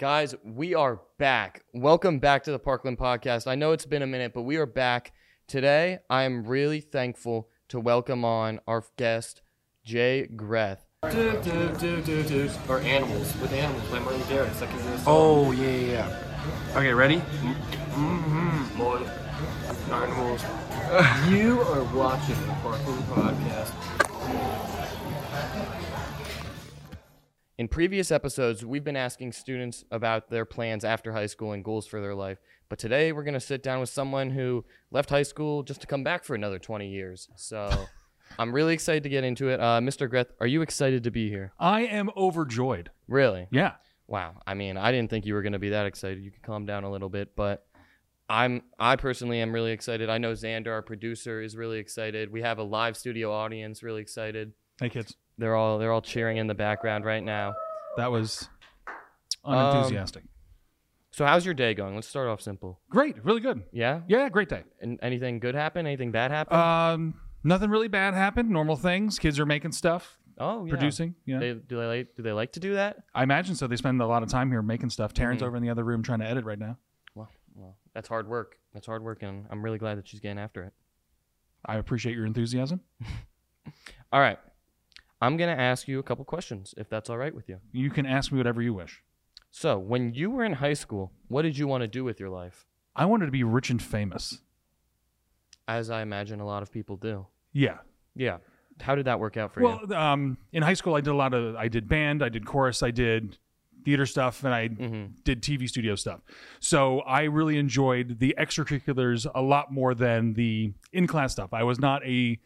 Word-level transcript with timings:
Guys, 0.00 0.34
we 0.42 0.74
are 0.74 1.00
back. 1.20 1.62
Welcome 1.72 2.18
back 2.18 2.42
to 2.44 2.50
the 2.50 2.58
Parkland 2.58 2.98
Podcast. 2.98 3.46
I 3.46 3.54
know 3.54 3.70
it's 3.70 3.86
been 3.86 4.02
a 4.02 4.08
minute, 4.08 4.32
but 4.34 4.42
we 4.42 4.56
are 4.56 4.66
back. 4.66 5.12
Today, 5.46 6.00
I 6.10 6.24
am 6.24 6.42
really 6.42 6.80
thankful 6.80 7.48
to 7.68 7.78
welcome 7.78 8.24
on 8.24 8.58
our 8.66 8.82
guest, 8.96 9.42
Jay 9.84 10.26
Greth. 10.26 10.84
Do, 11.12 11.40
do, 11.44 11.72
do, 11.78 12.02
do, 12.02 12.24
do. 12.24 12.50
Or 12.68 12.80
animals. 12.80 13.36
With 13.36 13.52
animals 13.52 13.88
by 13.88 14.00
Martin 14.00 14.20
Garrix. 14.22 14.58
That 14.58 14.68
can 14.68 14.78
be 14.78 14.84
a 14.84 14.98
song. 14.98 15.04
Oh 15.06 15.52
yeah, 15.52 15.68
yeah. 15.68 16.08
yeah. 16.08 16.76
Okay, 16.76 16.92
ready? 16.92 17.18
mmm 17.92 18.76
Boy. 18.76 19.00
Animals. 19.94 20.42
you 21.30 21.60
are 21.60 21.84
watching 21.96 22.34
the 22.48 22.52
Parkland 22.64 23.04
Podcast. 23.04 24.73
In 27.56 27.68
previous 27.68 28.10
episodes, 28.10 28.66
we've 28.66 28.82
been 28.82 28.96
asking 28.96 29.30
students 29.30 29.84
about 29.92 30.28
their 30.28 30.44
plans 30.44 30.84
after 30.84 31.12
high 31.12 31.26
school 31.26 31.52
and 31.52 31.64
goals 31.64 31.86
for 31.86 32.00
their 32.00 32.14
life. 32.14 32.38
But 32.68 32.80
today, 32.80 33.12
we're 33.12 33.22
going 33.22 33.34
to 33.34 33.40
sit 33.40 33.62
down 33.62 33.78
with 33.78 33.88
someone 33.88 34.30
who 34.30 34.64
left 34.90 35.08
high 35.08 35.22
school 35.22 35.62
just 35.62 35.80
to 35.82 35.86
come 35.86 36.02
back 36.02 36.24
for 36.24 36.34
another 36.34 36.58
20 36.58 36.88
years. 36.88 37.28
So 37.36 37.70
I'm 38.40 38.52
really 38.52 38.74
excited 38.74 39.04
to 39.04 39.08
get 39.08 39.22
into 39.22 39.50
it. 39.50 39.60
Uh, 39.60 39.78
Mr. 39.80 40.10
Greth, 40.10 40.32
are 40.40 40.48
you 40.48 40.62
excited 40.62 41.04
to 41.04 41.12
be 41.12 41.28
here? 41.28 41.52
I 41.60 41.82
am 41.82 42.10
overjoyed. 42.16 42.90
Really? 43.06 43.46
Yeah. 43.52 43.74
Wow. 44.08 44.42
I 44.48 44.54
mean, 44.54 44.76
I 44.76 44.90
didn't 44.90 45.10
think 45.10 45.24
you 45.24 45.34
were 45.34 45.42
going 45.42 45.52
to 45.52 45.60
be 45.60 45.70
that 45.70 45.86
excited. 45.86 46.24
You 46.24 46.32
can 46.32 46.42
calm 46.42 46.66
down 46.66 46.82
a 46.82 46.90
little 46.90 47.08
bit, 47.08 47.36
but 47.36 47.64
I'm 48.28 48.62
I 48.80 48.96
personally 48.96 49.40
am 49.40 49.52
really 49.52 49.70
excited. 49.70 50.10
I 50.10 50.18
know 50.18 50.32
Xander, 50.32 50.72
our 50.72 50.82
producer, 50.82 51.40
is 51.40 51.56
really 51.56 51.78
excited. 51.78 52.32
We 52.32 52.42
have 52.42 52.58
a 52.58 52.64
live 52.64 52.96
studio 52.96 53.32
audience 53.32 53.82
really 53.84 54.02
excited. 54.02 54.54
Hey 54.80 54.88
kids, 54.88 55.14
They're 55.38 55.54
all 55.56 55.78
they're 55.78 55.92
all 55.92 56.02
cheering 56.02 56.36
in 56.36 56.46
the 56.46 56.54
background 56.54 57.04
right 57.04 57.22
now. 57.22 57.54
that 57.96 58.10
was 58.10 58.48
Um, 59.44 59.54
unenthusiastic. 59.54 60.24
So 61.12 61.24
how's 61.24 61.44
your 61.44 61.54
day 61.54 61.74
going? 61.74 61.94
Let's 61.94 62.08
start 62.08 62.26
off 62.28 62.40
simple. 62.40 62.80
great, 62.90 63.24
really 63.24 63.40
good. 63.40 63.62
Yeah? 63.72 64.00
Yeah, 64.08 64.28
great 64.28 64.48
day. 64.48 64.64
And 64.80 64.98
anything 65.02 65.38
good 65.38 65.54
happen? 65.54 65.86
Anything 65.86 66.10
bad 66.10 66.32
happen? 66.32 66.56
Um, 66.58 67.20
nothing 67.44 67.70
really 67.70 67.86
bad 67.86 68.14
happened. 68.14 68.50
Normal 68.50 68.74
things. 68.76 69.18
Kids 69.20 69.38
are 69.38 69.46
making 69.46 69.70
stuff, 69.72 70.18
oh, 70.38 70.64
yeah. 70.64 70.70
producing. 70.70 71.14
Yeah, 71.24 71.38
They, 71.38 71.52
do 71.52 71.76
they 71.76 71.86
like 71.86 72.16
do 72.16 72.22
they 72.24 72.32
like 72.32 72.52
to 72.54 72.60
do 72.60 72.74
that? 72.74 72.96
I 73.14 73.22
imagine 73.22 73.54
so. 73.54 73.68
They 73.68 73.76
spend 73.76 74.02
a 74.02 74.06
lot 74.08 74.24
of 74.24 74.28
time 74.28 74.50
here 74.50 74.60
making 74.62 74.90
stuff. 74.90 75.14
Taryn's 75.14 75.40
Mhm. 75.42 75.46
over 75.46 75.56
in 75.56 75.62
the 75.62 75.70
other 75.70 75.84
room 75.84 76.02
trying 76.02 76.18
to 76.18 76.26
edit 76.26 76.44
right 76.44 76.58
now. 76.58 76.78
Well, 77.14 77.28
well, 77.54 77.76
that's 77.92 78.08
hard 78.08 78.26
work. 78.26 78.56
That's 78.72 78.86
hard 78.86 79.04
work 79.04 79.22
and 79.22 79.46
I'm 79.50 79.62
really 79.64 79.78
glad 79.78 79.98
that 79.98 80.08
she's 80.08 80.18
getting 80.18 80.38
after 80.38 80.64
it. 80.64 80.72
I 81.64 81.76
appreciate 81.76 82.16
your 82.16 82.26
enthusiasm. 82.26 82.80
All 84.12 84.20
right. 84.20 84.38
I'm 85.20 85.36
going 85.36 85.54
to 85.54 85.60
ask 85.60 85.88
you 85.88 85.98
a 85.98 86.02
couple 86.02 86.24
questions 86.24 86.74
if 86.76 86.88
that's 86.88 87.08
all 87.08 87.16
right 87.18 87.34
with 87.34 87.48
you. 87.48 87.58
You 87.72 87.90
can 87.90 88.04
ask 88.06 88.30
me 88.32 88.38
whatever 88.38 88.60
you 88.62 88.74
wish. 88.74 89.02
So, 89.50 89.78
when 89.78 90.14
you 90.14 90.30
were 90.30 90.44
in 90.44 90.54
high 90.54 90.74
school, 90.74 91.12
what 91.28 91.42
did 91.42 91.56
you 91.56 91.66
want 91.68 91.82
to 91.82 91.88
do 91.88 92.02
with 92.04 92.18
your 92.18 92.28
life? 92.28 92.66
I 92.96 93.04
wanted 93.06 93.26
to 93.26 93.32
be 93.32 93.44
rich 93.44 93.70
and 93.70 93.80
famous. 93.80 94.40
As 95.66 95.90
I 95.90 96.02
imagine 96.02 96.40
a 96.40 96.46
lot 96.46 96.62
of 96.62 96.70
people 96.70 96.96
do. 96.96 97.26
Yeah. 97.52 97.78
Yeah. 98.14 98.38
How 98.80 98.94
did 98.96 99.06
that 99.06 99.20
work 99.20 99.36
out 99.36 99.54
for 99.54 99.60
you? 99.60 99.66
Well, 99.66 99.94
um, 99.94 100.36
in 100.52 100.62
high 100.62 100.74
school, 100.74 100.94
I 100.94 101.00
did 101.00 101.10
a 101.10 101.14
lot 101.16 101.32
of. 101.32 101.54
I 101.56 101.68
did 101.68 101.88
band, 101.88 102.22
I 102.22 102.28
did 102.28 102.44
chorus, 102.44 102.82
I 102.82 102.90
did 102.90 103.38
theater 103.84 104.04
stuff, 104.06 104.42
and 104.44 104.52
I 104.52 104.68
Mhm. 104.68 105.22
did 105.24 105.42
TV 105.42 105.68
studio 105.68 105.94
stuff. 105.94 106.20
So 106.58 107.00
I 107.00 107.22
really 107.24 107.56
enjoyed 107.58 108.18
the 108.18 108.34
extracurriculars 108.38 109.30
a 109.34 109.42
lot 109.42 109.72
more 109.72 109.94
than 109.94 110.32
the 110.34 110.72
in 110.92 111.06
class 111.06 111.32
stuff. 111.32 111.52
I 111.54 111.62
was 111.62 111.78
not 111.78 112.04
a 112.04 112.40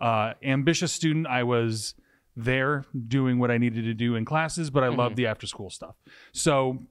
uh, 0.00 0.34
ambitious 0.42 0.92
student. 0.92 1.26
I 1.26 1.42
was 1.42 1.94
there 2.36 2.84
doing 3.08 3.38
what 3.38 3.50
I 3.50 3.58
needed 3.58 3.84
to 3.84 3.94
do 3.94 4.14
in 4.14 4.24
classes, 4.24 4.70
but 4.70 4.84
I 4.84 4.88
loved 4.88 5.16
the 5.16 5.26
after 5.26 5.46
school 5.46 5.70
stuff. 5.70 5.96
So 6.32 6.86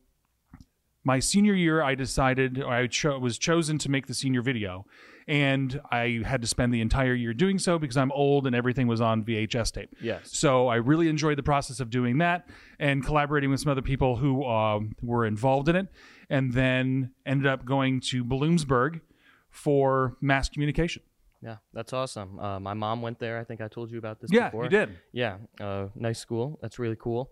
my 1.04 1.20
senior 1.20 1.54
year, 1.54 1.84
I 1.84 1.94
decided 1.94 2.62
or 2.62 2.74
I 2.74 2.88
cho- 2.88 3.20
was 3.20 3.38
chosen 3.38 3.78
to 3.78 3.90
make 3.90 4.08
the 4.08 4.14
senior 4.16 4.42
video, 4.42 4.88
and 5.28 5.80
I 5.92 6.22
had 6.26 6.42
to 6.42 6.48
spend 6.48 6.74
the 6.74 6.82
entire 6.82 7.14
year 7.14 7.32
doing 7.34 7.60
so 7.60 7.78
because 7.78 7.96
I'm 7.96 8.12
old 8.12 8.48
and 8.48 8.56
everything 8.56 8.88
was 8.88 9.02
on 9.02 9.24
VHS 9.24 9.72
tape. 9.72 9.96
Yes. 10.02 10.32
So 10.32 10.68
I 10.68 10.78
really 10.78 11.08
enjoyed 11.08 11.38
the 11.38 11.44
process 11.44 11.80
of 11.80 11.92
doing 11.92 12.18
that 12.18 12.50
and 12.80 13.06
collaborating 13.06 13.52
with 13.52 13.60
some 13.60 13.72
other 13.72 13.84
people 13.84 14.16
who 14.16 14.44
um, 14.46 14.96
were 15.04 15.28
involved 15.28 15.70
in 15.70 15.76
it, 15.76 15.88
and 16.30 16.52
then 16.54 17.12
ended 17.24 17.46
up 17.46 17.66
going 17.66 18.02
to 18.02 18.26
Bloomsburg 18.26 19.02
for 19.52 20.18
mass 20.22 20.50
communication. 20.50 21.04
Yeah, 21.46 21.58
that's 21.74 21.94
awesome. 21.94 22.40
Uh, 22.40 22.60
my 22.60 22.74
mom 22.74 23.04
went 23.04 23.20
there. 23.20 23.38
I 23.40 23.44
think 23.44 23.62
I 23.62 23.68
told 23.68 23.92
you 23.92 24.00
about 24.00 24.20
this 24.20 24.32
Yeah, 24.34 24.48
before. 24.50 24.64
you 24.64 24.70
did. 24.72 24.90
Yeah, 25.14 25.38
uh, 25.62 25.88
nice 25.94 26.18
school. 26.20 26.58
That's 26.62 26.80
really 26.80 26.96
cool. 27.00 27.30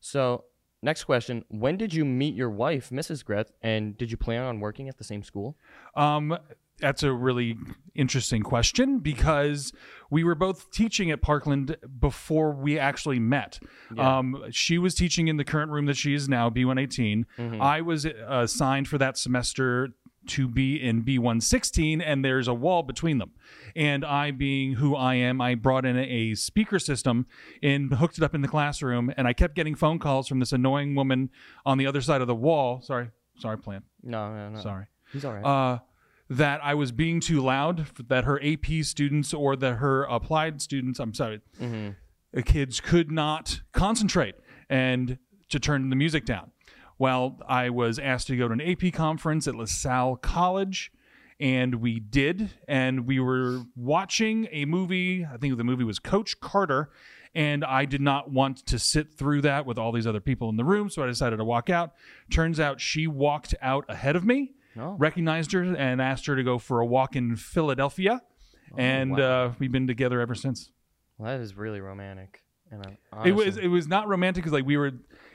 So, 0.00 0.44
next 0.82 1.04
question: 1.04 1.44
When 1.50 1.76
did 1.76 1.92
you 1.92 2.06
meet 2.06 2.34
your 2.34 2.48
wife, 2.48 2.88
Mrs. 2.88 3.22
Greth, 3.22 3.52
and 3.60 3.98
did 3.98 4.10
you 4.10 4.16
plan 4.16 4.44
on 4.44 4.60
working 4.60 4.88
at 4.88 4.96
the 4.96 5.04
same 5.04 5.22
school? 5.22 5.58
Um, 5.94 6.38
that's 6.78 7.02
a 7.02 7.12
really 7.12 7.58
interesting 7.94 8.42
question 8.42 9.00
because 9.00 9.74
we 10.10 10.24
were 10.24 10.34
both 10.34 10.70
teaching 10.70 11.10
at 11.10 11.20
Parkland 11.20 11.76
before 12.00 12.52
we 12.52 12.78
actually 12.78 13.18
met. 13.18 13.58
Um, 13.98 14.44
she 14.50 14.78
was 14.78 14.94
teaching 14.94 15.28
in 15.28 15.36
the 15.36 15.44
current 15.44 15.70
room 15.70 15.84
that 15.84 15.98
she 15.98 16.14
is 16.14 16.26
now, 16.30 16.48
B118. 16.48 17.26
I 17.60 17.82
was 17.82 18.06
uh, 18.06 18.12
assigned 18.30 18.88
for 18.88 18.96
that 18.96 19.18
semester 19.18 19.90
to 20.26 20.46
be 20.48 20.76
in 20.80 21.02
B116, 21.02 22.02
and 22.04 22.24
there's 22.24 22.46
a 22.48 22.54
wall 22.54 22.82
between 22.82 23.18
them. 23.18 23.32
And 23.74 24.04
I, 24.04 24.30
being 24.30 24.74
who 24.74 24.94
I 24.94 25.14
am, 25.14 25.40
I 25.40 25.54
brought 25.54 25.84
in 25.84 25.96
a 25.96 26.34
speaker 26.34 26.78
system 26.78 27.26
and 27.62 27.92
hooked 27.94 28.18
it 28.18 28.24
up 28.24 28.34
in 28.34 28.42
the 28.42 28.48
classroom, 28.48 29.12
and 29.16 29.26
I 29.26 29.32
kept 29.32 29.54
getting 29.54 29.74
phone 29.74 29.98
calls 29.98 30.28
from 30.28 30.38
this 30.40 30.52
annoying 30.52 30.94
woman 30.94 31.30
on 31.64 31.78
the 31.78 31.86
other 31.86 32.00
side 32.00 32.20
of 32.20 32.26
the 32.26 32.34
wall. 32.34 32.80
Sorry, 32.82 33.10
sorry, 33.38 33.58
plant. 33.58 33.84
No, 34.02 34.32
no, 34.34 34.50
no. 34.50 34.60
Sorry 34.60 34.86
He's 35.12 35.24
all 35.24 35.32
right. 35.34 35.44
uh, 35.44 35.78
that 36.28 36.60
I 36.62 36.74
was 36.74 36.92
being 36.92 37.20
too 37.20 37.40
loud, 37.40 37.86
that 38.08 38.24
her 38.24 38.40
AP 38.44 38.84
students 38.84 39.34
or 39.34 39.56
that 39.56 39.76
her 39.76 40.04
applied 40.04 40.62
students, 40.62 41.00
I'm 41.00 41.12
sorry, 41.14 41.40
uh, 41.60 42.42
kids 42.44 42.80
could 42.80 43.10
not 43.10 43.62
concentrate 43.72 44.36
and 44.68 45.18
to 45.48 45.58
turn 45.58 45.90
the 45.90 45.96
music 45.96 46.24
down. 46.24 46.52
Well, 47.00 47.38
I 47.48 47.70
was 47.70 47.98
asked 47.98 48.26
to 48.26 48.36
go 48.36 48.46
to 48.46 48.52
an 48.52 48.60
AP 48.60 48.92
conference 48.92 49.48
at 49.48 49.54
LaSalle 49.54 50.16
College, 50.16 50.92
and 51.40 51.76
we 51.76 51.98
did. 51.98 52.50
And 52.68 53.06
we 53.06 53.18
were 53.18 53.62
watching 53.74 54.46
a 54.52 54.66
movie. 54.66 55.24
I 55.24 55.38
think 55.38 55.56
the 55.56 55.64
movie 55.64 55.82
was 55.82 55.98
Coach 55.98 56.40
Carter. 56.40 56.90
And 57.34 57.64
I 57.64 57.86
did 57.86 58.02
not 58.02 58.30
want 58.30 58.66
to 58.66 58.78
sit 58.78 59.14
through 59.14 59.40
that 59.42 59.64
with 59.64 59.78
all 59.78 59.92
these 59.92 60.06
other 60.06 60.20
people 60.20 60.50
in 60.50 60.56
the 60.56 60.64
room, 60.64 60.90
so 60.90 61.02
I 61.02 61.06
decided 61.06 61.38
to 61.38 61.44
walk 61.44 61.70
out. 61.70 61.92
Turns 62.30 62.60
out 62.60 62.82
she 62.82 63.06
walked 63.06 63.54
out 63.62 63.86
ahead 63.88 64.14
of 64.14 64.24
me, 64.26 64.52
Oh. 64.78 64.96
recognized 64.98 65.52
her, 65.52 65.62
and 65.62 66.02
asked 66.02 66.26
her 66.26 66.36
to 66.36 66.42
go 66.42 66.58
for 66.58 66.80
a 66.80 66.86
walk 66.86 67.16
in 67.16 67.34
Philadelphia. 67.36 68.20
and 68.76 69.12
wow. 69.12 69.46
uh, 69.46 69.52
we've 69.58 69.72
been 69.72 69.86
together 69.86 70.20
ever 70.20 70.34
since. 70.34 70.70
well, 71.16 71.30
that 71.32 71.40
is 71.40 71.56
really 71.56 71.80
romantic. 71.80 72.42
And 72.70 72.84
uh, 73.12 73.22
It 73.24 73.32
was 73.32 73.56
it 73.56 73.68
was 73.68 73.88
not 73.88 74.06
romantic 74.06 74.42
because 74.44 74.52
like 74.52 74.66
we 74.66 74.76
were 74.76 74.92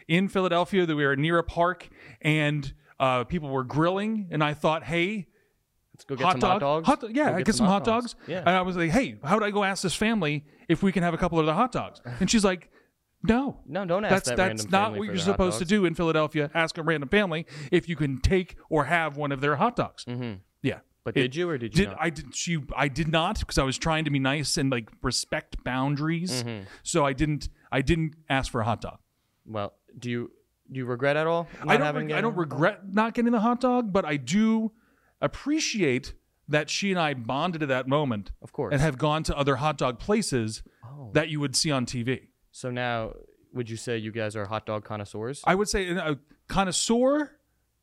in 0.07 0.27
Philadelphia, 0.27 0.85
that 0.85 0.95
we 0.95 1.05
were 1.05 1.15
near 1.15 1.37
a 1.37 1.43
park, 1.43 1.89
and 2.21 2.73
uh, 2.99 3.23
people 3.23 3.49
were 3.49 3.63
grilling, 3.63 4.27
and 4.31 4.43
I 4.43 4.53
thought, 4.53 4.83
hey, 4.83 5.27
Let's 5.93 6.03
go 6.05 6.15
get 6.15 6.23
hot 6.25 6.31
some 6.33 6.39
dog, 6.41 6.51
hot 6.51 6.59
dogs. 6.59 6.87
hot 6.87 7.01
do- 7.01 7.11
yeah, 7.13 7.31
Go 7.31 7.37
I 7.37 7.41
get 7.43 7.55
some 7.55 7.67
hot 7.67 7.85
dogs. 7.85 8.15
Yeah. 8.27 8.39
And 8.39 8.49
I 8.49 8.61
was 8.63 8.75
like, 8.75 8.91
hey, 8.91 9.17
how 9.23 9.35
would 9.35 9.43
I 9.43 9.51
go 9.51 9.63
ask 9.63 9.81
this 9.81 9.95
family 9.95 10.43
if 10.67 10.83
we 10.83 10.91
can 10.91 11.03
have 11.03 11.13
a 11.13 11.17
couple 11.17 11.39
of 11.39 11.45
the 11.45 11.53
hot 11.53 11.71
dogs? 11.71 12.01
And 12.19 12.29
she's 12.29 12.43
like, 12.43 12.69
no. 13.23 13.61
no, 13.65 13.85
don't 13.85 14.03
ask 14.03 14.11
That's 14.25 14.29
that 14.29 14.35
that's 14.35 14.69
not 14.69 14.95
what 14.97 15.05
you're 15.05 15.17
supposed 15.17 15.57
to 15.59 15.65
do 15.65 15.85
in 15.85 15.95
Philadelphia. 15.95 16.51
Ask 16.53 16.77
a 16.77 16.83
random 16.83 17.07
family 17.09 17.45
if 17.71 17.87
you 17.87 17.95
can 17.95 18.19
take 18.19 18.57
or 18.69 18.85
have 18.85 19.15
one 19.17 19.31
of 19.31 19.39
their 19.41 19.55
hot 19.55 19.75
dogs. 19.77 20.03
Mhm. 20.05 20.39
Yeah. 20.61 20.79
But 21.05 21.15
It- 21.15 21.21
did 21.21 21.35
you 21.37 21.49
or 21.49 21.57
did 21.57 21.77
you 21.77 21.85
Did 21.85 21.89
not? 21.91 21.97
I 22.01 22.09
did 22.09 22.35
she 22.35 22.57
I 22.75 22.87
did 22.89 23.07
not 23.07 23.39
because 23.39 23.57
I 23.57 23.63
was 23.63 23.77
trying 23.77 24.03
to 24.05 24.11
be 24.11 24.19
nice 24.19 24.57
and 24.57 24.69
like 24.69 24.89
respect 25.01 25.63
boundaries. 25.63 26.43
Mm-hmm. 26.43 26.65
So 26.83 27.05
I 27.05 27.13
didn't 27.13 27.47
I 27.71 27.81
didn't 27.81 28.15
ask 28.29 28.51
for 28.51 28.59
a 28.61 28.65
hot 28.65 28.81
dog. 28.81 28.97
Well, 29.45 29.73
do 29.97 30.09
you 30.09 30.31
do 30.71 30.77
you 30.79 30.85
regret 30.85 31.15
at 31.15 31.27
all? 31.27 31.47
I 31.67 31.77
don't 31.77 31.95
reg- 31.95 32.11
I 32.11 32.21
don't 32.21 32.33
gotten 32.33 32.35
a 32.35 32.37
hot 32.41 32.49
dog? 32.49 32.59
regret 32.59 32.93
not 32.93 33.13
getting 33.13 33.31
the 33.31 33.39
hot 33.39 33.61
dog, 33.61 33.93
but 33.93 34.03
I 34.05 34.17
do 34.17 34.71
appreciate 35.21 36.13
that 36.47 36.69
she 36.69 36.91
and 36.91 36.99
I 36.99 37.13
bonded 37.13 37.63
at 37.63 37.69
that 37.69 37.87
moment 37.87 38.31
Of 38.41 38.51
course. 38.53 38.71
and 38.71 38.81
have 38.81 38.97
gone 38.97 39.23
to 39.23 39.37
other 39.37 39.55
hot 39.57 39.77
dog 39.77 39.99
places 39.99 40.61
Oh. 40.83 41.09
that 41.13 41.29
you 41.29 41.39
would 41.39 41.55
see 41.55 41.71
on 41.71 41.85
TV. 41.85 42.27
So 42.51 42.69
now, 42.69 43.13
would 43.53 43.69
you 43.69 43.75
say 43.77 43.97
you 43.97 44.11
guys 44.11 44.35
are 44.35 44.45
hot 44.45 44.65
dog 44.65 44.85
connoisseurs? 44.85 45.41
I 45.45 45.55
would 45.55 45.67
say 45.67 45.89
a 45.89 46.17
connoisseur. 46.47 47.31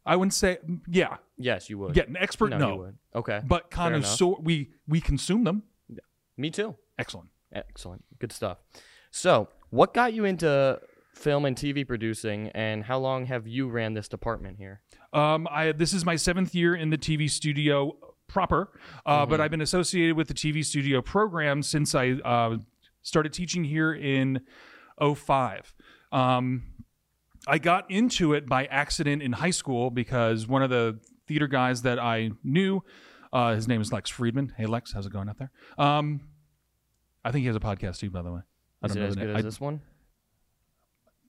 I 0.06 0.16
wouldn't 0.16 0.34
say 0.34 0.58
mm, 0.68 0.80
yeah, 0.88 1.16
yes, 1.36 1.68
you 1.70 1.78
would. 1.78 1.96
yeah, 1.96 2.04
an 2.04 2.16
expert 2.16 2.50
no, 2.50 2.58
no. 2.58 2.92
Okay. 3.14 3.40
but 3.44 3.70
connoisseur 3.70 4.34
we 4.40 4.70
we 4.88 5.00
consume 5.00 5.44
them. 5.44 5.62
Me 6.36 6.50
too. 6.50 6.74
Excellent. 6.98 7.28
Excellent. 7.52 8.04
Good 8.18 8.32
stuff. 8.32 8.58
So, 9.10 9.48
what 9.70 9.92
got 9.94 10.14
you 10.14 10.24
into 10.24 10.80
film 11.14 11.44
and 11.44 11.56
TV 11.56 11.86
producing, 11.86 12.48
and 12.48 12.84
how 12.84 12.98
long 12.98 13.26
have 13.26 13.46
you 13.46 13.68
ran 13.68 13.94
this 13.94 14.08
department 14.08 14.56
here? 14.58 14.80
Um, 15.12 15.46
I 15.50 15.72
this 15.72 15.92
is 15.92 16.04
my 16.04 16.16
seventh 16.16 16.54
year 16.54 16.74
in 16.74 16.90
the 16.90 16.98
TV 16.98 17.30
studio 17.30 17.96
proper, 18.28 18.70
uh, 19.04 19.26
but 19.26 19.40
I've 19.40 19.50
been 19.50 19.60
associated 19.60 20.16
with 20.16 20.28
the 20.28 20.34
TV 20.34 20.64
studio 20.64 21.02
program 21.02 21.62
since 21.62 21.94
I 21.94 22.12
uh, 22.24 22.56
started 23.02 23.32
teaching 23.32 23.62
here 23.64 23.92
in 23.92 24.40
05. 25.00 25.74
Um, 26.12 26.62
I 27.46 27.58
got 27.58 27.90
into 27.90 28.32
it 28.34 28.46
by 28.48 28.66
accident 28.66 29.22
in 29.22 29.32
high 29.32 29.50
school 29.50 29.90
because 29.90 30.46
one 30.46 30.62
of 30.62 30.70
the 30.70 30.98
theater 31.26 31.46
guys 31.48 31.82
that 31.82 31.98
I 31.98 32.30
knew, 32.44 32.82
uh, 33.32 33.54
his 33.54 33.66
name 33.68 33.80
is 33.80 33.92
Lex 33.92 34.08
Friedman. 34.10 34.52
Hey, 34.56 34.66
Lex, 34.66 34.92
how's 34.92 35.06
it 35.06 35.12
going 35.12 35.28
out 35.28 35.38
there? 35.38 35.50
Um, 35.76 36.20
I 37.24 37.32
think 37.32 37.42
he 37.42 37.46
has 37.48 37.56
a 37.56 37.60
podcast 37.60 37.98
too, 37.98 38.10
by 38.10 38.22
the 38.22 38.32
way. 38.32 38.40
I 38.82 38.86
Is 38.86 38.96
it 38.96 39.00
know 39.00 39.06
as 39.06 39.14
good 39.16 39.26
name. 39.26 39.36
as 39.36 39.38
I- 39.40 39.42
this 39.42 39.60
one? 39.60 39.80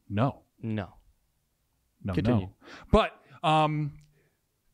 No, 0.10 0.42
No. 0.62 0.94
no, 2.04 2.14
Continue. 2.14 2.42
no. 2.48 2.54
But 2.92 3.12
um, 3.44 3.94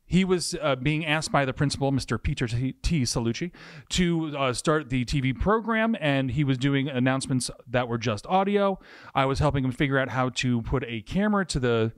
he 0.06 0.26
was 0.26 0.56
uh, 0.62 0.76
being 0.76 1.06
asked 1.06 1.32
by 1.32 1.46
the 1.46 1.54
principal, 1.54 1.92
Mr. 1.92 2.22
Peter 2.22 2.48
T. 2.48 2.74
T. 2.82 3.04
Salucci, 3.04 3.52
to 3.90 4.36
uh, 4.38 4.54
start 4.54 4.90
the 4.90 5.06
TV 5.06 5.38
program, 5.38 5.96
and 6.00 6.32
he 6.32 6.44
was 6.44 6.58
doing 6.58 6.90
announcements 6.90 7.52
that 7.68 7.88
were 7.88 7.98
just 8.00 8.26
audio. 8.28 8.80
I 9.14 9.26
was 9.26 9.40
helping 9.40 9.64
him 9.64 9.72
figure 9.72 10.00
out 10.00 10.10
how 10.10 10.30
to 10.30 10.62
put 10.64 10.84
a 10.86 11.02
camera 11.02 11.46
to 11.48 11.60
the 11.60 11.94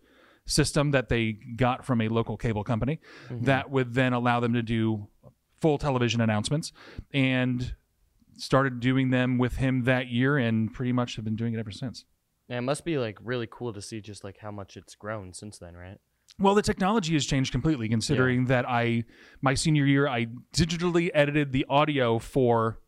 system 0.45 0.91
that 0.91 1.07
they 1.07 1.33
got 1.55 1.85
from 1.85 2.01
a 2.01 2.09
local 2.09 2.35
cable 2.35 2.63
company 2.63 2.99
that 3.29 3.69
would 3.69 3.93
then 3.93 4.11
allow 4.11 4.39
them 4.39 4.53
to 4.53 4.61
do 4.61 5.07
full 5.61 5.77
television 5.77 6.19
announcements 6.19 6.73
and 7.13 7.75
started 8.37 8.79
doing 8.79 9.11
them 9.11 9.37
with 9.37 9.57
him 9.57 9.83
that 9.83 10.07
year 10.07 10.37
and 10.37 10.73
pretty 10.73 10.91
much 10.91 11.15
have 11.15 11.23
been 11.23 11.35
doing 11.35 11.53
it 11.53 11.59
ever 11.59 11.71
since. 11.71 12.05
And 12.51 12.57
it 12.57 12.61
must 12.63 12.83
be 12.83 12.97
like 12.97 13.17
really 13.23 13.47
cool 13.49 13.71
to 13.71 13.81
see 13.81 14.01
just 14.01 14.25
like 14.25 14.37
how 14.39 14.51
much 14.51 14.75
it's 14.75 14.93
grown 14.93 15.33
since 15.33 15.57
then, 15.57 15.73
right? 15.73 15.97
Well, 16.37 16.53
the 16.53 16.61
technology 16.61 17.13
has 17.13 17.25
changed 17.25 17.53
completely 17.53 17.87
considering 17.87 18.45
that 18.47 18.67
I 18.67 19.05
my 19.41 19.53
senior 19.53 19.85
year 19.85 20.05
I 20.05 20.27
digitally 20.53 21.09
edited 21.13 21.53
the 21.53 21.65
audio 21.69 22.19
for 22.19 22.79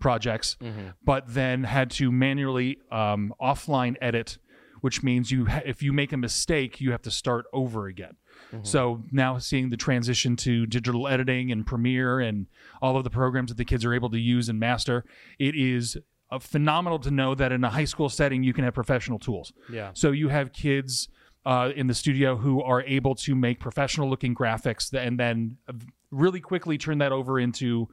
projects, 0.00 0.56
but 1.04 1.32
then 1.32 1.62
had 1.62 1.88
to 1.92 2.10
manually 2.10 2.78
um, 2.90 3.32
offline 3.40 3.94
edit, 4.00 4.38
which 4.80 5.04
means 5.04 5.30
you 5.30 5.46
ha- 5.46 5.62
if 5.64 5.84
you 5.84 5.92
make 5.92 6.12
a 6.12 6.16
mistake, 6.16 6.80
you 6.80 6.90
have 6.90 7.02
to 7.02 7.10
start 7.12 7.46
over 7.52 7.86
again. 7.86 8.16
So 8.62 9.04
now 9.12 9.38
seeing 9.38 9.70
the 9.70 9.76
transition 9.76 10.34
to 10.36 10.66
digital 10.66 11.06
editing 11.06 11.52
and 11.52 11.64
Premiere 11.64 12.18
and 12.18 12.46
all 12.82 12.96
of 12.96 13.04
the 13.04 13.10
programs 13.10 13.50
that 13.50 13.56
the 13.56 13.64
kids 13.64 13.84
are 13.84 13.94
able 13.94 14.10
to 14.10 14.18
use 14.18 14.48
and 14.48 14.58
master, 14.58 15.04
it 15.38 15.54
is 15.54 15.96
phenomenal 16.40 16.98
to 17.00 17.10
know 17.10 17.34
that 17.34 17.52
in 17.52 17.64
a 17.64 17.70
high 17.70 17.84
school 17.84 18.08
setting 18.08 18.42
you 18.42 18.52
can 18.52 18.64
have 18.64 18.74
professional 18.74 19.18
tools. 19.18 19.52
Yeah. 19.70 19.90
So 19.94 20.10
you 20.12 20.28
have 20.28 20.52
kids 20.52 21.08
uh, 21.44 21.72
in 21.74 21.86
the 21.86 21.94
studio 21.94 22.36
who 22.36 22.62
are 22.62 22.82
able 22.82 23.14
to 23.16 23.34
make 23.34 23.60
professional 23.60 24.08
looking 24.08 24.34
graphics 24.34 24.92
and 24.92 25.18
then 25.18 25.56
uh, 25.68 25.72
really 26.10 26.40
quickly 26.40 26.78
turn 26.78 26.98
that 26.98 27.12
over 27.12 27.40
into 27.40 27.88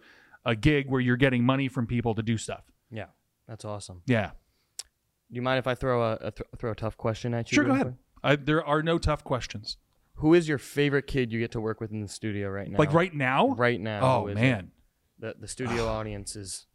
a 0.45 0.55
gig 0.55 0.89
where 0.89 1.01
you're 1.01 1.17
getting 1.17 1.43
money 1.43 1.67
from 1.67 1.87
people 1.87 2.15
to 2.15 2.21
do 2.21 2.37
stuff. 2.37 2.63
Yeah. 2.91 3.05
That's 3.47 3.65
awesome. 3.65 4.03
Yeah. 4.05 4.31
Do 4.77 5.35
you 5.35 5.41
mind 5.41 5.59
if 5.59 5.67
I 5.67 5.75
throw 5.75 6.03
a, 6.03 6.13
a 6.15 6.31
th- 6.31 6.49
throw 6.57 6.71
a 6.71 6.75
tough 6.75 6.97
question 6.97 7.33
at 7.33 7.51
you? 7.51 7.55
Sure, 7.55 7.65
go 7.65 7.73
ahead. 7.73 7.97
Uh, 8.23 8.37
there 8.39 8.63
are 8.63 8.81
no 8.81 8.97
tough 8.97 9.23
questions. 9.23 9.77
Who 10.15 10.33
is 10.33 10.47
your 10.47 10.57
favorite 10.57 11.07
kid 11.07 11.31
you 11.31 11.39
get 11.39 11.51
to 11.51 11.61
work 11.61 11.79
with 11.79 11.91
in 11.91 12.01
the 12.01 12.07
studio 12.07 12.49
right 12.49 12.69
now? 12.69 12.77
Like 12.77 12.93
right 12.93 13.13
now? 13.13 13.49
Right 13.49 13.79
now. 13.79 13.99
Oh, 14.01 14.27
is 14.27 14.37
it? 14.37 14.41
man. 14.41 14.71
The 15.19 15.35
the 15.39 15.47
studio 15.47 15.87
audience 15.87 16.35
is 16.35 16.65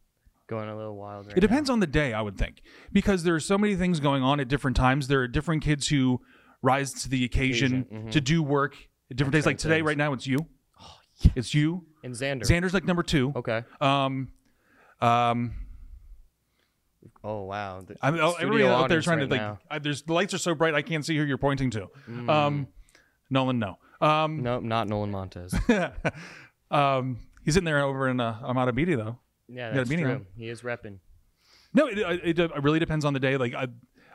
going 0.46 0.68
a 0.68 0.76
little 0.76 0.96
wild 0.96 1.26
right 1.26 1.36
It 1.36 1.40
depends 1.40 1.70
on 1.70 1.80
the 1.80 1.86
day, 1.86 2.12
I 2.12 2.20
would 2.20 2.36
think, 2.36 2.62
because 2.92 3.22
there 3.22 3.34
are 3.34 3.40
so 3.40 3.58
many 3.58 3.76
things 3.76 4.00
going 4.00 4.22
on 4.22 4.40
at 4.40 4.48
different 4.48 4.76
times. 4.76 5.08
There 5.08 5.20
are 5.20 5.28
different 5.28 5.62
kids 5.62 5.88
who 5.88 6.20
rise 6.62 6.92
to 7.02 7.08
the 7.08 7.24
occasion, 7.24 7.82
Occasion, 7.82 8.06
mhm. 8.06 8.10
to 8.12 8.20
do 8.20 8.42
work 8.42 8.76
at 9.10 9.16
different 9.16 9.34
days. 9.34 9.46
Like 9.46 9.58
today, 9.58 9.76
things. 9.76 9.86
right 9.86 9.98
now, 9.98 10.12
it's 10.12 10.26
you. 10.26 10.46
It's 11.34 11.54
you. 11.54 11.86
And 12.02 12.12
Xander. 12.12 12.42
Xander's 12.42 12.74
like 12.74 12.84
number 12.84 13.02
two. 13.02 13.32
Okay. 13.36 13.62
Um, 13.80 14.32
um, 15.00 15.54
Oh 17.22 17.44
wow. 17.44 17.80
The 17.80 17.96
I 18.02 18.10
mean, 18.10 18.20
oh, 18.20 18.34
everybody 18.38 18.64
out 18.64 18.88
there 18.88 19.00
trying 19.00 19.18
right 19.18 19.30
to 19.30 19.36
like. 19.36 19.58
I, 19.70 19.78
there's 19.78 20.02
the 20.02 20.12
lights 20.12 20.34
are 20.34 20.38
so 20.38 20.54
bright 20.54 20.74
I 20.74 20.82
can't 20.82 21.04
see 21.04 21.16
who 21.16 21.24
you're 21.24 21.38
pointing 21.38 21.70
to. 21.70 21.88
Um, 22.28 22.68
Nolan, 23.30 23.58
no. 23.58 23.78
Um, 24.00 24.42
Nope, 24.42 24.62
not 24.62 24.88
Nolan 24.88 25.10
Montez. 25.10 25.54
um, 26.70 27.18
he's 27.44 27.56
in 27.56 27.64
there 27.64 27.82
over 27.82 28.08
in 28.08 28.20
uh, 28.20 28.38
Amada 28.42 28.72
Beatty 28.72 28.94
though. 28.94 29.18
Yeah, 29.48 29.72
that's 29.72 29.90
true. 29.90 30.10
on. 30.10 30.26
He 30.36 30.48
is 30.48 30.62
repping. 30.62 30.98
No, 31.72 31.86
it, 31.86 31.98
it, 31.98 32.38
it 32.38 32.62
really 32.62 32.78
depends 32.78 33.04
on 33.04 33.12
the 33.12 33.20
day. 33.20 33.36
Like 33.36 33.54
I, 33.54 33.68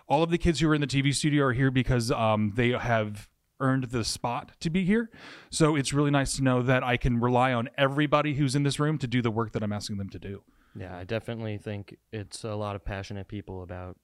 all 0.08 0.24
of 0.24 0.32
the 0.32 0.38
kids 0.38 0.60
who 0.60 0.70
are 0.70 0.76
in 0.76 0.82
the 0.82 0.88
TV 0.88 1.14
studio 1.14 1.46
are 1.46 1.54
here 1.54 1.72
because 1.72 2.12
um, 2.12 2.54
they 2.56 2.70
have 2.70 3.30
earned 3.60 3.86
the 3.86 4.04
spot 4.04 4.52
to 4.62 4.70
be 4.70 4.86
here. 4.86 5.10
So 5.50 5.76
it's 5.76 5.94
really 5.94 6.12
nice 6.12 6.36
to 6.38 6.44
know 6.44 6.62
that 6.64 6.84
I 6.84 6.98
can 6.98 7.20
rely 7.20 7.54
on 7.54 7.70
everybody 7.78 8.36
who's 8.36 8.56
in 8.56 8.64
this 8.64 8.80
room 8.80 8.98
to 9.00 9.08
do 9.08 9.22
the 9.22 9.32
work 9.32 9.52
that 9.52 9.64
I'm 9.64 9.74
asking 9.74 9.98
them 9.98 10.10
to 10.10 10.20
do. 10.20 10.44
Yeah, 10.76 10.96
I 10.96 11.04
definitely 11.04 11.58
think 11.58 11.98
it's 12.12 12.44
a 12.44 12.56
lot 12.56 12.76
of 12.76 12.86
passionate 12.86 13.28
people 13.28 13.64
about 13.64 13.98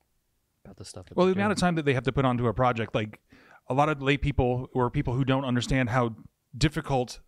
about 0.63 0.77
the 0.77 0.86
stuff. 0.86 1.06
That 1.06 1.18
Well, 1.18 1.27
the 1.27 1.33
amount 1.33 1.51
of 1.51 1.57
time 1.57 1.75
that 1.75 1.86
they 1.86 1.94
have 1.94 2.04
to 2.04 2.12
put 2.12 2.25
onto 2.25 2.48
a 2.48 2.54
project, 2.54 2.95
like 2.95 3.19
a 3.69 3.74
lot 3.74 3.88
of 3.88 4.01
lay 4.01 4.18
people 4.18 4.69
or 4.74 4.89
people 4.89 5.13
who 5.13 5.24
don't 5.24 5.45
understand 5.45 5.89
how 5.89 6.16
difficult, 6.57 7.19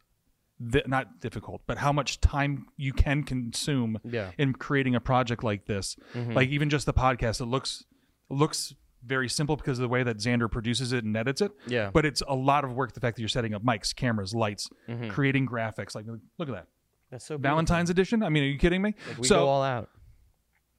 th- 0.72 0.88
not 0.88 1.20
difficult, 1.22 1.62
but 1.68 1.78
how 1.78 1.92
much 1.92 2.20
time 2.22 2.66
you 2.78 2.94
can 2.94 3.24
consume 3.24 4.00
Yeah. 4.04 4.32
in 4.38 4.54
creating 4.54 4.96
a 4.96 5.00
project 5.00 5.44
like 5.44 5.66
this. 5.66 5.96
Like 6.16 6.50
even 6.50 6.70
just 6.70 6.86
the 6.86 6.94
podcast, 6.94 7.42
it 7.42 7.46
looks 7.46 7.84
looks 8.30 8.74
very 9.06 9.30
simple 9.30 9.56
because 9.56 9.78
of 9.78 9.84
the 9.84 9.88
way 9.90 10.04
that 10.04 10.18
Xander 10.18 10.52
produces 10.52 10.92
it 10.92 11.04
and 11.06 11.16
edits 11.16 11.40
it. 11.42 11.52
Yeah. 11.68 11.92
But 11.94 12.06
it's 12.06 12.22
a 12.28 12.36
lot 12.36 12.66
of 12.66 12.74
work. 12.74 12.94
The 12.94 13.00
fact 13.00 13.16
that 13.16 13.22
you're 13.22 13.30
setting 13.30 13.54
up 13.54 13.64
mics, 13.64 13.96
cameras, 13.96 14.34
lights, 14.36 14.70
Mm-hmm. 14.90 15.10
creating 15.10 15.48
graphics. 15.48 15.96
Like, 15.96 16.06
look 16.38 16.50
at 16.50 16.56
that. 16.56 16.68
That's 17.12 17.24
so 17.26 17.36
beautiful. 17.38 17.52
Valentine's 17.52 17.90
edition. 17.90 18.22
I 18.24 18.28
mean, 18.30 18.44
are 18.44 18.48
you 18.48 18.58
kidding 18.58 18.82
me? 18.82 18.96
Like, 19.08 19.18
we 19.20 19.28
so 19.28 19.36
go 19.38 19.48
all 19.48 19.64
out. 19.64 19.90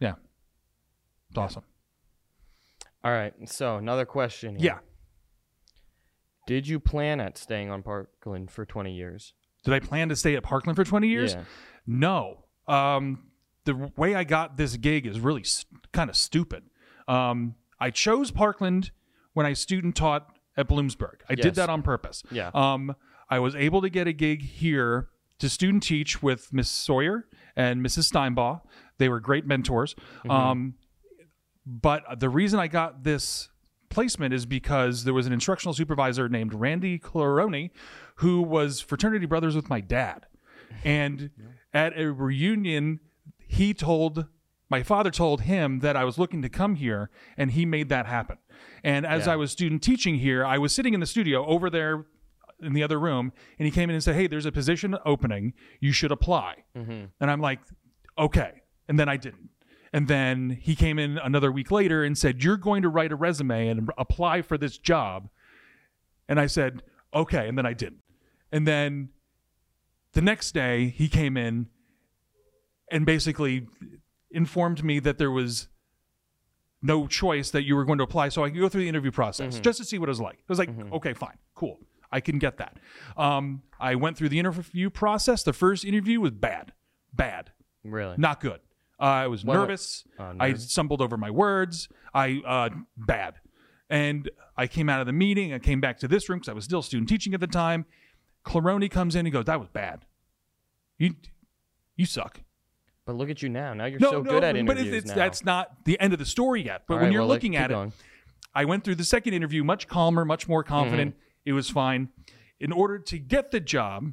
yeah, 0.00 0.14
it's 1.31 1.38
awesome. 1.38 1.62
All 3.02 3.12
right. 3.12 3.32
So 3.48 3.76
another 3.76 4.04
question. 4.04 4.56
Here. 4.56 4.66
Yeah. 4.66 4.78
Did 6.46 6.66
you 6.66 6.81
plan 6.81 7.20
at 7.20 7.38
staying 7.38 7.70
on 7.70 7.82
Parkland 7.82 8.50
for 8.50 8.64
20 8.66 8.92
years? 8.94 9.32
Did 9.64 9.75
I 9.75 9.81
plan 9.81 10.08
to 10.08 10.16
stay 10.16 10.34
at 10.37 10.43
Parkland 10.43 10.76
for 10.76 10.84
20 10.84 11.08
years? 11.08 11.34
Yeah. 11.34 11.44
No. 11.87 12.44
Um, 12.66 13.25
the 13.64 13.90
way 13.96 14.14
I 14.14 14.25
got 14.25 14.56
this 14.56 14.76
gig 14.76 15.06
is 15.06 15.20
really 15.20 15.44
kind 15.93 16.08
of 16.10 16.16
stupid. 16.16 16.64
Um, 17.06 17.55
I 17.81 17.90
chose 17.90 18.31
Parkland 18.31 18.90
when 19.34 19.46
I 19.46 19.52
student 19.52 19.94
taught 19.96 20.26
at 20.56 20.69
Bloomsburg. 20.69 21.20
I 21.28 21.34
Yes. 21.34 21.43
did 21.43 21.55
that 21.56 21.70
on 21.70 21.82
purpose. 21.82 22.22
Yeah. 22.31 22.50
Um, 22.55 22.94
I 23.31 23.38
was 23.38 23.55
able 23.55 23.81
to 23.82 23.90
get 23.90 24.06
a 24.06 24.12
gig 24.12 24.43
here 24.43 25.08
to 25.38 25.49
student 25.49 25.82
teach 25.82 26.22
with 26.22 26.52
Miss 26.52 26.69
Sawyer 26.69 27.26
and 27.56 27.84
Mrs. 27.84 28.10
Steinbaugh. 28.12 28.60
They 28.99 29.08
were 29.08 29.20
great 29.20 29.46
mentors. 29.46 29.94
Um, 30.28 30.75
but 31.66 32.19
the 32.20 32.28
reason 32.28 32.58
I 32.58 32.66
got 32.69 33.05
this 33.05 33.50
placement 33.98 34.32
is 34.32 34.46
because 34.46 35.02
there 35.02 35.12
was 35.12 35.26
an 35.26 35.32
instructional 35.32 35.74
supervisor 35.74 36.28
named 36.28 36.54
Randy 36.54 37.00
Claroni 37.00 37.70
who 38.16 38.40
was 38.40 38.81
fraternity 38.81 39.26
brothers 39.26 39.56
with 39.56 39.69
my 39.69 39.81
dad. 39.81 40.26
And 40.84 41.31
at 41.74 41.98
a 41.98 42.12
reunion, 42.12 43.00
he 43.48 43.74
told 43.74 44.26
my 44.70 44.84
father 44.84 45.10
told 45.10 45.40
him 45.40 45.81
that 45.81 45.96
I 45.96 46.05
was 46.05 46.17
looking 46.17 46.43
to 46.43 46.48
come 46.48 46.76
here, 46.76 47.10
and 47.36 47.50
he 47.50 47.67
made 47.67 47.88
that 47.88 48.06
happen. 48.06 48.38
And 48.84 49.05
as 49.05 49.26
Yeah. 49.26 49.32
I 49.32 49.36
was 49.36 49.50
student 49.50 49.82
teaching 49.82 50.19
here, 50.19 50.44
I 50.44 50.58
was 50.58 50.72
sitting 50.72 50.94
in 50.94 51.00
the 51.00 51.06
studio 51.06 51.44
over 51.46 51.69
there 51.69 52.06
in 52.60 52.74
the 52.74 52.84
other 52.84 53.00
room, 53.00 53.32
and 53.58 53.67
he 53.67 53.72
came 53.72 53.88
in 53.90 53.94
and 53.94 54.05
said, 54.05 54.14
"Hey, 54.14 54.28
there's 54.28 54.46
a 54.46 54.52
position 54.52 54.96
opening. 55.05 55.55
You 55.81 55.90
should 55.90 56.12
apply." 56.12 56.64
Mm-hmm. 56.76 57.06
And 57.20 57.31
I'm 57.32 57.40
like, 57.40 57.60
"Okay." 58.17 58.62
And 58.86 58.96
then 59.00 59.08
I 59.08 59.17
didn't. 59.17 59.50
And 59.92 60.06
then 60.08 60.50
he 60.60 60.74
came 60.74 60.98
in 60.98 61.18
another 61.18 61.50
week 61.50 61.70
later 61.70 62.04
and 62.04 62.16
said, 62.16 62.42
"You're 62.44 62.56
going 62.56 62.82
to 62.82 62.88
write 62.88 63.12
a 63.12 63.16
resume 63.16 63.68
and 63.68 63.90
apply 63.96 64.42
for 64.42 64.58
this 64.58 64.76
job." 64.78 65.28
And 66.28 66.38
I 66.38 66.46
said, 66.46 66.82
"Okay." 67.14 67.48
And 67.48 67.56
then 67.56 67.64
I 67.66 67.72
didn't. 67.72 68.02
And 68.52 68.66
then 68.66 69.10
the 70.12 70.22
next 70.22 70.52
day 70.52 70.88
he 70.88 71.08
came 71.08 71.36
in 71.36 71.68
and 72.90 73.04
basically 73.06 73.66
informed 74.30 74.84
me 74.84 74.98
that 75.00 75.18
there 75.18 75.30
was 75.30 75.68
no 76.80 77.06
choice 77.06 77.50
that 77.50 77.64
you 77.64 77.74
were 77.74 77.84
going 77.84 77.98
to 77.98 78.04
apply 78.04 78.28
so 78.28 78.44
I 78.44 78.50
could 78.50 78.60
go 78.60 78.68
through 78.68 78.82
the 78.82 78.88
interview 78.88 79.10
process 79.10 79.58
just 79.58 79.78
to 79.78 79.84
see 79.84 79.98
what 79.98 80.08
it 80.08 80.10
was 80.10 80.20
like. 80.20 80.36
I 80.36 80.44
was 80.48 80.58
like, 80.58 80.70
okay, 80.92 81.12
fine, 81.12 81.36
cool. 81.54 81.78
I 82.12 82.20
can 82.20 82.38
get 82.38 82.56
that. 82.58 82.78
Um, 83.16 83.62
I 83.80 83.94
went 83.96 84.16
through 84.16 84.28
the 84.30 84.38
interview 84.38 84.88
process. 84.88 85.42
The 85.42 85.52
first 85.52 85.84
interview 85.84 86.20
was 86.20 86.30
bad, 86.30 86.72
bad, 87.12 87.50
Really? 87.84 88.14
not 88.16 88.40
good. 88.40 88.60
Uh, 89.00 89.05
I 89.05 89.26
was 89.28 89.44
What- 89.44 89.55
nervous. 89.55 90.05
Oh, 90.19 90.34
I 90.40 90.48
nervous. 90.48 90.70
stumbled 90.70 91.00
over 91.00 91.17
my 91.17 91.31
words. 91.31 91.88
I 92.14 92.40
uh, 92.46 92.70
bad, 92.96 93.34
and 93.88 94.28
I 94.56 94.67
came 94.67 94.88
out 94.88 95.00
of 95.00 95.06
the 95.06 95.12
meeting. 95.12 95.52
I 95.52 95.58
came 95.58 95.81
back 95.81 95.98
to 96.00 96.08
this 96.08 96.28
room 96.28 96.38
because 96.40 96.48
I 96.48 96.52
was 96.55 96.64
still 96.64 96.82
student 96.82 97.08
teaching 97.08 97.32
at 97.34 97.40
the 97.40 97.46
time. 97.46 97.84
Claroni 98.44 98.90
comes 98.90 99.14
in. 99.14 99.24
He 99.24 99.31
goes, 99.31 99.44
"That 99.44 99.60
was 99.60 99.69
bad. 99.69 100.05
You, 100.98 101.14
you 101.96 102.06
suck." 102.06 102.40
But 103.06 103.14
look 103.17 103.31
at 103.31 103.40
you 103.40 103.48
now. 103.48 103.72
Now 103.72 103.84
you're 103.86 104.00
so 104.00 104.22
good 104.22 104.43
at 104.44 104.52
but 104.55 104.58
interviews 104.76 104.86
it's, 104.88 104.96
it's 104.96 105.08
now. 105.08 105.14
that's 105.14 105.44
not 105.44 105.84
the 105.84 105.98
end 106.00 106.12
of 106.12 106.19
the 106.19 106.26
story 106.26 106.62
yet. 106.64 106.82
But 106.86 106.94
All 106.94 106.98
when 107.00 107.05
right, 107.06 107.12
you're 107.12 107.22
well, 107.22 107.28
let- 107.28 107.34
looking 107.36 107.52
keep 107.52 107.60
at 107.60 107.70
it, 107.70 107.74
going. 107.74 107.93
I 108.55 108.64
went 108.64 108.84
through 108.84 108.96
the 108.96 109.05
second 109.05 109.34
interview 109.34 109.62
much 109.64 109.86
calmer, 109.86 110.24
much 110.24 110.48
more 110.48 110.62
confident. 110.64 111.12
Mm-hmm. 111.12 111.20
It 111.46 111.52
was 111.52 111.70
fine. 111.70 112.08
In 112.60 112.72
order 112.72 112.98
to 112.98 113.19
get 113.19 113.50
the 113.52 113.60
job, 113.60 114.12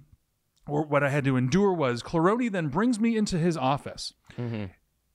or 0.68 0.84
what 0.86 1.04
I 1.04 1.10
had 1.10 1.24
to 1.26 1.38
endure 1.38 1.74
was 1.74 2.02
Claroni 2.04 2.52
then 2.52 2.68
brings 2.68 3.00
me 3.00 3.16
into 3.18 3.38
his 3.38 3.56
office 3.58 4.14
Mm-hmm. 4.38 4.66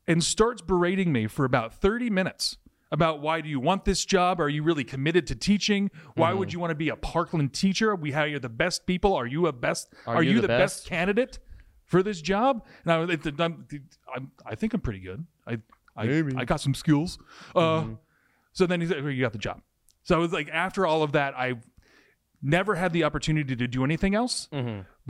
and 0.07 0.25
starts 0.25 0.63
berating 0.63 1.13
me 1.13 1.27
for 1.27 1.45
about 1.45 1.75
30 1.75 2.09
minutes 2.11 2.57
about 2.93 3.21
why 3.21 3.41
do 3.41 3.49
you 3.49 3.61
want 3.61 3.85
this 3.85 4.05
job? 4.05 4.41
Are 4.41 4.49
you 4.49 4.63
really 4.63 4.83
committed 4.83 5.27
to 5.29 5.35
teaching? 5.35 5.91
Why 6.15 6.33
would 6.33 6.53
you 6.53 6.59
want 6.59 6.71
to 6.71 6.75
be 6.75 6.89
a 6.89 6.97
Parkland 6.97 7.53
teacher? 7.53 7.95
We 7.95 8.11
hire 8.13 8.39
the 8.39 8.49
best 8.49 8.87
people. 8.87 9.15
Are 9.15 9.27
you 9.27 9.47
a 9.47 9.53
best? 9.53 9.93
Are, 10.07 10.23
you, 10.23 10.41
the, 10.41 10.49
best? 10.49 10.87
candidate 10.87 11.39
for 11.85 12.03
this 12.03 12.21
job? 12.21 12.67
And 12.85 12.93
I, 12.93 12.99
was- 12.99 13.17
I'm, 13.39 13.67
I'm, 14.15 14.33
I 14.45 14.55
think 14.55 14.73
I'm 14.75 14.81
pretty 14.81 15.01
good. 15.01 15.25
I, 15.47 15.59
I, 15.97 16.07
Maybe. 16.07 16.35
I 16.37 16.45
got 16.45 16.61
some 16.61 16.75
skills. 16.75 17.19
Uh, 17.55 17.85
so 18.53 18.67
then 18.67 18.81
he 18.81 18.87
said, 18.87 19.03
"Well, 19.03 19.13
"You 19.13 19.23
got 19.23 19.33
the 19.33 19.39
job." 19.39 19.61
So 20.03 20.17
I 20.17 20.19
was 20.19 20.33
like 20.33 20.49
after 20.49 20.87
all 20.87 21.03
of 21.03 21.13
that, 21.13 21.35
I 21.37 21.55
never 22.43 22.75
had 22.75 22.93
the 22.93 23.05
opportunity 23.05 23.55
to 23.55 23.69
do 23.69 23.85
anything 23.85 24.15
else. 24.15 24.49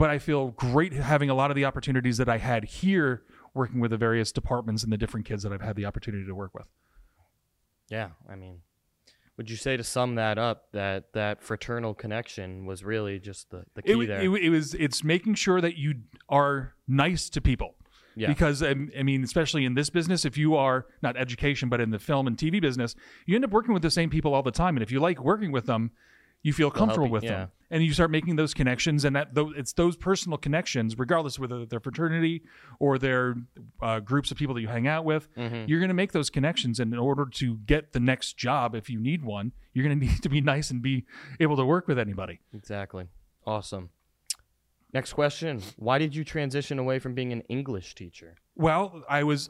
But 0.01 0.09
I 0.09 0.17
feel 0.17 0.47
great 0.47 0.93
having 0.93 1.29
a 1.29 1.35
lot 1.35 1.51
of 1.51 1.55
the 1.55 1.65
opportunities 1.65 2.17
that 2.17 2.27
I 2.27 2.39
had 2.39 2.63
here, 2.63 3.21
working 3.53 3.79
with 3.79 3.91
the 3.91 3.97
various 3.97 4.31
departments 4.31 4.81
and 4.83 4.91
the 4.91 4.97
different 4.97 5.27
kids 5.27 5.43
that 5.43 5.53
I've 5.53 5.61
had 5.61 5.75
the 5.75 5.85
opportunity 5.85 6.25
to 6.25 6.33
work 6.33 6.55
with. 6.55 6.65
Yeah, 7.87 8.09
I 8.27 8.35
mean, 8.35 8.61
would 9.37 9.47
you 9.47 9.57
say 9.57 9.77
to 9.77 9.83
sum 9.83 10.15
that 10.15 10.39
up 10.39 10.71
that 10.71 11.13
that 11.13 11.43
fraternal 11.43 11.93
connection 11.93 12.65
was 12.65 12.83
really 12.83 13.19
just 13.19 13.51
the, 13.51 13.63
the 13.75 13.83
key 13.83 13.91
it, 13.91 14.07
there? 14.07 14.21
it, 14.21 14.43
it 14.43 14.49
was 14.49 14.73
it's 14.73 15.03
making 15.03 15.35
sure 15.35 15.61
that 15.61 15.77
you 15.77 15.93
are 16.29 16.73
nice 16.87 17.29
to 17.29 17.39
people 17.39 17.75
Yeah. 18.15 18.27
because 18.27 18.63
um, 18.63 18.89
i 18.99 19.03
mean 19.03 19.23
especially 19.23 19.65
in 19.65 19.75
this 19.75 19.89
business 19.89 20.25
if 20.25 20.35
you 20.35 20.55
are 20.55 20.87
not 21.01 21.15
education 21.15 21.69
but 21.69 21.79
in 21.79 21.91
the 21.91 21.99
film 21.99 22.27
and 22.27 22.37
tv 22.37 22.61
business 22.61 22.95
you 23.25 23.35
end 23.35 23.45
up 23.45 23.51
working 23.51 23.73
with 23.73 23.83
the 23.83 23.91
same 23.91 24.09
people 24.09 24.33
all 24.33 24.43
the 24.43 24.51
time 24.51 24.75
and 24.75 24.83
if 24.83 24.91
you 24.91 24.99
like 24.99 25.23
working 25.23 25.51
with 25.51 25.65
them 25.65 25.91
you 26.43 26.53
feel 26.53 26.71
comfortable 26.71 27.07
you- 27.07 27.11
with 27.13 27.23
yeah. 27.23 27.31
them 27.31 27.51
and 27.69 27.83
you 27.83 27.93
start 27.93 28.11
making 28.11 28.35
those 28.35 28.53
connections 28.53 29.05
and 29.05 29.15
that 29.15 29.29
it's 29.55 29.73
those 29.73 29.95
personal 29.95 30.37
connections 30.37 30.97
regardless 30.97 31.39
whether 31.39 31.65
they're 31.65 31.79
fraternity 31.79 32.41
or 32.79 32.97
they're 32.97 33.35
uh, 33.81 33.99
groups 33.99 34.31
of 34.31 34.37
people 34.37 34.53
that 34.55 34.61
you 34.61 34.67
hang 34.67 34.87
out 34.87 35.05
with 35.05 35.33
Mm-hmm. 35.35 35.65
you're 35.67 35.79
going 35.79 35.89
to 35.89 35.93
make 35.93 36.11
those 36.11 36.29
connections 36.29 36.79
and 36.79 36.91
in 36.93 36.99
order 36.99 37.25
to 37.25 37.57
get 37.65 37.93
the 37.93 37.99
next 37.99 38.37
job 38.37 38.75
if 38.75 38.89
you 38.89 38.99
need 38.99 39.23
one 39.23 39.51
you're 39.73 39.85
going 39.85 39.99
to 39.99 40.05
need 40.05 40.21
to 40.23 40.29
be 40.29 40.41
nice 40.41 40.69
and 40.71 40.81
be 40.81 41.05
able 41.39 41.55
to 41.57 41.65
work 41.65 41.87
with 41.87 41.97
anybody 41.99 42.39
exactly. 42.53 43.07
Awesome. 43.45 43.89
Next 44.93 45.13
question: 45.13 45.61
Why 45.77 45.97
did 45.99 46.13
you 46.15 46.23
transition 46.25 46.77
away 46.77 46.99
from 46.99 47.13
being 47.15 47.31
an 47.31 47.41
English 47.47 47.95
teacher? 47.95 48.35
Well, 48.55 49.03
I 49.09 49.23
was 49.23 49.49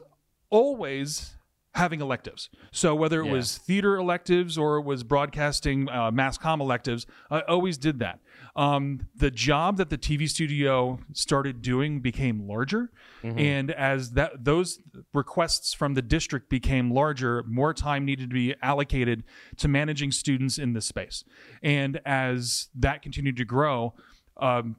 always 0.50 1.34
having 1.74 2.00
electives. 2.02 2.50
So 2.70 2.94
whether 2.94 3.22
it 3.22 3.26
Yeah. 3.26 3.32
was 3.32 3.56
theater 3.56 3.96
electives 3.96 4.58
or 4.58 4.76
it 4.78 4.84
was 4.84 5.02
broadcasting 5.02 5.88
uh, 5.88 6.10
mass 6.10 6.36
comm 6.36 6.60
electives, 6.60 7.06
I 7.30 7.40
always 7.40 7.78
did 7.78 7.98
that. 8.00 8.20
Um, 8.54 9.08
the 9.14 9.30
job 9.30 9.78
that 9.78 9.88
the 9.88 9.96
TV 9.96 10.28
studio 10.28 11.00
started 11.14 11.62
doing 11.62 12.00
became 12.00 12.46
larger, 12.46 12.90
and 13.22 13.70
as 13.70 14.10
that 14.12 14.44
those 14.44 14.80
requests 15.14 15.72
from 15.72 15.94
the 15.94 16.02
district 16.02 16.50
became 16.50 16.90
larger, 16.90 17.42
more 17.44 17.72
time 17.72 18.04
needed 18.04 18.28
to 18.28 18.34
be 18.34 18.54
allocated 18.60 19.24
to 19.56 19.68
managing 19.68 20.10
students 20.12 20.58
in 20.58 20.74
this 20.74 20.84
space. 20.84 21.24
And 21.62 22.00
as 22.04 22.68
that 22.74 23.00
continued 23.00 23.36
to 23.38 23.46
grow, 23.46 23.94
um, 24.36 24.76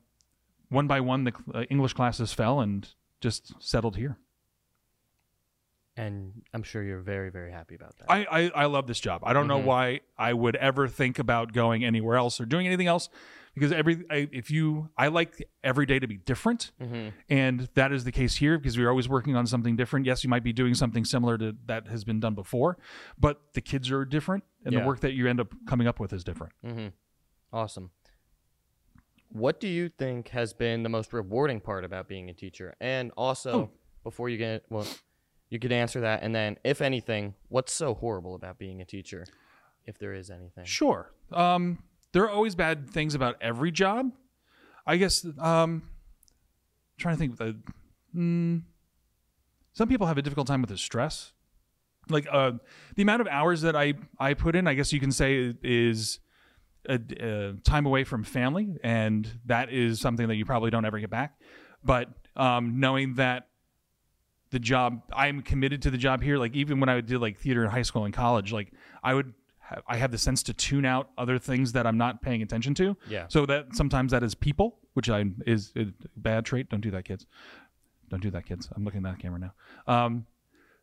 one 0.69 0.85
by 0.88 1.00
one, 1.00 1.23
the 1.23 1.33
uh, 1.55 1.63
English 1.71 1.93
classes 1.93 2.33
fell 2.33 2.59
and 2.59 2.88
just 3.21 3.53
settled 3.59 3.95
here. 3.95 4.17
And 5.95 6.41
I'm 6.53 6.63
sure 6.63 6.81
you're 6.83 7.01
very, 7.01 7.29
very 7.29 7.51
happy 7.51 7.75
about 7.75 7.95
that. 7.97 8.09
I, 8.09 8.25
I, 8.25 8.51
I 8.63 8.65
love 8.65 8.88
this 8.88 9.00
job. 9.00 9.21
I 9.23 9.31
don't 9.33 9.47
know 9.47 9.57
Mm-hmm. 9.59 9.67
why 9.67 10.00
I 10.17 10.33
would 10.33 10.55
ever 10.55 10.88
think 10.88 11.19
about 11.19 11.53
going 11.53 11.83
anywhere 11.85 12.17
else 12.17 12.41
or 12.41 12.45
doing 12.45 12.65
anything 12.65 12.88
else 12.88 13.09
because 13.53 13.71
every 13.71 14.03
I, 14.09 14.27
if 14.31 14.50
you 14.50 14.89
I 14.97 15.09
like 15.09 15.47
every 15.63 15.85
day 15.85 16.00
to 16.00 16.07
be 16.07 16.17
different, 16.17 16.71
Mm-hmm. 16.81 17.09
and 17.29 17.69
that 17.75 17.91
is 17.91 18.05
the 18.05 18.12
case 18.12 18.35
here 18.38 18.57
because 18.57 18.75
we're 18.75 18.89
always 18.89 19.07
working 19.07 19.35
on 19.35 19.45
something 19.45 19.75
different. 19.75 20.07
Yes, 20.07 20.23
you 20.23 20.29
might 20.31 20.43
be 20.43 20.51
doing 20.51 20.73
something 20.73 21.05
similar 21.05 21.38
to 21.38 21.55
that 21.67 21.88
has 21.88 22.03
been 22.03 22.19
done 22.19 22.33
before, 22.33 22.79
but 23.19 23.41
the 23.53 23.62
kids 23.62 23.91
are 23.91 24.03
different, 24.03 24.43
and 24.65 24.73
Yeah. 24.73 24.79
the 24.79 24.88
work 24.88 25.01
that 25.01 25.13
you 25.13 25.27
end 25.27 25.39
up 25.39 25.53
coming 25.67 25.85
up 25.85 26.00
with 26.00 26.12
is 26.12 26.23
different. 26.23 26.53
Mm-hmm. 26.65 26.88
Awesome. 27.51 27.91
What 29.29 29.59
do 29.59 29.67
you 29.67 29.89
think 29.89 30.29
has 30.29 30.53
been 30.53 30.81
the 30.83 30.89
most 30.89 31.13
rewarding 31.13 31.59
part 31.59 31.83
about 31.85 32.07
being 32.07 32.29
a 32.29 32.33
teacher? 32.33 32.75
And 32.81 33.12
also, 33.17 33.51
Oh. 33.53 33.69
before 34.03 34.29
you 34.29 34.38
get 34.39 34.63
well, 34.71 34.88
you 35.53 35.60
could 35.60 35.72
answer 35.72 36.01
that, 36.01 36.24
and 36.24 36.33
then, 36.33 36.57
if 36.63 36.81
anything, 36.81 37.36
what's 37.50 37.72
so 37.72 37.93
horrible 37.93 38.36
about 38.36 38.57
being 38.57 38.81
a 38.81 38.86
teacher, 38.86 39.25
if 39.86 39.98
there 39.98 40.13
is 40.13 40.29
anything? 40.29 40.65
Sure. 40.65 41.12
Um, 41.31 41.79
there 42.12 42.24
are 42.24 42.29
always 42.29 42.55
bad 42.55 42.89
things 42.89 43.15
about 43.15 43.36
every 43.41 43.72
job. 43.72 44.12
I 44.86 44.98
guess. 44.98 45.25
Um, 45.39 45.83
trying 46.98 47.15
to 47.15 47.19
think. 47.19 47.38
The, 47.38 47.57
mm, 48.15 48.63
some 49.74 49.88
people 49.88 50.07
have 50.07 50.17
a 50.17 50.22
difficult 50.22 50.48
time 50.48 50.62
with 50.62 50.69
the 50.69 50.77
stress. 50.77 51.33
Like 52.10 52.27
uh, 52.31 52.53
the 52.95 53.01
amount 53.01 53.22
of 53.22 53.27
hours 53.27 53.62
that 53.62 53.75
I 53.75 53.93
I 54.19 54.33
put 54.33 54.55
in, 54.55 54.67
I 54.67 54.74
guess 54.74 54.91
you 54.91 55.00
can 55.00 55.12
say 55.12 55.53
is 55.63 56.19
a, 56.88 57.00
a 57.19 57.53
time 57.63 57.86
away 57.86 58.03
from 58.03 58.24
family, 58.24 58.75
and 58.83 59.39
that 59.45 59.72
is 59.72 60.01
something 60.01 60.27
that 60.27 60.36
you 60.36 60.45
probably 60.45 60.69
don't 60.69 60.86
ever 60.86 61.00
get 61.00 61.10
back. 61.10 61.39
But 61.83 62.10
um, 62.36 62.79
knowing 62.79 63.15
that 63.15 63.48
the 64.53 64.60
job 64.60 65.01
I'm 65.12 65.41
committed 65.41 65.81
to 65.81 65.91
the 65.91 65.98
job 65.98 66.22
here. 66.24 66.38
Like 66.38 66.55
even 66.55 66.79
when 66.79 66.88
I 66.89 67.01
did 67.01 67.19
like 67.19 67.38
theater 67.38 67.63
in 67.65 67.69
high 67.69 67.81
school 67.81 68.05
and 68.05 68.13
college, 68.13 68.53
like 68.53 68.72
I 69.03 69.13
would 69.13 69.33
ha- 69.60 69.81
I 69.88 69.98
have 69.98 70.12
the 70.12 70.17
sense 70.17 70.41
to 70.43 70.53
tune 70.53 70.86
out 70.86 71.10
other 71.17 71.38
things 71.38 71.74
that 71.74 71.86
I'm 71.86 71.98
not 71.98 72.22
paying 72.22 72.41
attention 72.41 72.74
to. 72.75 72.95
Yeah. 73.10 73.25
So 73.27 73.45
that 73.48 73.75
sometimes 73.75 74.12
that 74.12 74.24
is 74.24 74.33
people, 74.36 74.79
which 74.93 75.10
I 75.10 75.25
is 75.45 75.74
a 75.75 75.86
bad 76.15 76.45
trait. 76.45 76.69
Don't 76.69 76.81
do 76.81 76.91
that, 76.91 77.03
kids. 77.05 77.25
Don't 78.10 78.22
do 78.22 78.31
that, 78.31 78.45
kids. 78.45 78.69
I'm 78.75 78.83
looking 78.86 79.05
at 79.05 79.12
that 79.12 79.19
camera 79.22 79.39
now. 79.39 79.53
Um, 79.93 80.25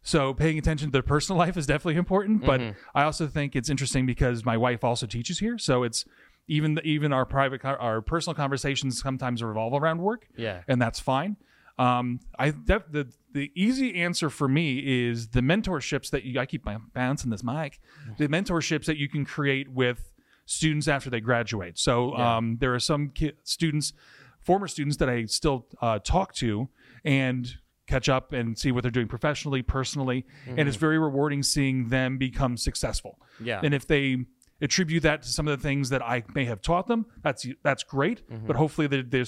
so 0.03 0.35
paying 0.35 0.59
attention 0.59 0.89
to 0.89 0.93
their 0.93 1.03
personal 1.03 1.39
life 1.45 1.57
is 1.57 1.67
definitely 1.67 1.97
important, 1.97 2.45
but 2.45 2.61
I 2.95 3.03
also 3.05 3.27
think 3.27 3.55
it's 3.55 3.71
interesting 3.71 4.05
because 4.07 4.45
my 4.45 4.57
wife 4.57 4.83
also 4.85 5.07
teaches 5.07 5.39
here, 5.39 5.59
so 5.59 5.83
it's 5.85 6.05
even 6.49 6.81
even 6.83 7.13
our 7.13 7.25
private 7.25 7.61
co- 7.61 7.77
our 7.79 8.01
personal 8.03 8.35
conversations 8.35 9.01
sometimes 9.01 9.43
revolve 9.43 9.73
around 9.81 10.01
work 10.01 10.27
Yeah. 10.37 10.63
and 10.67 10.83
that's 10.83 10.99
fine. 10.99 11.37
Um, 11.81 12.21
I 12.39 12.51
the 12.51 13.09
the 13.33 13.51
easy 13.55 13.95
answer 13.95 14.29
for 14.31 14.49
me 14.49 14.79
is 15.09 15.29
the 15.29 15.41
mentorships 15.41 16.11
that 16.11 16.25
you. 16.25 16.39
I 16.39 16.47
keep 16.47 16.65
my 16.65 16.77
bouncing 16.95 17.31
this 17.31 17.43
mic. 17.45 17.81
The 18.19 18.29
mentorships 18.29 18.85
that 18.87 18.97
you 18.99 19.09
can 19.09 19.25
create 19.25 19.69
with 19.71 20.13
students 20.47 20.89
after 20.89 21.09
they 21.11 21.21
graduate. 21.21 21.79
So 21.79 21.95
Yeah. 22.17 22.37
um, 22.37 22.57
there 22.61 22.75
are 22.75 22.81
some 22.81 23.11
ki- 23.11 23.33
students, 23.45 23.93
former 24.41 24.67
students 24.69 24.97
that 24.99 25.09
I 25.09 25.25
still 25.27 25.69
uh, 25.81 26.01
talk 26.01 26.35
to 26.35 26.69
and 27.05 27.55
catch 27.87 28.09
up 28.09 28.33
and 28.33 28.59
see 28.59 28.73
what 28.73 28.83
they're 28.83 28.91
doing 28.91 29.09
professionally, 29.09 29.63
personally, 29.63 30.25
and 30.47 30.69
it's 30.69 30.77
very 30.77 30.99
rewarding 30.99 31.43
seeing 31.43 31.89
them 31.89 32.19
become 32.19 32.57
successful. 32.57 33.19
Yeah. 33.43 33.61
And 33.63 33.73
if 33.75 33.87
they 33.87 34.17
attribute 34.61 35.03
that 35.05 35.23
to 35.23 35.29
some 35.29 35.49
of 35.49 35.57
the 35.59 35.63
things 35.69 35.89
that 35.91 36.03
I 36.03 36.25
may 36.35 36.45
have 36.45 36.61
taught 36.63 36.87
them, 36.89 37.07
that's 37.23 37.47
that's 37.63 37.85
great. 37.85 38.23
But 38.47 38.57
hopefully 38.57 38.87
they're, 38.89 39.03
they're 39.05 39.25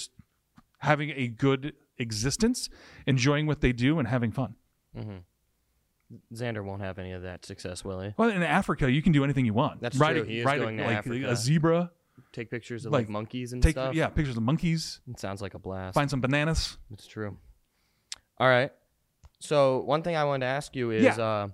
having 0.78 1.10
a 1.10 1.28
good 1.28 1.72
existence, 1.98 2.68
enjoying 3.06 3.46
what 3.46 3.60
they 3.60 3.72
do, 3.72 3.98
and 3.98 4.08
having 4.08 4.32
fun. 4.32 4.54
Xander 6.34 6.62
won't 6.62 6.82
have 6.82 6.98
any 6.98 7.12
of 7.12 7.22
that 7.22 7.46
success, 7.46 7.84
will 7.84 8.00
he? 8.00 8.12
Well, 8.18 8.28
in 8.28 8.42
Africa, 8.42 8.90
you 8.90 9.00
can 9.02 9.12
do 9.12 9.24
anything 9.24 9.46
you 9.46 9.54
want. 9.54 9.80
That's 9.80 9.96
ride 9.96 10.12
true. 10.14 10.22
A, 10.22 10.26
He 10.26 10.38
is 10.40 10.44
ride 10.44 10.60
a- 10.60 10.66
to 10.66 10.84
like 10.84 10.96
Africa. 10.98 11.30
a 11.30 11.36
zebra. 11.36 11.90
Take 12.32 12.50
pictures 12.50 12.84
of 12.84 12.92
Like, 12.92 13.02
like, 13.02 13.08
monkeys 13.08 13.54
and 13.54 13.62
Take 13.62 13.72
stuff. 13.72 13.94
yeah 13.94 14.08
pictures 14.08 14.36
of 14.36 14.42
monkeys. 14.42 15.00
It 15.08 15.18
sounds 15.18 15.40
like 15.40 15.54
a 15.54 15.58
blast. 15.58 15.94
Find 15.94 16.10
some 16.10 16.20
bananas. 16.20 16.76
It's 16.92 17.06
true. 17.06 17.38
All 18.38 18.48
right. 18.48 18.70
So 19.40 19.80
one 19.80 20.02
thing 20.02 20.14
I 20.16 20.24
wanted 20.24 20.40
to 20.46 20.50
ask 20.50 20.76
you 20.76 20.90
is, 20.90 21.02
Yeah. 21.02 21.16
uh, 21.16 21.48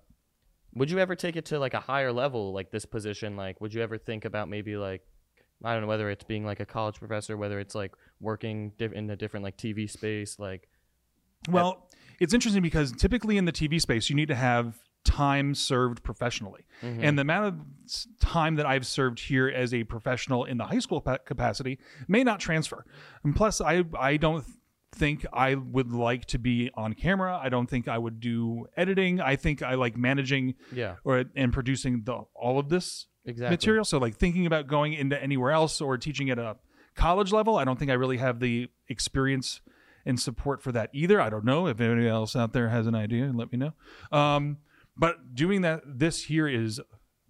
would 0.75 0.91
you 0.91 0.99
ever 0.99 1.15
take 1.15 1.37
it 1.37 1.47
to 1.47 1.59
like 1.61 1.75
a 1.75 1.81
higher 1.81 2.13
level, 2.13 2.53
like 2.53 2.71
this 2.73 2.85
position? 2.85 3.37
Like, 3.37 3.61
would 3.61 3.73
you 3.73 3.81
ever 3.83 3.97
think 3.97 4.25
about 4.25 4.49
maybe 4.49 4.77
like, 4.77 5.03
I 5.65 5.73
don't 5.73 5.83
know, 5.83 5.89
whether 5.89 6.09
it's 6.11 6.25
being 6.25 6.45
like 6.45 6.61
a 6.61 6.67
college 6.67 6.99
professor, 6.99 7.37
whether 7.37 7.59
it's 7.59 7.75
like 7.75 7.93
working 8.21 8.73
diff- 8.79 8.93
in 8.93 9.11
a 9.11 9.17
different 9.17 9.45
like 9.45 9.57
TV 9.57 9.91
space, 9.91 10.39
like, 10.39 10.69
Well, 11.49 11.89
it's 12.21 12.35
interesting 12.35 12.63
because 12.63 12.93
typically 12.93 13.37
in 13.37 13.45
the 13.45 13.53
TV 13.53 13.81
space, 13.81 14.11
you 14.11 14.17
need 14.17 14.29
to 14.29 14.35
have 14.35 14.79
time 15.05 15.55
served 15.55 16.03
professionally. 16.03 16.67
Mm-hmm. 16.83 17.05
And 17.05 17.19
the 17.19 17.23
amount 17.23 17.47
of 17.47 17.55
time 18.21 18.57
that 18.57 18.67
I've 18.67 18.87
served 18.87 19.19
here 19.21 19.49
as 19.49 19.73
a 19.73 19.85
professional 19.85 20.45
in 20.45 20.59
the 20.59 20.65
high 20.65 20.81
school 20.81 21.01
pa- 21.01 21.19
capacity 21.25 21.79
may 22.09 22.25
not 22.25 22.41
transfer. 22.41 22.85
And 23.25 23.35
plus, 23.35 23.61
I, 23.61 23.85
I 23.99 24.17
don't 24.17 24.45
think 24.93 25.27
I 25.33 25.55
would 25.55 25.93
like 25.93 26.25
to 26.27 26.39
be 26.39 26.71
on 26.75 26.95
camera. 26.95 27.39
I 27.43 27.49
don't 27.49 27.69
think 27.69 27.89
I 27.89 27.99
would 27.99 28.21
do 28.21 28.67
editing. 28.77 29.21
I 29.21 29.37
think 29.37 29.63
I 29.63 29.75
like 29.75 29.97
managing 29.97 30.55
yeah, 30.73 30.97
or 31.05 31.25
and 31.37 31.53
producing 31.53 32.03
the 32.05 32.23
all 32.35 32.59
of 32.59 32.69
this 32.69 33.07
Exactly. 33.25 33.53
material. 33.53 33.85
So 33.85 33.99
like 33.99 34.17
thinking 34.17 34.47
about 34.47 34.67
going 34.67 34.95
into 34.95 35.23
anywhere 35.23 35.51
else 35.53 35.81
or 35.81 35.99
teaching 35.99 36.31
at 36.31 36.39
a 36.39 36.57
college 36.95 37.31
level, 37.33 37.57
I 37.57 37.65
don't 37.65 37.79
think 37.79 37.91
I 37.91 37.95
really 37.95 38.17
have 38.17 38.41
the 38.41 38.69
experience 38.89 39.61
and 40.07 40.19
support 40.19 40.63
for 40.63 40.73
that 40.73 40.89
either. 40.95 41.21
I 41.21 41.29
don't 41.29 41.45
know 41.45 41.67
if 41.67 41.79
anybody 41.81 42.09
else 42.09 42.35
out 42.35 42.55
there 42.55 42.71
has 42.71 42.87
an 42.87 42.95
idea. 42.95 43.31
Let 43.35 43.53
me 43.53 43.59
know. 43.59 43.73
Um, 44.11 44.57
but 44.97 45.35
doing 45.35 45.61
that 45.63 45.83
this 45.85 46.25
here 46.25 46.49
is 46.49 46.81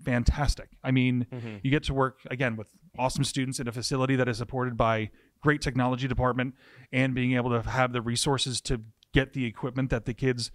fantastic. 0.05 0.69
I 0.85 0.93
mean, 0.93 1.27
you 1.63 1.71
get 1.71 1.83
to 1.85 1.95
work 1.95 2.21
again 2.31 2.55
with 2.57 2.69
awesome 2.99 3.25
students 3.25 3.61
in 3.61 3.69
a 3.69 3.73
facility 3.73 4.17
that 4.17 4.29
is 4.29 4.39
supported 4.39 4.77
by 4.77 5.11
great 5.41 5.61
technology 5.63 6.09
department 6.09 6.55
and 6.93 7.15
being 7.15 7.35
able 7.35 7.51
to 7.51 7.69
have 7.69 7.93
the 7.93 8.03
resources 8.03 8.61
to 8.63 8.83
get 9.13 9.33
the 9.33 9.45
equipment 9.45 9.91
that 9.91 10.05
the 10.05 10.15
kids 10.15 10.51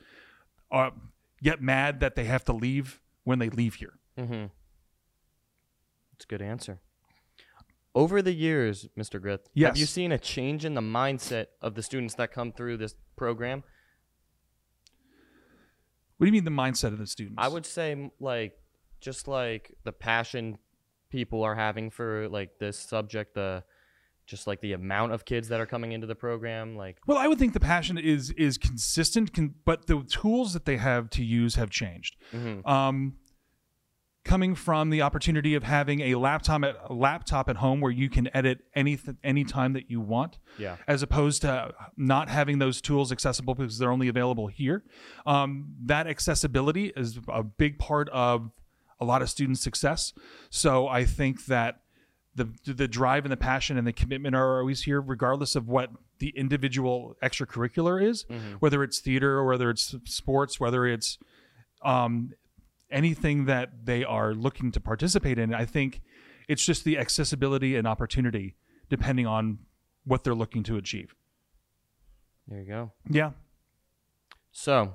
uh, 0.71 0.91
get 1.41 1.61
mad 1.61 1.99
that 1.99 2.15
they 2.15 2.25
have 2.25 2.43
to 2.45 2.53
leave 2.53 3.01
when 3.23 3.39
they 3.39 3.49
leave 3.49 3.75
here. 3.75 3.93
Mm-hmm. 4.17 4.45
That's 6.11 6.25
a 6.25 6.27
good 6.27 6.41
answer. 6.41 6.79
Over 7.95 8.21
the 8.21 8.33
years, 8.33 8.87
Mr. 8.97 9.21
Greth, 9.21 9.41
have 9.57 9.77
you 9.77 9.85
seen 9.85 10.11
a 10.11 10.17
change 10.17 10.65
in 10.65 10.73
the 10.73 10.81
mindset 10.81 11.47
of 11.61 11.75
the 11.75 11.83
students 11.83 12.15
that 12.15 12.31
come 12.31 12.51
through 12.51 12.77
this 12.77 12.95
program? 13.15 13.63
What 16.17 16.25
do 16.25 16.27
you 16.27 16.31
mean 16.31 16.43
the 16.43 16.51
mindset 16.51 16.87
of 16.87 16.97
the 16.97 17.05
students? 17.05 17.35
I 17.37 17.47
would 17.47 17.65
say 17.65 18.11
like 18.19 18.57
just 18.99 19.27
like 19.27 19.75
the 19.83 19.91
passion 19.91 20.57
people 21.13 21.43
are 21.43 21.53
having 21.55 21.91
for 21.91 22.27
like 22.27 22.57
this 22.59 22.77
subject, 22.77 23.35
the 23.35 23.63
just 24.25 24.47
like 24.47 24.59
the 24.61 24.73
amount 24.73 25.11
of 25.13 25.25
kids 25.25 25.49
that 25.49 25.59
are 25.59 25.65
coming 25.65 25.91
into 25.91 26.07
the 26.07 26.15
program, 26.15 26.75
like 26.75 26.97
Well, 27.05 27.17
I 27.19 27.27
would 27.27 27.37
think 27.37 27.53
the 27.53 27.59
passion 27.59 27.97
is 27.99 28.31
is 28.31 28.57
consistent, 28.57 29.31
con- 29.33 29.53
but 29.63 29.85
the 29.85 30.01
tools 30.03 30.53
that 30.53 30.65
they 30.65 30.77
have 30.77 31.09
to 31.11 31.23
use 31.23 31.55
have 31.55 31.69
changed. 31.69 32.17
mhm. 32.33 32.67
Um, 32.67 33.17
coming 34.25 34.55
from 34.55 34.89
the 34.89 35.01
opportunity 35.01 35.53
of 35.53 35.63
having 35.63 35.99
a 35.99 36.15
laptop 36.15 36.63
at 36.63 36.77
a 36.89 36.93
laptop 36.93 37.49
at 37.49 37.57
home 37.57 37.81
where 37.81 37.91
you 37.91 38.09
can 38.09 38.29
edit 38.33 38.59
any 38.73 38.97
any 39.23 39.43
time 39.43 39.73
that 39.73 39.91
you 39.91 39.99
want, 39.99 40.39
yeah. 40.57 40.77
as 40.87 41.03
opposed 41.03 41.41
to 41.41 41.73
not 41.97 42.29
having 42.29 42.57
those 42.57 42.81
tools 42.81 43.11
accessible 43.11 43.53
because 43.53 43.77
they're 43.77 43.91
only 43.91 44.07
available 44.07 44.47
here. 44.47 44.83
Um, 45.25 45.75
that 45.85 46.07
accessibility 46.07 46.93
is 46.95 47.19
a 47.27 47.43
big 47.43 47.77
part 47.77 48.07
of 48.09 48.49
a 48.99 49.05
lot 49.05 49.21
of 49.21 49.29
students' 49.29 49.61
success. 49.61 50.13
So 50.49 50.87
I 50.87 51.05
think 51.05 51.45
that 51.45 51.81
the 52.35 52.49
the 52.65 52.87
drive 52.87 53.25
and 53.25 53.31
the 53.31 53.37
passion 53.37 53.77
and 53.77 53.85
the 53.85 53.93
commitment 53.93 54.35
are 54.35 54.59
always 54.59 54.83
here, 54.83 55.01
regardless 55.01 55.55
of 55.55 55.67
what 55.67 55.91
the 56.19 56.29
individual 56.35 57.15
extracurricular 57.21 58.01
is, 58.03 58.25
whether 58.59 58.83
it's 58.83 58.99
theater 58.99 59.37
or 59.37 59.45
whether 59.45 59.69
it's 59.69 59.95
sports, 60.05 60.59
whether 60.59 60.85
it's 60.85 61.17
um, 61.83 62.33
anything 62.89 63.45
that 63.45 63.85
they 63.85 64.03
are 64.03 64.33
looking 64.33 64.71
to 64.71 64.79
participate 64.79 65.37
in. 65.37 65.53
I 65.53 65.65
think 65.65 66.01
it's 66.47 66.65
just 66.65 66.83
the 66.85 66.97
accessibility 66.97 67.75
and 67.75 67.87
opportunity, 67.87 68.55
depending 68.89 69.27
on 69.27 69.59
what 70.05 70.23
they're 70.23 70.35
looking 70.35 70.63
to 70.63 70.77
achieve. 70.77 71.15
There 72.47 72.59
you 72.59 72.67
go. 72.67 72.91
Yeah, 73.09 73.31
So, 74.51 74.93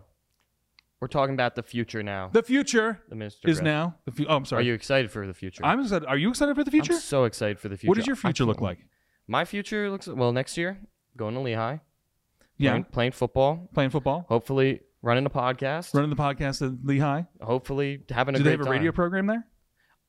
we're 1.00 1.08
talking 1.08 1.34
about 1.34 1.54
the 1.54 1.62
future 1.62 2.02
now. 2.02 2.28
the 2.32 2.42
future 2.42 3.00
The 3.08 3.14
Mr. 3.16 3.48
is 3.48 3.62
now. 3.62 3.96
The 4.04 4.12
fu- 4.12 4.26
oh, 4.28 4.36
I'm 4.36 4.44
sorry. 4.44 4.60
Are 4.60 4.62
sorry. 4.62 4.66
you 4.66 4.74
excited 4.74 5.10
for 5.10 5.26
the 5.26 5.34
future? 5.34 5.64
I'm 5.64 5.80
excited. 5.80 6.06
Are 6.08 6.16
you 6.18 6.28
excited 6.28 6.54
for 6.56 6.64
the 6.64 6.70
future? 6.70 6.94
I'm 6.94 6.98
so 7.00 7.24
excited 7.24 7.58
for 7.60 7.68
the 7.68 7.76
future. 7.76 7.88
What 7.88 7.96
does 7.96 8.06
your 8.06 8.16
I 8.16 8.20
future 8.20 8.44
look 8.44 8.56
can't- 8.58 8.64
like? 8.64 8.78
My 9.26 9.44
future 9.44 9.90
looks 9.90 10.06
well 10.08 10.32
next 10.32 10.56
year. 10.56 10.78
Going 11.16 11.34
to 11.34 11.40
Lehigh. 11.40 11.78
Yeah, 12.56 12.70
Playing, 12.70 12.84
playing 12.84 13.12
football. 13.12 13.68
playing 13.74 13.90
football, 13.90 14.26
Hopefully 14.28 14.80
running 15.02 15.24
a 15.26 15.30
podcast. 15.30 15.94
running 15.94 16.10
the 16.10 16.16
podcast 16.16 16.66
at 16.66 16.84
Lehigh. 16.84 17.22
Hopefully 17.40 18.02
having 18.10 18.34
a 18.34 18.38
Do 18.38 18.44
great 18.44 18.56
they 18.56 18.58
have 18.58 18.66
a 18.66 18.70
radio 18.70 18.90
program 18.90 19.26
there? 19.26 19.46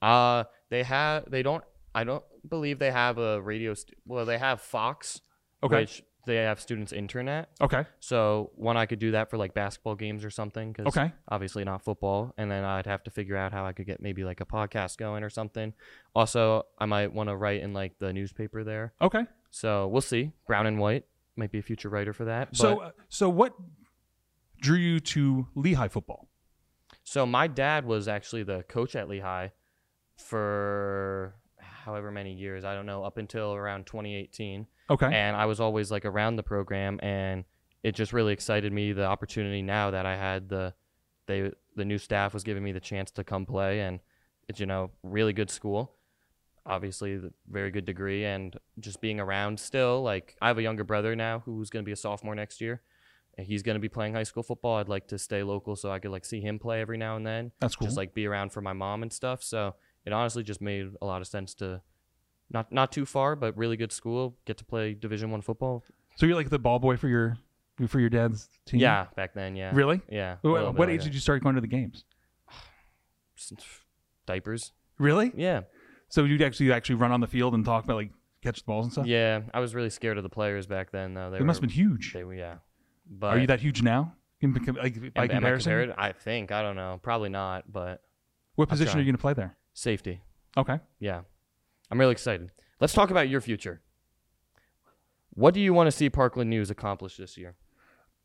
Uh, 0.02 0.46
they 0.70 0.82
have. 0.84 1.30
They 1.30 1.44
don't. 1.44 1.64
I 1.94 2.04
don't 2.06 2.24
believe 2.48 2.80
they 2.80 2.90
have 2.92 3.18
a 3.18 3.40
radio. 3.42 3.74
St- 3.76 3.98
well, 4.06 4.26
they 4.26 4.38
have 4.38 4.62
Fox, 4.62 5.22
Okay. 5.64 5.82
which 5.82 6.02
they 6.30 6.38
have 6.38 6.60
students 6.62 6.94
internet. 6.94 7.50
Okay. 7.60 7.86
So 8.00 8.52
one, 8.56 8.78
I 8.78 8.86
could 8.86 9.00
do 9.00 9.12
that 9.12 9.30
for 9.30 9.38
like 9.38 9.54
basketball 9.54 9.96
games 9.96 10.24
or 10.24 10.30
something. 10.30 10.74
Cause 10.74 10.86
Okay. 10.88 11.12
Obviously 11.28 11.64
not 11.64 11.82
football, 11.84 12.34
and 12.38 12.50
then 12.50 12.64
I'd 12.64 12.86
have 12.86 13.04
to 13.04 13.12
figure 13.12 13.36
out 13.36 13.52
how 13.52 13.66
I 13.66 13.74
could 13.74 13.86
get 13.86 14.02
maybe 14.02 14.24
like 14.24 14.40
a 14.42 14.46
podcast 14.46 14.98
going 14.98 15.24
or 15.24 15.30
something. 15.30 15.74
Also, 16.16 16.64
I 16.78 16.86
might 16.86 17.14
want 17.14 17.30
to 17.30 17.36
write 17.36 17.62
in 17.62 17.74
like 17.74 18.00
the 18.00 18.14
newspaper 18.14 18.64
there. 18.64 18.94
Okay. 19.02 19.26
So 19.52 19.88
we'll 19.88 20.02
see. 20.02 20.32
Brown 20.48 20.68
and 20.68 20.80
white 20.80 21.06
might 21.36 21.52
be 21.52 21.60
a 21.60 21.64
future 21.64 21.90
writer 21.90 22.14
for 22.14 22.26
that. 22.26 22.56
So, 22.56 22.76
but- 22.76 22.82
uh, 22.86 22.92
so 23.10 23.30
what 23.30 23.54
drew 24.62 24.78
you 24.78 25.00
to 25.00 25.48
Lehigh 25.56 25.88
football? 25.88 26.28
So 27.04 27.26
my 27.26 27.48
dad 27.48 27.86
was 27.86 28.08
actually 28.08 28.44
the 28.44 28.64
coach 28.70 28.96
at 28.96 29.10
Lehigh 29.10 29.50
for 30.16 31.36
however 31.90 32.12
many 32.12 32.34
years, 32.34 32.64
I 32.64 32.76
don't 32.76 32.86
know, 32.86 33.04
up 33.04 33.18
until 33.18 33.54
around 33.54 33.86
2018. 33.88 34.68
Okay. 34.92 35.06
And 35.12 35.36
I 35.36 35.46
was 35.46 35.60
always 35.60 35.90
like 35.92 36.06
around 36.06 36.36
the 36.36 36.44
program 36.44 37.00
and 37.02 37.46
it 37.84 37.96
just 37.96 38.14
really 38.14 38.34
excited 38.34 38.72
me 38.72 38.94
the 38.94 39.06
opportunity 39.06 39.62
now 39.62 39.92
that 39.92 40.06
I 40.06 40.16
had 40.16 40.50
the 40.50 40.74
they 41.28 41.52
the 41.76 41.86
new 41.86 41.98
staff 41.98 42.34
was 42.34 42.44
giving 42.44 42.64
me 42.64 42.72
the 42.72 42.80
chance 42.80 43.10
to 43.12 43.24
come 43.24 43.46
play 43.46 43.82
and 43.82 44.00
it's 44.48 44.60
you 44.60 44.66
know 44.66 44.92
really 45.04 45.34
good 45.34 45.50
school. 45.50 45.94
Obviously, 46.66 47.18
the 47.18 47.32
very 47.50 47.72
good 47.72 47.86
degree 47.86 48.26
and 48.26 48.56
just 48.80 49.02
being 49.02 49.20
around 49.20 49.60
still. 49.60 50.04
Like 50.04 50.36
I 50.42 50.48
have 50.48 50.58
a 50.58 50.62
younger 50.62 50.84
brother 50.84 51.16
now 51.16 51.42
who's 51.46 51.70
going 51.70 51.84
to 51.84 51.88
be 51.88 51.94
a 51.94 51.96
sophomore 51.96 52.36
next 52.36 52.62
year. 52.62 52.82
And 53.38 53.48
he's 53.48 53.64
going 53.64 53.76
to 53.76 53.80
be 53.80 53.90
playing 53.90 54.14
high 54.14 54.24
school 54.24 54.44
football. 54.44 54.78
I'd 54.78 54.90
like 54.90 55.08
to 55.08 55.18
stay 55.18 55.44
local 55.44 55.76
so 55.78 55.90
I 55.90 56.00
could 56.00 56.12
like 56.12 56.26
see 56.26 56.42
him 56.42 56.60
play 56.60 56.82
every 56.82 56.98
now 56.98 57.16
and 57.16 57.26
then 57.26 57.52
That's 57.62 57.76
cool. 57.76 57.88
just 57.88 57.96
like 57.96 58.14
be 58.14 58.26
around 58.28 58.52
for 58.52 58.62
my 58.62 58.74
mom 58.74 59.02
and 59.02 59.14
stuff. 59.14 59.42
So 59.42 59.76
it 60.10 60.14
honestly 60.14 60.44
just 60.44 60.62
made 60.62 60.90
a 61.02 61.06
lot 61.06 61.22
of 61.22 61.28
sense 61.28 61.54
to 61.56 61.82
not 62.50 62.72
not 62.72 62.92
too 62.92 63.06
far, 63.06 63.36
but 63.36 63.56
really 63.56 63.78
good 63.78 63.92
school. 63.92 64.36
Get 64.46 64.58
to 64.58 64.66
play 64.66 64.94
Division 64.94 65.30
One 65.30 65.42
football. 65.42 65.84
so 66.16 66.26
you're 66.26 66.36
like 66.36 66.50
the 66.50 66.60
ball 66.60 66.80
boy 66.80 66.98
for 66.98 67.08
your 67.08 67.38
for 67.88 68.00
your 68.00 68.10
dad's 68.10 68.50
team. 68.66 68.80
Yeah, 68.80 69.06
back 69.16 69.34
then, 69.34 69.56
yeah. 69.56 69.72
Really? 69.74 70.02
Yeah. 70.10 70.38
What, 70.42 70.76
what 70.76 70.90
age 70.90 71.04
did 71.04 71.14
you 71.14 71.20
start 71.20 71.44
going 71.44 71.56
to 71.56 71.62
the 71.62 71.68
games? 71.68 72.04
Diapers. 74.26 74.74
Really? 74.98 75.32
Yeah. 75.36 75.62
So 76.10 76.24
you'd 76.24 76.42
actually 76.42 76.72
actually 76.74 76.96
run 76.96 77.12
on 77.12 77.22
the 77.22 77.28
field 77.28 77.54
and 77.54 77.64
talk 77.64 77.84
about 77.84 77.98
like 77.98 78.12
catch 78.44 78.60
the 78.60 78.66
balls 78.66 78.86
and 78.86 78.92
stuff. 78.92 79.06
Yeah. 79.06 79.42
I 79.54 79.60
was 79.60 79.76
really 79.76 79.90
scared 79.90 80.18
of 80.18 80.24
the 80.24 80.30
players 80.30 80.66
back 80.66 80.92
then, 80.92 81.14
though. 81.14 81.30
They 81.30 81.38
It 81.38 81.44
must 81.44 81.62
have 81.62 81.70
been 81.70 81.76
huge. 81.76 82.14
They 82.14 82.24
were, 82.24 82.34
yeah. 82.34 82.56
But 83.10 83.28
Are 83.28 83.40
you 83.40 83.48
that 83.48 83.62
huge 83.62 83.82
now? 83.82 84.14
In, 84.42 84.54
like, 84.54 85.14
by 85.14 85.26
am, 85.26 85.32
am 85.32 85.38
I 85.46 85.52
comparison? 85.52 85.94
I 85.98 86.12
think. 86.14 86.52
I 86.52 86.62
don't 86.62 86.76
know. 86.76 87.00
Probably 87.02 87.30
not. 87.30 87.72
But 87.72 88.02
what 88.56 88.66
I'm 88.66 88.70
position 88.70 88.98
are 88.98 89.00
you 89.02 89.06
going 89.06 89.16
to 89.16 89.22
play 89.22 89.34
there? 89.34 89.56
Safety. 89.80 90.22
Okay. 90.58 90.80
Yeah. 91.00 91.22
I'm 91.92 92.00
really 92.00 92.12
excited. 92.12 92.52
Let's 92.80 92.94
talk 92.94 93.12
about 93.12 93.30
your 93.30 93.42
future. 93.42 93.82
What 95.32 95.54
do 95.54 95.60
you 95.60 95.74
want 95.74 95.88
to 95.88 95.92
see 95.92 96.10
Parkland 96.10 96.50
News 96.50 96.70
accomplish 96.70 97.18
this 97.18 97.38
year? 97.38 97.56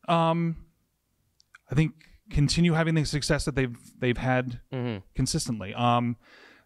Um, 0.07 0.65
I 1.71 1.75
think 1.75 1.93
continue 2.29 2.73
having 2.73 2.95
the 2.95 3.05
success 3.05 3.45
that 3.45 3.55
they've 3.55 3.75
they've 3.99 4.17
had 4.17 4.59
Mm-hmm. 4.73 4.99
consistently. 5.15 5.73
Um, 5.73 6.17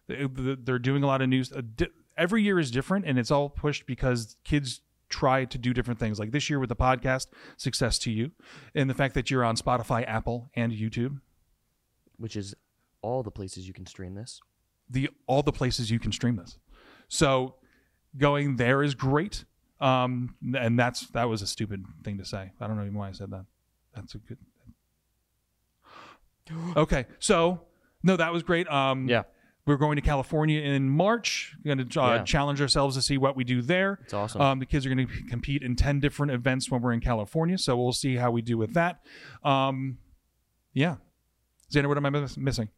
they- 0.08 0.26
they're 0.26 0.78
doing 0.78 1.02
a 1.02 1.06
lot 1.06 1.22
of 1.22 1.28
news. 1.28 1.52
Every 2.16 2.42
year 2.42 2.58
is 2.58 2.70
different, 2.70 3.06
and 3.06 3.18
it's 3.18 3.30
all 3.30 3.48
pushed 3.48 3.86
because 3.86 4.36
kids 4.44 4.80
try 5.08 5.44
to 5.44 5.56
do 5.58 5.72
different 5.72 5.98
things. 6.00 6.18
Like 6.18 6.32
this 6.32 6.50
year 6.50 6.58
with 6.58 6.68
the 6.68 6.76
podcast, 6.76 7.28
success 7.56 7.98
to 8.00 8.10
you, 8.10 8.32
and 8.74 8.90
the 8.90 8.94
fact 8.94 9.14
that 9.14 9.30
you're 9.30 9.44
on 9.44 9.56
Spotify, 9.56 10.06
Apple, 10.06 10.50
and 10.54 10.72
YouTube. 10.72 11.20
Which 12.16 12.36
is 12.36 12.54
all 13.02 13.22
the 13.22 13.30
places 13.30 13.66
you 13.66 13.72
can 13.72 13.86
stream 13.86 14.14
this. 14.14 14.40
The 14.90 15.08
all 15.26 15.42
the 15.42 15.52
places 15.52 15.90
you 15.90 15.98
can 16.00 16.12
stream 16.12 16.36
this. 16.36 16.58
So 17.08 17.54
going 18.18 18.56
there 18.56 18.82
is 18.82 18.94
great. 18.94 19.44
Um, 19.80 20.34
and 20.58 20.78
that's 20.78 21.06
that 21.10 21.28
was 21.28 21.40
a 21.42 21.46
stupid 21.46 21.84
thing 22.04 22.18
to 22.18 22.24
say. 22.24 22.52
I 22.60 22.66
don't 22.66 22.76
know 22.76 22.82
even 22.82 22.94
why 22.98 23.08
I 23.08 23.12
said 23.12 23.30
that. 23.30 23.44
That's 23.94 24.14
a 24.14 24.18
good. 24.18 24.38
Okay, 26.76 27.06
so 27.20 27.62
no, 28.02 28.16
that 28.16 28.32
was 28.32 28.42
great. 28.42 28.66
Um, 28.68 29.08
Yeah. 29.08 29.22
we're 29.66 29.76
going 29.76 29.94
to 29.96 30.02
California 30.02 30.60
in 30.60 30.90
March. 30.90 31.54
We're 31.64 31.74
going 31.76 31.88
to 31.88 32.00
uh, 32.02 32.14
Yeah. 32.16 32.22
challenge 32.24 32.60
ourselves 32.60 32.96
to 32.96 33.02
see 33.02 33.18
what 33.18 33.36
we 33.36 33.44
do 33.44 33.62
there. 33.62 34.00
It's 34.02 34.12
awesome. 34.14 34.40
Um, 34.40 34.58
the 34.58 34.66
kids 34.66 34.84
are 34.84 34.92
going 34.92 35.06
to 35.06 35.22
compete 35.28 35.62
in 35.62 35.76
10 35.76 36.00
different 36.00 36.32
events 36.32 36.68
when 36.70 36.82
we're 36.82 36.92
in 36.92 37.00
California. 37.00 37.56
So 37.56 37.76
we'll 37.76 37.92
see 37.92 38.16
how 38.16 38.32
we 38.32 38.42
do 38.42 38.58
with 38.58 38.74
that. 38.74 39.00
Um, 39.44 39.98
yeah. 40.72 40.96
Xander, 41.72 41.86
what 41.86 41.98
am 41.98 42.06
I 42.06 42.10
miss- 42.10 42.36
missing? 42.36 42.68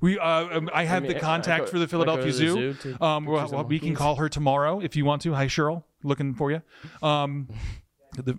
We, 0.00 0.18
uh, 0.18 0.58
um, 0.58 0.70
I 0.74 0.84
have 0.84 1.02
mean, 1.02 1.10
the 1.12 1.16
I- 1.16 1.18
I 1.18 1.22
contact 1.22 1.64
go- 1.66 1.70
for 1.72 1.78
the 1.78 1.88
Philadelphia 1.88 2.26
the 2.26 2.32
Zoo. 2.32 2.96
um, 3.00 3.24
well, 3.24 3.48
well, 3.50 3.64
we 3.64 3.78
can 3.78 3.94
call 3.94 4.16
her 4.16 4.28
tomorrow 4.28 4.80
if 4.80 4.94
you 4.96 5.04
want 5.04 5.22
to. 5.22 5.32
Hi, 5.34 5.46
Cheryl. 5.46 5.84
Looking 6.02 6.34
for 6.34 6.50
you. 6.50 6.62
Um, 7.02 7.48
the 8.16 8.38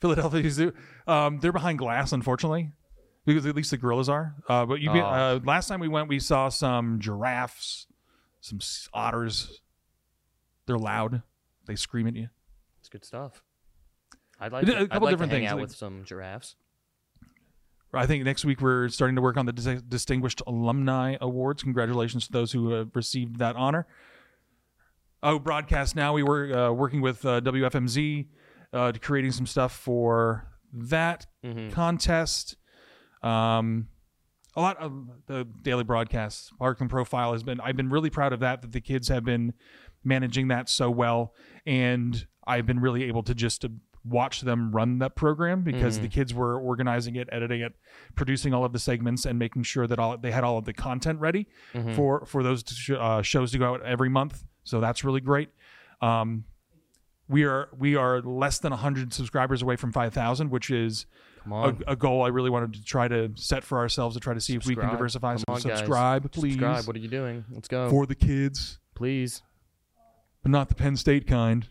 Philadelphia 0.00 0.50
Zoo. 0.50 0.72
Um, 1.06 1.40
they're 1.40 1.52
behind 1.52 1.78
glass, 1.78 2.12
unfortunately, 2.12 2.72
because 3.24 3.46
at 3.46 3.54
least 3.54 3.70
the 3.70 3.76
gorillas 3.76 4.08
are. 4.08 4.34
Uh, 4.48 4.66
but 4.66 4.80
you, 4.80 4.90
Oh. 4.90 4.98
uh, 5.00 5.40
last 5.44 5.68
time 5.68 5.80
we 5.80 5.88
went, 5.88 6.08
we 6.08 6.18
saw 6.18 6.48
some 6.48 7.00
giraffes, 7.00 7.86
some 8.40 8.58
otters. 8.92 9.60
They're 10.66 10.78
loud. 10.78 11.22
They 11.66 11.76
scream 11.76 12.06
at 12.06 12.14
you. 12.16 12.28
It's 12.80 12.88
good 12.88 13.04
stuff. 13.04 13.42
I'd 14.40 14.52
like 14.52 14.64
A 14.64 14.66
to, 14.66 14.76
I'd 14.78 14.90
couple 14.90 15.06
like 15.06 15.12
different 15.12 15.30
to 15.30 15.36
hang 15.36 15.42
things, 15.44 15.52
out 15.52 15.60
with 15.60 15.74
some 15.74 16.04
giraffes. 16.04 16.56
I 17.96 18.06
think 18.06 18.24
next 18.24 18.44
week 18.44 18.60
we're 18.60 18.88
starting 18.88 19.16
to 19.16 19.22
work 19.22 19.36
on 19.36 19.46
the 19.46 19.52
Dis- 19.52 19.82
Distinguished 19.82 20.42
Alumni 20.46 21.16
Awards. 21.20 21.62
Congratulations 21.62 22.26
to 22.26 22.32
those 22.32 22.52
who 22.52 22.70
have 22.70 22.94
received 22.94 23.38
that 23.38 23.56
honor. 23.56 23.86
Oh, 25.22 25.38
broadcast 25.38 25.96
now. 25.96 26.12
We 26.12 26.22
were 26.22 26.52
uh, 26.52 26.72
working 26.72 27.00
with 27.00 27.24
uh, 27.24 27.40
WFMZ, 27.40 28.26
uh, 28.72 28.92
to 28.92 28.98
creating 28.98 29.32
some 29.32 29.46
stuff 29.46 29.72
for 29.74 30.48
that 30.72 31.26
Mhm. 31.44 31.72
contest. 31.72 32.56
Um, 33.22 33.88
a 34.56 34.60
lot 34.60 34.76
of 34.78 35.08
the 35.26 35.44
daily 35.62 35.82
broadcasts, 35.84 36.50
Parkland 36.58 36.90
Profile 36.90 37.32
has 37.32 37.42
been. 37.42 37.60
I've 37.60 37.76
been 37.76 37.90
really 37.90 38.10
proud 38.10 38.32
of 38.32 38.40
that. 38.40 38.62
That 38.62 38.72
the 38.72 38.80
kids 38.80 39.08
have 39.08 39.24
been 39.24 39.54
managing 40.04 40.48
that 40.48 40.68
so 40.68 40.90
well, 40.90 41.32
and 41.64 42.26
I've 42.46 42.66
been 42.66 42.80
really 42.80 43.04
able 43.04 43.22
to 43.22 43.34
just 43.34 43.64
uh, 43.64 43.68
watch 44.04 44.42
them 44.42 44.70
run 44.70 44.98
that 44.98 45.14
program 45.16 45.62
because 45.62 45.94
Mm-hmm. 45.94 46.02
the 46.04 46.08
kids 46.10 46.34
were 46.34 46.58
organizing 46.60 47.16
it, 47.16 47.28
editing 47.32 47.62
it, 47.62 47.72
producing 48.14 48.52
all 48.52 48.64
of 48.64 48.72
the 48.72 48.78
segments, 48.78 49.24
and 49.24 49.38
making 49.38 49.62
sure 49.62 49.86
that 49.86 49.98
all 49.98 50.16
they 50.18 50.30
had 50.30 50.44
all 50.44 50.58
of 50.58 50.64
the 50.66 50.72
content 50.74 51.20
ready 51.20 51.46
Mm-hmm. 51.74 51.94
for 51.94 52.24
for 52.26 52.42
those 52.42 52.62
sh- 52.68 52.90
uh, 52.90 53.22
shows 53.22 53.52
to 53.52 53.58
go 53.58 53.72
out 53.74 53.82
every 53.82 54.08
month. 54.10 54.44
So 54.64 54.80
that's 54.80 55.04
really 55.04 55.20
great. 55.20 55.48
Um, 56.00 56.44
we 57.28 57.44
are 57.44 57.70
we 57.78 57.96
are 57.96 58.20
less 58.20 58.58
than 58.58 58.70
100 58.70 59.12
subscribers 59.14 59.62
away 59.62 59.76
from 59.76 59.92
5,000, 59.92 60.50
which 60.50 60.70
is 60.70 61.06
a, 61.50 61.74
a 61.88 61.96
goal 61.96 62.22
I 62.22 62.28
really 62.28 62.50
wanted 62.50 62.74
to 62.74 62.84
try 62.84 63.08
to 63.08 63.30
set 63.36 63.64
for 63.64 63.78
ourselves 63.78 64.14
to 64.16 64.20
try 64.20 64.34
to 64.34 64.40
see 64.40 64.54
if 64.56 64.66
we 64.66 64.74
can 64.76 64.88
diversify. 64.90 65.32
Come 65.36 65.38
So 65.38 65.44
on, 65.54 65.60
guys. 65.62 65.78
subscribe, 65.78 66.30
please, 66.32 66.52
Subscribe. 66.54 66.86
What 66.86 66.96
are 66.96 66.98
you 67.00 67.08
doing? 67.08 67.44
Let's 67.50 67.68
go. 67.68 67.88
for 67.90 68.04
the 68.06 68.14
kids, 68.14 68.78
Please. 68.94 69.42
but 70.42 70.50
not 70.50 70.68
the 70.68 70.74
Penn 70.74 70.96
State 70.96 71.26
kind. 71.26 71.66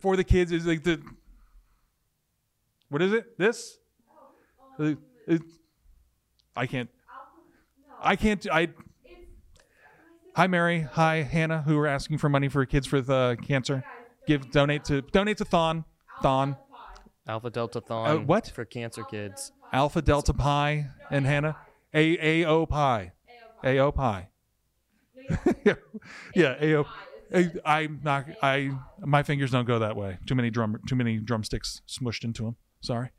For 0.00 0.16
the 0.16 0.24
kids 0.24 0.52
is 0.52 0.66
like 0.66 0.82
the. 0.84 1.00
What 2.88 3.02
is 3.02 3.12
it? 3.12 3.38
This? 3.38 3.78
Uh, 4.78 4.94
it- 5.26 5.42
I 6.54 6.66
can't. 6.66 6.88
I 8.00 8.16
can't. 8.16 8.46
I. 8.50 8.68
Hi, 10.34 10.46
Mary. 10.46 10.82
Hi, 10.92 11.16
Hannah, 11.22 11.62
who 11.62 11.78
are 11.78 11.86
asking 11.86 12.18
for 12.18 12.28
money 12.28 12.48
for 12.48 12.64
kids 12.66 12.90
with 12.92 13.08
uh, 13.10 13.36
cancer. 13.36 13.84
Give 14.26 14.50
donate 14.50 14.84
to 14.84 15.00
donate 15.02 15.38
to 15.38 15.44
Thon. 15.44 15.84
Thon. 16.22 16.56
Alpha 17.28 17.50
Delta 17.50 17.80
Thon. 17.80 18.10
Uh, 18.10 18.16
what? 18.20 18.46
For 18.48 18.64
cancer 18.64 19.04
kids. 19.04 19.52
Alpha 19.72 20.00
Delta 20.02 20.32
Pi 20.34 20.86
and 21.10 21.26
Hannah. 21.26 21.56
A 21.94 22.42
A 22.42 22.44
O 22.46 22.66
Pi. 22.66 23.12
A 23.64 23.78
O 23.78 23.90
Pi. 23.92 24.28
yeah, 25.64 25.74
yeah. 26.34 26.54
A 26.60 26.74
O. 26.76 26.86
I- 27.34 27.50
I'm 27.64 28.00
not. 28.02 28.26
I 28.42 28.70
my 29.00 29.22
fingers 29.22 29.50
don't 29.50 29.66
go 29.66 29.78
that 29.80 29.96
way. 29.96 30.18
Too 30.26 30.34
many 30.34 30.50
drum. 30.50 30.80
Too 30.86 30.96
many 30.96 31.18
drumsticks 31.18 31.82
smushed 31.88 32.24
into 32.24 32.44
them. 32.44 32.56
Sorry. 32.80 33.10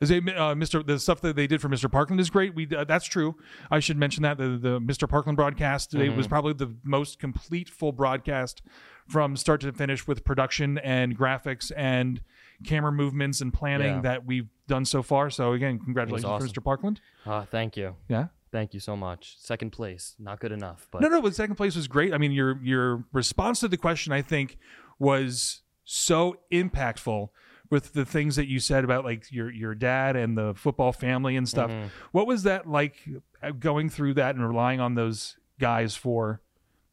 Is 0.00 0.10
it, 0.10 0.24
uh, 0.30 0.52
Mr. 0.56 0.84
The 0.84 0.98
stuff 0.98 1.20
that 1.20 1.36
they 1.36 1.46
did 1.46 1.62
for 1.62 1.68
Mr. 1.68 1.90
Parkland 1.90 2.18
is 2.20 2.28
great. 2.28 2.56
We 2.56 2.66
uh, 2.76 2.82
that's 2.82 3.06
true. 3.06 3.36
I 3.70 3.78
should 3.78 3.96
mention 3.96 4.24
that 4.24 4.36
the 4.36 4.58
the 4.60 4.80
Mr. 4.80 5.08
Parkland 5.08 5.36
broadcast 5.36 5.92
today 5.92 6.08
was 6.08 6.26
probably 6.26 6.54
the 6.54 6.74
most 6.82 7.20
complete 7.20 7.68
full 7.68 7.92
broadcast 7.92 8.62
from 9.08 9.36
start 9.36 9.60
to 9.60 9.72
finish 9.72 10.06
with 10.08 10.24
production 10.24 10.78
and 10.78 11.16
graphics 11.16 11.70
and 11.76 12.20
camera 12.66 12.90
movements 12.90 13.40
and 13.40 13.52
planning 13.54 13.94
Yeah. 13.96 14.00
that 14.00 14.26
we've 14.26 14.48
done 14.66 14.84
so 14.84 15.02
far. 15.04 15.30
So 15.30 15.52
again, 15.52 15.78
congratulations 15.78 16.24
awesome. 16.24 16.48
for 16.48 16.52
Mr. 16.52 16.64
Parkland. 16.64 17.00
Uh, 17.24 17.44
thank 17.44 17.76
you. 17.76 17.94
Yeah. 18.08 18.26
Thank 18.52 18.74
you 18.74 18.80
so 18.80 18.94
much. 18.94 19.36
Second 19.38 19.70
place. 19.70 20.14
Not 20.18 20.38
good 20.38 20.52
enough, 20.52 20.86
but 20.90 21.00
No, 21.00 21.08
no, 21.08 21.22
but 21.22 21.34
second 21.34 21.56
place 21.56 21.74
was 21.74 21.88
great. 21.88 22.12
I 22.12 22.18
mean, 22.18 22.32
your 22.32 22.60
your 22.62 23.04
response 23.12 23.60
to 23.60 23.68
the 23.68 23.78
question, 23.78 24.12
I 24.12 24.20
think, 24.20 24.58
was 24.98 25.62
so 25.84 26.36
impactful 26.52 27.30
with 27.70 27.94
the 27.94 28.04
things 28.04 28.36
that 28.36 28.48
you 28.48 28.60
said 28.60 28.84
about 28.84 29.04
like 29.04 29.32
your 29.32 29.50
your 29.50 29.74
dad 29.74 30.14
and 30.16 30.36
the 30.36 30.52
football 30.54 30.92
family 30.92 31.36
and 31.36 31.48
stuff. 31.48 31.70
Mm-hmm. 31.70 31.88
What 32.12 32.26
was 32.26 32.42
that 32.42 32.68
like 32.68 32.96
uh, 33.42 33.52
going 33.52 33.88
through 33.88 34.14
that 34.14 34.34
and 34.34 34.46
relying 34.46 34.80
on 34.80 34.94
those 34.94 35.38
guys 35.58 35.96
for 35.96 36.42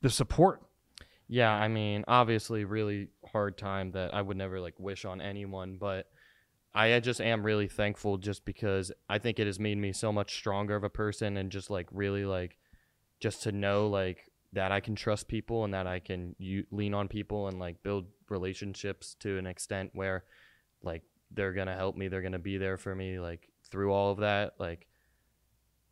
the 0.01 0.09
support? 0.09 0.61
Yeah, 1.27 1.51
I 1.51 1.67
mean, 1.67 2.05
obviously, 2.07 2.63
really 2.63 3.09
hard 3.31 3.57
time 3.57 3.91
that 3.91 4.13
I 4.13 4.21
would 4.21 4.37
never 4.37 4.61
like 4.61 4.79
wish 4.79 5.03
on 5.03 5.19
anyone, 5.19 5.75
but 5.77 6.07
I 6.73 6.99
just 6.99 7.19
am 7.19 7.43
really 7.43 7.67
thankful 7.67 8.17
just 8.17 8.45
because 8.45 8.91
I 9.09 9.17
think 9.17 9.39
it 9.39 9.47
has 9.47 9.59
made 9.59 9.77
me 9.77 9.91
so 9.91 10.11
much 10.11 10.35
stronger 10.35 10.75
of 10.75 10.83
a 10.83 10.89
person 10.89 11.37
and 11.37 11.51
just 11.51 11.69
like 11.69 11.87
really 11.91 12.25
like 12.25 12.57
just 13.19 13.43
to 13.43 13.51
know 13.51 13.87
like 13.87 14.31
that 14.53 14.71
I 14.71 14.79
can 14.79 14.95
trust 14.95 15.27
people 15.27 15.63
and 15.63 15.73
that 15.73 15.87
I 15.87 15.99
can 15.99 16.35
u- 16.37 16.65
lean 16.71 16.93
on 16.93 17.07
people 17.07 17.47
and 17.47 17.59
like 17.59 17.81
build 17.83 18.05
relationships 18.29 19.15
to 19.19 19.37
an 19.37 19.47
extent 19.47 19.91
where 19.93 20.25
like 20.83 21.03
they're 21.31 21.53
gonna 21.53 21.75
help 21.75 21.95
me, 21.95 22.07
they're 22.07 22.21
gonna 22.21 22.39
be 22.39 22.57
there 22.57 22.77
for 22.77 22.95
me 22.95 23.19
like 23.19 23.49
through 23.69 23.91
all 23.91 24.11
of 24.11 24.19
that. 24.19 24.53
Like, 24.59 24.87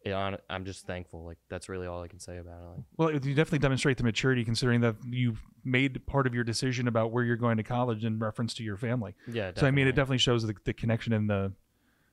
it, 0.05 0.13
I'm 0.49 0.65
just 0.65 0.86
thankful. 0.86 1.25
Like 1.25 1.38
that's 1.49 1.67
really 1.69 1.88
all 1.88 2.01
I 2.01 2.07
can 2.07 2.19
say 2.19 2.38
about 2.38 2.62
it. 2.62 2.67
Like, 2.67 2.86
Well, 2.97 3.12
you 3.12 3.33
definitely 3.33 3.60
demonstrate 3.60 3.97
the 3.97 4.03
maturity 4.03 4.45
considering 4.45 4.81
that 4.81 4.95
you've 5.10 5.41
made 5.65 6.05
part 6.07 6.27
of 6.27 6.33
your 6.33 6.43
decision 6.43 6.88
about 6.88 7.12
where 7.12 7.23
you're 7.23 7.36
going 7.36 7.57
to 7.57 7.63
college 7.63 8.05
in 8.05 8.19
reference 8.19 8.53
to 8.55 8.63
your 8.63 8.77
family. 8.77 9.15
yeah, 9.27 9.51
So 9.55 9.67
I 9.67 9.71
mean, 9.71 9.88
it 9.88 9.91
definitely 9.93 10.19
shows 10.19 10.43
the, 10.43 10.55
the 10.63 10.73
connection 10.73 11.12
and 11.13 11.29
the 11.29 11.51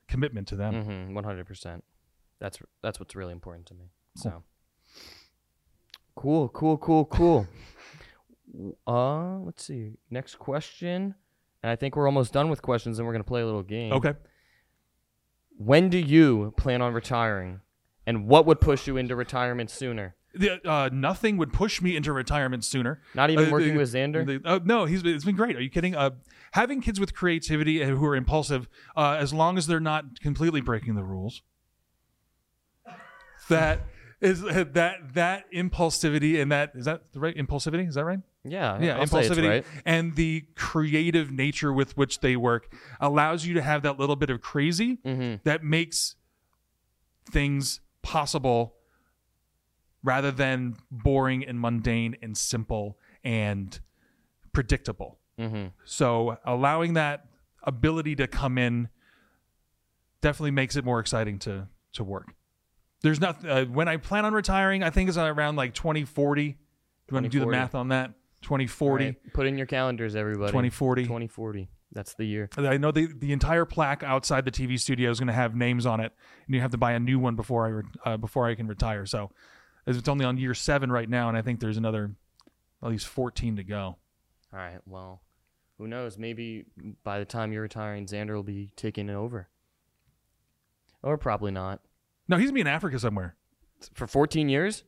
commitment 0.08 0.48
to 0.48 0.56
them. 0.56 0.74
Mm-hmm. 0.74 1.14
One 1.14 1.24
hundred 1.24 1.46
percent. 1.46 1.84
That's 2.40 2.58
that's 2.82 2.98
what's 2.98 3.14
really 3.14 3.32
important 3.32 3.66
to 3.66 3.74
me. 3.74 3.90
So 4.16 4.42
cool, 6.14 6.48
cool, 6.48 6.76
cool, 6.78 7.04
cool. 7.06 7.46
Uh, 8.86 9.38
let's 9.38 9.64
see. 9.64 9.94
Next 10.10 10.36
question, 10.36 11.16
and 11.64 11.72
I 11.72 11.74
think 11.74 11.96
we're 11.96 12.06
almost 12.06 12.32
done 12.32 12.50
with 12.50 12.62
questions, 12.62 12.98
and 13.00 13.06
we're 13.06 13.12
gonna 13.12 13.24
play 13.24 13.40
a 13.40 13.44
little 13.44 13.64
game. 13.64 13.92
Okay. 13.94 14.12
When 15.56 15.88
do 15.88 15.98
you 15.98 16.54
plan 16.56 16.80
on 16.80 16.92
retiring, 16.94 17.60
and 18.06 18.26
what 18.26 18.46
would 18.46 18.60
push 18.60 18.86
you 18.86 18.96
into 18.96 19.14
retirement 19.16 19.70
sooner? 19.70 20.14
The, 20.36 20.60
uh, 20.68 20.90
nothing 20.92 21.36
would 21.36 21.52
push 21.52 21.80
me 21.80 21.94
into 21.96 22.12
retirement 22.12 22.64
sooner. 22.64 23.00
Not 23.14 23.30
even 23.30 23.46
Uh, 23.48 23.50
working 23.52 23.74
the- 23.74 23.78
with 23.78 23.92
Xander. 23.94 24.40
uh, 24.44 24.58
no, 24.64 24.84
he's 24.84 25.02
been, 25.02 25.14
it's 25.14 25.24
been 25.24 25.36
great. 25.36 25.54
Are 25.56 25.60
you 25.60 25.70
kidding? 25.70 25.94
Uh, 25.94 26.10
having 26.52 26.80
kids 26.80 26.98
with 26.98 27.14
creativity 27.14 27.80
and 27.82 27.96
who 27.96 28.04
are 28.04 28.16
impulsive, 28.16 28.68
uh, 28.96 29.16
as 29.20 29.32
long 29.32 29.56
as 29.56 29.68
they're 29.68 29.78
not 29.78 30.20
completely 30.20 30.60
breaking 30.60 30.96
the 30.96 31.04
rules, 31.04 31.42
that 33.48 33.80
is 34.20 34.40
that 34.42 35.14
that 35.14 35.44
impulsivity 35.52 36.40
and 36.40 36.50
that 36.50 36.72
is 36.74 36.86
that 36.86 37.12
the 37.12 37.20
right 37.20 37.36
impulsivity? 37.36 37.86
Is 37.86 37.94
that 37.94 38.04
right? 38.04 38.20
yeah, 38.44 38.78
yeah, 38.80 38.96
I'll 38.98 39.04
impulsivity 39.06 39.48
right. 39.48 39.66
and 39.86 40.14
the 40.16 40.46
creative 40.56 41.30
nature 41.30 41.72
with 41.72 41.96
which 41.96 42.20
they 42.20 42.36
work 42.36 42.72
allows 43.00 43.46
you 43.46 43.54
to 43.54 43.62
have 43.62 43.82
that 43.82 43.98
little 43.98 44.16
bit 44.16 44.30
of 44.30 44.40
crazy 44.40 44.98
Mm-hmm. 45.04 45.36
that 45.44 45.62
makes 45.62 46.16
things 47.30 47.80
possible 48.04 48.76
rather 50.04 50.30
than 50.30 50.76
boring 50.90 51.44
and 51.44 51.58
mundane 51.58 52.14
and 52.22 52.36
simple 52.36 52.98
and 53.24 53.80
predictable. 54.52 55.18
Mm-hmm. 55.40 55.68
So 55.84 56.38
allowing 56.44 56.94
that 56.94 57.26
ability 57.64 58.14
to 58.16 58.28
come 58.28 58.58
in 58.58 58.88
definitely 60.20 60.52
makes 60.52 60.76
it 60.76 60.84
more 60.84 61.00
exciting 61.00 61.38
to 61.40 61.66
to 61.94 62.04
work. 62.04 62.34
There's 63.02 63.20
not 63.20 63.44
uh, 63.44 63.64
when 63.64 63.88
I 63.88 63.96
plan 63.96 64.24
on 64.24 64.34
retiring. 64.34 64.82
I 64.82 64.90
think 64.90 65.08
it's 65.08 65.18
around 65.18 65.56
like 65.56 65.74
2040. 65.74 66.48
Do 66.50 66.56
you 67.10 67.14
want 67.14 67.24
to 67.24 67.30
do 67.30 67.40
the 67.40 67.46
math 67.46 67.74
on 67.74 67.88
that? 67.88 68.12
2040. 68.42 69.04
Right. 69.04 69.32
Put 69.32 69.46
in 69.46 69.56
your 69.56 69.66
calendars, 69.66 70.14
everybody. 70.14 70.50
2040. 70.50 71.04
2040. 71.04 71.68
That's 71.94 72.14
the 72.14 72.24
year. 72.24 72.48
I 72.56 72.76
know 72.76 72.90
the 72.90 73.06
the 73.06 73.32
entire 73.32 73.64
plaque 73.64 74.02
outside 74.02 74.44
the 74.44 74.50
TV 74.50 74.78
studio 74.78 75.10
is 75.10 75.18
going 75.20 75.28
to 75.28 75.32
have 75.32 75.54
names 75.54 75.86
on 75.86 76.00
it, 76.00 76.12
and 76.46 76.54
you 76.54 76.60
have 76.60 76.72
to 76.72 76.78
buy 76.78 76.92
a 76.92 77.00
new 77.00 77.18
one 77.18 77.36
before 77.36 77.66
I 77.66 77.68
re- 77.68 77.82
uh, 78.04 78.16
before 78.16 78.46
I 78.48 78.54
can 78.56 78.66
retire. 78.66 79.06
So 79.06 79.30
it's 79.86 80.08
only 80.08 80.24
on 80.24 80.36
year 80.36 80.54
seven 80.54 80.90
right 80.90 81.08
now, 81.08 81.28
and 81.28 81.36
I 81.38 81.42
think 81.42 81.60
there's 81.60 81.76
another 81.76 82.10
at 82.82 82.88
least 82.90 83.06
14 83.06 83.56
to 83.56 83.64
go. 83.64 83.96
All 84.52 84.58
right. 84.58 84.78
Well, 84.86 85.22
who 85.78 85.86
knows? 85.86 86.18
Maybe 86.18 86.64
by 87.04 87.18
the 87.20 87.24
time 87.24 87.52
you're 87.52 87.62
retiring, 87.62 88.06
Xander 88.06 88.34
will 88.34 88.42
be 88.42 88.72
taking 88.76 89.08
it 89.08 89.14
over. 89.14 89.48
Or 91.02 91.16
probably 91.16 91.52
not. 91.52 91.80
No, 92.28 92.36
he's 92.38 92.46
gonna 92.46 92.54
be 92.54 92.60
in 92.62 92.66
Africa 92.66 92.98
somewhere. 92.98 93.36
For 93.94 94.06
14 94.06 94.48
years, 94.48 94.84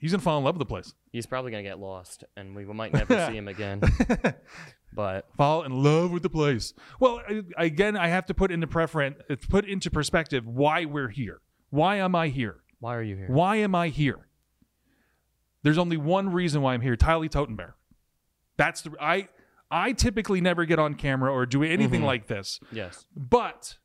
He's 0.00 0.12
gonna 0.12 0.22
fall 0.22 0.38
in 0.38 0.44
love 0.44 0.54
with 0.54 0.60
the 0.60 0.72
place. 0.72 0.94
he's 1.10 1.26
probably 1.26 1.50
going 1.50 1.64
to 1.64 1.68
get 1.68 1.80
lost, 1.80 2.22
and 2.36 2.54
we 2.54 2.64
might 2.64 2.92
never 2.92 3.14
see 3.28 3.36
him 3.36 3.48
again. 3.48 3.80
But 4.92 5.26
fall 5.36 5.62
in 5.62 5.82
love 5.82 6.10
with 6.10 6.22
the 6.22 6.30
place. 6.30 6.74
Well, 6.98 7.20
again, 7.56 7.96
I 7.96 8.08
have 8.08 8.26
to 8.26 8.34
put 8.34 8.50
into 8.50 8.66
preference, 8.66 9.18
put 9.48 9.64
into 9.64 9.90
perspective 9.90 10.46
why 10.46 10.84
we're 10.86 11.08
here. 11.08 11.40
Why 11.70 11.96
am 11.96 12.14
I 12.14 12.28
here? 12.28 12.62
why 12.80 12.96
are 12.96 13.02
you 13.02 13.16
here? 13.16 13.26
Why 13.28 13.56
am 13.56 13.74
I 13.74 13.88
here? 13.88 14.28
There's 15.62 15.78
only 15.78 15.96
one 15.96 16.32
reason 16.32 16.62
why 16.62 16.74
I'm 16.74 16.80
here. 16.80 16.96
Tylee 16.96 17.28
Totenberg. 17.28 17.72
That's 18.56 18.82
the 18.82 18.92
I. 19.00 19.28
I 19.70 19.92
typically 19.92 20.40
never 20.40 20.64
get 20.64 20.78
on 20.78 20.94
camera 20.94 21.30
or 21.30 21.44
do 21.44 21.62
anything 21.62 22.00
mm-hmm. 22.00 22.06
like 22.06 22.26
this, 22.26 22.58
Yes. 22.72 23.04
but 23.14 23.76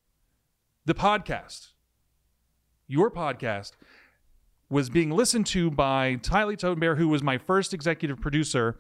the 0.85 0.93
podcast, 0.93 1.71
your 2.87 3.11
podcast, 3.11 3.73
was 4.69 4.89
being 4.89 5.11
listened 5.11 5.45
to 5.47 5.69
by 5.69 6.15
Tylee 6.21 6.55
Totenberg, 6.55 6.97
who 6.97 7.09
was 7.09 7.21
my 7.21 7.37
first 7.37 7.73
executive 7.73 8.21
producer 8.21 8.79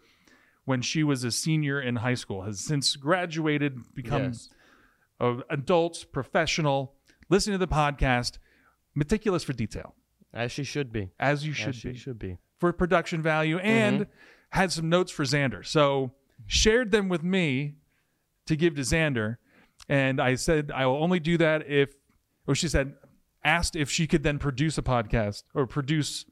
when 0.65 0.81
she 0.81 1.03
was 1.03 1.23
a 1.23 1.31
senior 1.31 1.81
in 1.81 1.97
high 1.97 2.13
school. 2.13 2.43
Has 2.43 2.59
since 2.59 2.95
graduated, 2.95 3.93
become 3.93 4.23
Yes. 4.23 4.49
a 5.19 5.39
adult, 5.49 6.05
professional, 6.11 6.95
listening 7.29 7.55
to 7.59 7.65
the 7.65 7.71
podcast, 7.73 8.37
meticulous 8.95 9.43
for 9.43 9.53
detail, 9.53 9.95
As 10.33 10.51
she 10.51 10.63
should 10.63 10.91
be. 10.91 11.11
as 11.19 11.45
you 11.45 11.51
As 11.51 11.57
should 11.57 11.75
she 11.75 11.91
be, 11.91 11.97
should 11.97 12.19
be. 12.19 12.37
for 12.59 12.71
production 12.73 13.21
value, 13.21 13.57
and 13.59 14.07
had 14.51 14.71
some 14.71 14.87
notes 14.89 15.11
for 15.11 15.23
Xander. 15.23 15.65
So 15.65 16.13
shared 16.45 16.91
them 16.91 17.09
with 17.09 17.23
me 17.23 17.75
to 18.45 18.55
give 18.55 18.75
to 18.75 18.81
Xander, 18.81 19.37
and 19.89 20.21
I 20.21 20.35
said 20.35 20.71
I 20.73 20.85
will 20.85 21.01
only 21.03 21.19
do 21.19 21.37
that 21.37 21.67
if, 21.67 21.93
or 22.47 22.55
she 22.55 22.67
said, 22.67 22.95
asked 23.43 23.75
if 23.75 23.89
she 23.89 24.07
could 24.07 24.23
then 24.23 24.39
produce 24.39 24.77
a 24.77 24.81
podcast 24.81 25.43
or 25.53 25.67
produce 25.67 26.25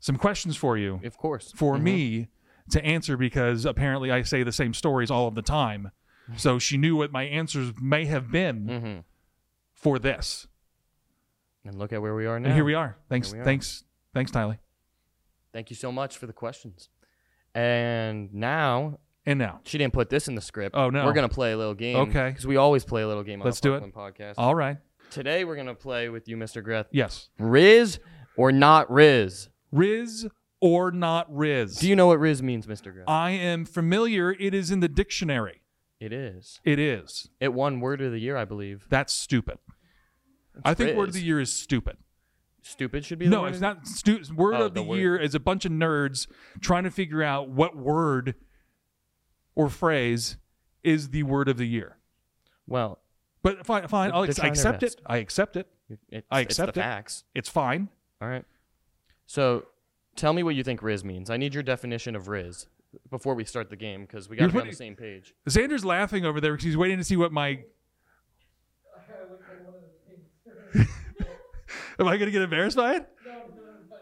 some 0.00 0.16
questions 0.16 0.56
for 0.56 0.76
you 0.78 1.00
Of 1.04 1.16
course. 1.18 1.52
for 1.52 1.76
Mhm. 1.76 1.82
me 1.82 2.28
to 2.70 2.84
answer 2.84 3.16
because 3.16 3.64
apparently 3.64 4.10
I 4.10 4.22
say 4.22 4.42
the 4.42 4.52
same 4.52 4.74
stories 4.74 5.10
all 5.10 5.28
of 5.28 5.34
the 5.34 5.42
time. 5.42 5.90
So 6.36 6.58
she 6.58 6.76
knew 6.78 6.96
what 6.96 7.12
my 7.12 7.24
answers 7.24 7.72
may 7.80 8.06
have 8.06 8.30
been 8.30 8.66
Mhm. 8.66 9.04
for 9.74 9.98
this. 9.98 10.46
And 11.64 11.78
look 11.78 11.92
at 11.92 12.00
where 12.00 12.14
we 12.14 12.26
are 12.26 12.38
now. 12.40 12.46
And 12.46 12.54
here 12.54 12.64
we 12.64 12.74
are. 12.74 12.96
Thanks, 13.08 13.32
we 13.32 13.38
are. 13.40 13.44
thanks, 13.44 13.84
thanks, 14.14 14.30
Tyler. 14.30 14.58
Thank 15.52 15.70
you 15.70 15.76
so 15.76 15.92
much 15.92 16.16
for 16.16 16.26
the 16.26 16.32
questions. 16.32 16.88
And 17.54 18.32
now 18.34 18.98
And 19.26 19.38
now, 19.38 19.60
she 19.64 19.78
didn't 19.78 19.94
put 19.94 20.10
this 20.10 20.28
in 20.28 20.34
the 20.34 20.42
script. 20.42 20.76
Oh, 20.76 20.90
no. 20.90 21.06
We're 21.06 21.14
gonna 21.14 21.30
play 21.30 21.52
a 21.52 21.56
little 21.56 21.72
game. 21.74 21.96
Okay. 21.96 22.28
Because 22.28 22.46
we 22.46 22.56
always 22.56 22.84
play 22.84 23.00
a 23.00 23.08
little 23.08 23.22
game 23.22 23.40
on 23.40 23.46
Let's 23.46 23.58
the 23.60 23.68
do 23.70 23.74
it. 23.76 23.94
Podcast. 23.94 24.34
all 24.36 24.54
right. 24.54 24.76
Today 25.10 25.44
we're 25.46 25.56
gonna 25.56 25.74
play 25.74 26.10
with 26.10 26.28
you, 26.28 26.36
Mr. 26.36 26.62
Greth. 26.62 26.88
Yes, 26.90 27.30
Rizz 27.40 28.00
or 28.36 28.52
not 28.52 28.86
Rizz? 28.90 29.48
Rizz 29.72 30.28
or 30.66 30.90
not 30.90 31.30
Rizz? 31.30 31.78
Do 31.78 31.86
you 31.88 31.94
know 31.94 32.06
what 32.06 32.18
Rizz 32.18 32.40
means, 32.40 32.66
Mr. 32.66 32.90
Greth? 32.90 33.04
I 33.06 33.32
am 33.32 33.66
familiar. 33.66 34.32
It 34.32 34.54
is 34.54 34.70
in 34.70 34.80
the 34.80 34.88
dictionary. 34.88 35.60
it 36.00 36.10
is. 36.10 36.58
It 36.64 36.78
is. 36.78 37.28
It 37.38 37.52
won 37.52 37.80
Word 37.80 38.00
of 38.00 38.12
the 38.12 38.18
Year, 38.18 38.36
I 38.38 38.46
believe. 38.46 38.86
That's 38.88 39.12
stupid. 39.12 39.58
I 40.64 40.72
think 40.72 40.96
word 40.96 41.08
of 41.08 41.14
the 41.14 41.20
year 41.20 41.38
is 41.40 41.52
stupid. 41.54 41.96
Stupid 42.62 43.04
should 43.04 43.18
be 43.18 43.26
the 43.26 43.30
No, 43.30 43.44
it's 43.44 43.60
not. 43.60 43.86
Stu- 43.86 44.22
word 44.34 44.54
Oh, 44.54 44.66
of 44.66 44.74
the, 44.74 44.80
the 44.80 44.86
word. 44.88 44.96
year 44.96 45.16
is 45.18 45.34
a 45.34 45.40
bunch 45.40 45.64
of 45.66 45.72
nerds 45.72 46.26
trying 46.60 46.84
to 46.84 46.90
figure 46.90 47.22
out 47.22 47.48
what 47.50 47.76
word 47.76 48.36
or 49.54 49.68
phrase 49.68 50.36
is 50.82 51.10
the 51.10 51.24
word 51.24 51.48
of 51.48 51.56
the 51.58 51.66
year. 51.66 51.98
Well, 52.66 53.00
But 53.42 53.66
fine, 53.66 53.86
fine. 53.88 54.12
I'll 54.12 54.24
ex- 54.24 54.38
I 54.38 54.46
accept 54.46 54.82
it. 54.82 54.96
I 55.04 55.16
accept 55.18 55.56
it. 55.56 55.66
it's, 56.08 56.26
I 56.30 56.40
it's 56.40 56.52
accept 56.52 56.74
the 56.74 56.80
it. 56.80 56.82
facts. 56.84 57.24
It's 57.34 57.48
fine. 57.50 57.88
All 58.22 58.28
right. 58.28 58.44
So, 59.26 59.66
tell 60.16 60.32
me 60.32 60.42
what 60.42 60.54
you 60.54 60.62
think 60.64 60.80
Rizz 60.80 61.04
means. 61.04 61.30
I 61.30 61.36
need 61.36 61.54
your 61.54 61.62
definition 61.62 62.14
of 62.16 62.24
Rizz 62.28 62.66
before 63.10 63.34
we 63.34 63.44
start 63.44 63.70
the 63.70 63.76
game 63.76 64.02
because 64.02 64.28
we 64.28 64.36
got 64.36 64.46
to 64.46 64.52
be 64.52 64.60
on 64.60 64.66
the 64.68 64.72
same 64.74 64.94
page. 64.96 65.34
Xander's 65.48 65.84
laughing 65.84 66.24
over 66.24 66.40
there 66.40 66.52
because 66.52 66.64
he's 66.64 66.76
waiting 66.76 66.98
to 66.98 67.04
see 67.04 67.16
what 67.16 67.32
my. 67.32 67.60
Am 70.74 72.08
I 72.08 72.16
going 72.16 72.26
to 72.26 72.30
get 72.32 72.42
embarrassed 72.42 72.76
by 72.76 72.96
it? 72.96 73.08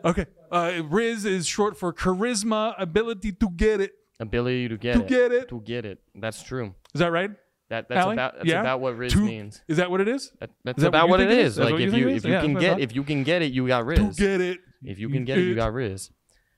Okay. 0.05 0.27
Uh, 0.51 0.71
Rizz 0.91 1.25
is 1.27 1.47
short 1.47 1.77
for 1.77 1.93
charisma, 1.93 2.75
ability 2.79 3.33
to 3.33 3.51
get 3.51 3.81
it. 3.81 3.93
Ability 4.19 4.69
to 4.69 4.77
get 4.79 4.95
To 4.95 5.01
it. 5.03 5.07
get 5.09 5.33
it. 5.33 5.49
To 5.49 5.61
get 5.61 5.85
it. 5.85 5.99
That's 6.15 6.43
true. 6.43 6.75
Is 6.95 6.99
that 7.01 7.13
right? 7.13 7.31
That 7.71 7.89
that's 7.89 7.99
Allie? 8.01 8.15
about 8.15 8.35
that's 8.37 8.47
Yeah? 8.49 8.61
about 8.61 8.81
what 8.81 8.97
Rizz 8.99 9.11
To- 9.13 9.21
means. 9.25 9.63
Is 9.69 9.77
that 9.79 9.91
what 9.91 10.01
it 10.01 10.09
is? 10.09 10.33
That, 10.41 10.51
that's 10.65 10.81
that 10.83 10.89
about 10.89 11.05
you 11.07 11.11
what, 11.11 11.21
it 11.21 11.31
is. 11.31 11.53
is? 11.55 11.59
Like 11.59 11.73
what 11.73 11.81
if 11.81 11.95
you 11.95 12.09
is? 12.09 12.17
if 12.19 12.25
you 12.27 12.33
Yeah, 12.33 12.41
can 12.43 12.55
what 12.55 12.61
get 12.61 12.81
if 12.81 12.95
you 12.95 13.03
can 13.05 13.23
get 13.23 13.43
it, 13.43 13.53
you 13.53 13.67
got 13.67 13.85
Rizz. 13.85 14.17
To 14.17 14.23
get 14.23 14.41
it. 14.41 14.59
If 14.85 14.99
you 14.99 15.09
can 15.09 15.25
get 15.25 15.39
it, 15.39 15.43
you 15.43 15.55
got 15.55 15.73
Rizz. 15.73 16.11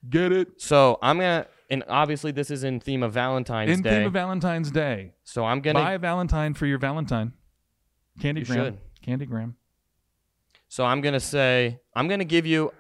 Get 0.09 0.33
it. 0.33 0.61
So 0.61 0.99
I'm 1.03 1.19
gonna 1.19 1.47
and 1.71 1.83
obviously 1.89 2.31
this 2.31 2.51
is 2.51 2.63
in 2.65 2.79
theme 2.81 3.03
of 3.03 3.13
Valentine's 3.13 3.69
Day. 3.69 3.75
In 3.75 3.83
Day. 3.83 3.91
theme 3.91 4.07
of 4.07 4.13
Valentine's 4.13 4.71
Day. 4.71 5.13
so 5.25 5.45
I'm 5.45 5.61
gonna 5.61 5.79
Buy 5.79 5.93
a 5.95 5.99
Valentine 5.99 6.55
for 6.55 6.67
your 6.67 6.79
Valentine. 6.79 7.33
Candy 8.21 8.43
You 8.43 8.47
gram. 8.47 8.65
should. 8.65 8.79
Candy 9.03 9.27
gram. 9.27 9.57
so 10.69 10.85
I'm 10.85 11.01
gonna 11.01 11.21
say 11.21 11.81
I'm 11.97 12.07
gonna 12.09 12.25
give 12.25 12.47
you 12.47 12.73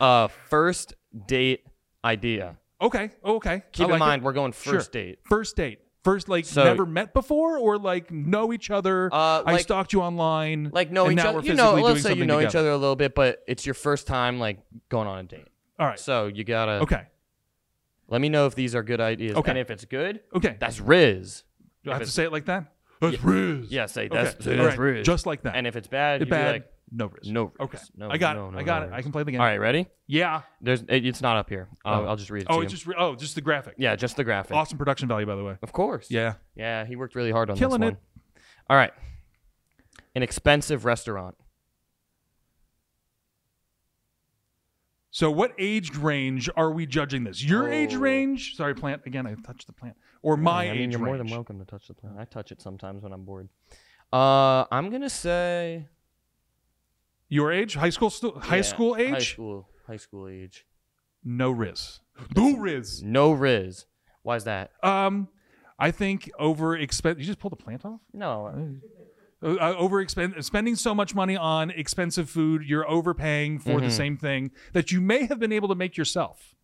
a 0.00 0.28
first 0.48 0.94
date 1.26 1.64
idea. 2.04 2.58
Okay. 2.80 3.10
Okay. 3.24 3.62
Keep 3.72 3.82
I 3.82 3.84
in 3.84 3.90
like 3.92 3.96
it. 3.98 4.00
mind 4.00 4.22
we're 4.22 4.32
going 4.32 4.52
Sure. 4.52 4.74
first 4.74 4.92
date. 4.92 5.18
First 5.24 5.56
date. 5.56 5.80
First, 6.02 6.28
like 6.30 6.46
So- 6.46 6.64
never 6.64 6.86
met 6.86 7.12
before, 7.12 7.58
or 7.58 7.76
like 7.78 8.10
know 8.10 8.52
each 8.52 8.70
other. 8.70 9.12
Uh, 9.12 9.42
I 9.44 9.52
like- 9.52 9.60
stalked 9.62 9.92
you 9.92 10.00
online. 10.00 10.70
Like 10.72 10.90
know 10.90 11.04
and 11.04 11.12
each 11.12 11.16
now 11.22 11.30
other. 11.30 11.38
we're 11.40 11.44
You 11.44 11.54
know, 11.54 11.62
physically 11.72 11.82
let's 11.82 12.02
say 12.02 12.08
you 12.08 12.12
something 12.12 12.28
know 12.28 12.40
each 12.40 12.46
together. 12.48 12.58
other 12.68 12.70
a 12.70 12.76
little 12.78 12.96
bit, 12.96 13.14
but 13.14 13.42
it's 13.46 13.66
your 13.66 13.74
first 13.74 14.06
time 14.06 14.38
like 14.38 14.60
going 14.88 15.06
on 15.08 15.18
a 15.18 15.22
date. 15.24 15.46
All 15.78 15.86
right. 15.86 15.98
So 16.00 16.26
you 16.26 16.44
gotta 16.44 16.80
Okay. 16.82 17.02
let 18.08 18.20
me 18.20 18.28
know 18.28 18.46
if 18.46 18.54
these 18.54 18.74
are 18.74 18.82
good 18.82 19.00
ideas. 19.00 19.36
Okay. 19.36 19.50
And 19.50 19.58
if 19.58 19.70
it's 19.70 19.84
good, 19.84 20.20
Okay. 20.34 20.56
that's 20.58 20.80
Rizz. 20.80 21.42
Do 21.84 21.90
I 21.90 21.94
have 21.94 22.02
to 22.02 22.08
say 22.10 22.24
it 22.24 22.32
like 22.32 22.46
that? 22.46 22.64
That's 23.00 23.16
Rizz. 23.18 23.66
Yeah, 23.70 23.86
say 23.86 24.08
that's, 24.08 24.44
say 24.44 24.56
that's 24.56 24.76
right. 24.76 24.96
Rizz. 24.96 25.04
Just 25.04 25.24
like 25.26 25.42
that. 25.42 25.56
and 25.56 25.66
if 25.66 25.74
it's 25.76 25.88
bad, 25.88 26.20
If 26.22 26.28
you 26.28 26.30
bad, 26.30 26.46
be 26.46 26.52
like, 26.52 26.72
no 26.92 27.06
risk. 27.06 27.26
no 27.30 27.48
Rizz. 27.48 27.60
Okay. 27.60 27.78
No, 27.96 28.10
I 28.10 28.18
got 28.18 28.36
no, 28.36 28.48
it. 28.48 28.52
no, 28.52 28.58
I 28.58 28.62
got 28.62 28.82
it. 28.84 28.90
I 28.92 29.02
can 29.02 29.12
play 29.12 29.22
the 29.22 29.30
game. 29.32 29.40
All 29.40 29.46
right, 29.46 29.58
ready? 29.60 29.86
Yeah. 30.06 30.42
There's 30.60 30.82
it, 30.82 31.06
it's 31.06 31.20
not 31.22 31.36
up 31.36 31.48
here. 31.48 31.68
I'll, 31.84 32.02
Oh. 32.02 32.06
I'll 32.06 32.16
just 32.16 32.30
read 32.30 32.42
it 32.42 32.46
to 32.46 32.52
Oh, 32.52 32.56
you. 32.56 32.62
it's 32.62 32.72
just 32.72 32.86
re- 32.86 32.96
oh, 32.98 33.14
just 33.14 33.34
the 33.34 33.40
graphic. 33.40 33.74
yeah, 33.78 33.94
just 33.96 34.16
the 34.16 34.24
graphic. 34.24 34.56
Awesome 34.56 34.76
production 34.78 35.08
value, 35.08 35.26
by 35.26 35.36
the 35.36 35.44
way. 35.44 35.56
Of 35.62 35.72
course. 35.72 36.10
Yeah. 36.10 36.34
Yeah, 36.54 36.84
he 36.84 36.96
worked 36.96 37.14
really 37.14 37.30
hard 37.30 37.50
on 37.50 37.56
Killing 37.56 37.80
this 37.80 37.86
one. 37.86 37.92
Killing 37.92 37.96
it. 38.36 38.42
All 38.68 38.76
right. 38.76 38.92
An 40.14 40.22
expensive 40.22 40.84
restaurant. 40.84 41.36
So, 45.12 45.30
what 45.30 45.52
age 45.58 45.96
range 45.96 46.48
are 46.56 46.70
we 46.70 46.86
judging 46.86 47.24
this? 47.24 47.42
Your 47.42 47.68
age 47.68 47.94
Oh. 47.94 47.98
range? 47.98 48.54
Sorry, 48.56 48.74
plant. 48.74 49.02
Again, 49.06 49.26
I 49.26 49.34
touched 49.44 49.66
the 49.66 49.72
plant. 49.72 49.96
Or 50.22 50.36
my 50.36 50.68
I 50.68 50.72
mean, 50.72 50.82
age 50.82 50.90
you're 50.92 51.04
more 51.04 51.18
than 51.18 51.28
welcome 51.28 51.58
to 51.58 51.64
touch 51.64 51.88
the 51.88 51.94
plant. 51.94 52.16
I 52.18 52.24
touch 52.26 52.52
it 52.52 52.60
sometimes 52.62 53.02
when 53.02 53.12
I'm 53.12 53.24
bored. 53.24 53.48
Uh, 54.12 54.64
I'm 54.70 54.90
gonna 54.90 55.10
say 55.10 55.88
Your 57.30 57.50
age? 57.52 57.74
High 57.76 57.88
school? 57.90 58.10
Stu- 58.10 58.32
high 58.32 58.56
yeah, 58.56 58.62
school 58.62 58.96
age? 58.96 59.10
High 59.10 59.18
school. 59.20 59.68
High 59.86 59.96
school 59.96 60.28
age. 60.28 60.66
No 61.24 61.54
Rizz. 61.54 62.00
No 62.36 62.54
Rizz. 62.56 63.02
No 63.02 63.34
Rizz. 63.34 63.86
Why 64.22 64.36
is 64.36 64.44
that? 64.44 64.72
Um, 64.82 65.28
I 65.78 65.90
think 65.92 66.30
over 66.38 66.76
expend. 66.76 67.18
You 67.18 67.24
just 67.24 67.38
pulled 67.38 67.52
the 67.52 67.56
plant 67.56 67.84
off. 67.86 68.00
No. 68.12 68.78
Uh, 69.42 69.46
uh, 69.58 69.74
over 69.78 70.00
expend 70.02 70.34
spending 70.44 70.76
so 70.76 70.94
much 70.94 71.14
money 71.14 71.36
on 71.36 71.70
expensive 71.70 72.28
food, 72.28 72.62
you're 72.64 72.88
overpaying 72.90 73.58
for 73.60 73.70
Mm-hmm. 73.70 73.84
the 73.86 73.90
same 73.90 74.16
thing 74.18 74.50
that 74.74 74.90
you 74.92 75.00
may 75.00 75.24
have 75.26 75.38
been 75.38 75.52
able 75.52 75.68
to 75.68 75.74
make 75.74 75.96
yourself. 75.96 76.54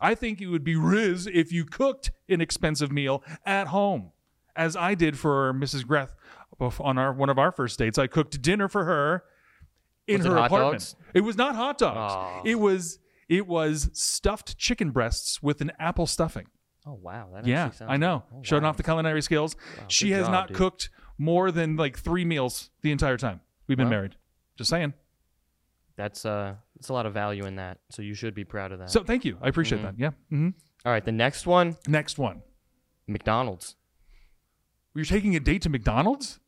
I 0.00 0.14
think 0.14 0.40
it 0.40 0.46
would 0.46 0.64
be 0.64 0.74
Rizz 0.76 1.28
if 1.32 1.52
you 1.52 1.64
cooked 1.64 2.10
an 2.28 2.40
expensive 2.40 2.90
meal 2.92 3.22
at 3.44 3.66
home, 3.68 4.12
as 4.54 4.76
I 4.76 4.94
did 4.94 5.18
for 5.18 5.52
Mrs. 5.52 5.86
Greth 5.86 6.14
on 6.80 6.96
our 6.96 7.12
one 7.12 7.28
of 7.28 7.38
our 7.38 7.50
first 7.52 7.78
dates. 7.78 7.98
I 7.98 8.06
cooked 8.06 8.40
dinner 8.40 8.68
for 8.68 8.84
her 8.84 9.24
in 10.08 10.18
Was 10.18 10.26
it 10.26 10.28
her 10.30 10.36
hot 10.36 10.46
apartment. 10.46 10.72
dogs? 10.82 10.96
It 11.14 11.20
was 11.22 11.36
not 11.36 11.54
hot 11.54 11.78
dogs. 11.78 11.96
Aw. 12.14 12.42
It 12.44 12.56
was 12.60 12.98
it 13.28 13.46
was 13.46 13.90
stuffed 13.92 14.56
chicken 14.58 14.90
breasts 14.90 15.42
with 15.42 15.60
an 15.60 15.72
apple 15.78 16.06
stuffing. 16.06 16.46
Oh 16.86 16.94
wow. 16.94 17.30
That 17.34 17.46
Yeah, 17.46 17.70
sounds 17.70 17.90
I 17.90 17.96
know. 17.96 18.22
good. 18.30 18.36
Oh, 18.38 18.42
Showing 18.42 18.62
wow. 18.62 18.68
off 18.70 18.76
the 18.76 18.82
culinary 18.84 19.20
skills. 19.22 19.56
she 19.88 20.12
has 20.12 20.26
job, 20.26 20.32
not 20.32 20.48
dude. 20.48 20.56
cooked 20.56 20.90
more 21.18 21.50
than 21.50 21.76
like 21.76 21.98
three 21.98 22.24
meals 22.24 22.70
the 22.82 22.92
entire 22.92 23.16
time 23.16 23.40
we've 23.66 23.76
been 23.78 23.86
Wow. 23.86 23.90
married. 23.90 24.16
Just 24.56 24.70
saying. 24.70 24.94
That's 25.96 26.24
uh, 26.26 26.56
that's 26.76 26.88
a 26.90 26.92
lot 26.92 27.06
of 27.06 27.14
value 27.14 27.44
in 27.46 27.56
that. 27.56 27.78
So 27.90 28.02
you 28.02 28.14
should 28.14 28.34
be 28.34 28.44
proud 28.44 28.70
of 28.72 28.78
that. 28.80 28.90
So 28.90 29.02
thank 29.02 29.24
you. 29.24 29.38
I 29.40 29.48
appreciate 29.48 29.78
Mm-hmm. 29.82 29.96
that. 29.96 29.98
Yeah. 29.98 30.10
hmm 30.30 30.48
All 30.84 30.92
right, 30.92 31.04
the 31.04 31.10
next 31.12 31.46
one, 31.46 31.76
Next 31.88 32.18
one. 32.18 32.42
McDonald's. 33.08 33.76
You're 34.94 35.04
taking 35.04 35.34
a 35.36 35.40
date 35.40 35.62
to 35.62 35.68
McDonald's? 35.68 36.38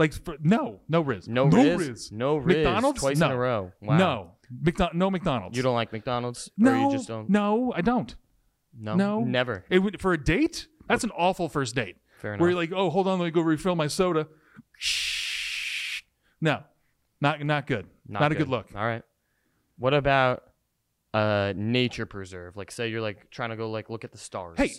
Like 0.00 0.14
for, 0.14 0.38
no, 0.40 0.80
no 0.88 1.04
Rizz. 1.04 1.28
No, 1.28 1.46
Rizz. 1.46 2.10
No 2.10 2.40
Rizz. 2.40 2.46
McDonald's 2.46 3.00
Twice 3.00 3.18
no. 3.18 3.26
in 3.26 3.32
a 3.32 3.36
row. 3.36 3.72
Wow. 3.82 3.98
No. 3.98 4.30
McDo- 4.62 4.94
no 4.94 5.10
McDonald's. 5.10 5.58
You 5.58 5.62
don't 5.62 5.74
like 5.74 5.92
McDonald's? 5.92 6.50
No. 6.56 6.72
Or 6.72 6.76
you 6.76 6.90
just 6.96 7.06
don't? 7.06 7.28
No, 7.28 7.70
I 7.76 7.82
don't. 7.82 8.16
No. 8.72 8.94
No. 8.94 9.20
Never. 9.20 9.66
It 9.68 9.80
would 9.80 10.00
for 10.00 10.14
a 10.14 10.24
date. 10.24 10.68
That's 10.88 11.04
an 11.04 11.10
awful 11.10 11.50
first 11.50 11.74
date. 11.74 11.96
Fair 12.16 12.32
enough. 12.32 12.40
Where 12.40 12.48
you're 12.48 12.58
like, 12.58 12.72
oh, 12.74 12.88
hold 12.88 13.08
on, 13.08 13.18
let 13.18 13.26
me 13.26 13.30
go 13.30 13.42
refill 13.42 13.76
my 13.76 13.88
soda. 13.88 14.26
Shh. 14.78 16.00
No, 16.40 16.62
not 17.20 17.44
not 17.44 17.66
good. 17.66 17.86
Not, 18.08 18.32
a 18.32 18.34
good 18.34 18.48
look. 18.48 18.68
All 18.74 18.82
right. 18.82 19.02
What 19.76 19.92
about 19.92 20.44
a 21.12 21.52
nature 21.54 22.06
preserve? 22.06 22.56
Like, 22.56 22.70
say 22.70 22.88
you're 22.88 23.02
like 23.02 23.30
trying 23.30 23.50
to 23.50 23.56
go 23.56 23.70
like 23.70 23.90
look 23.90 24.04
at 24.04 24.12
the 24.12 24.18
stars. 24.18 24.56
Hey, 24.56 24.72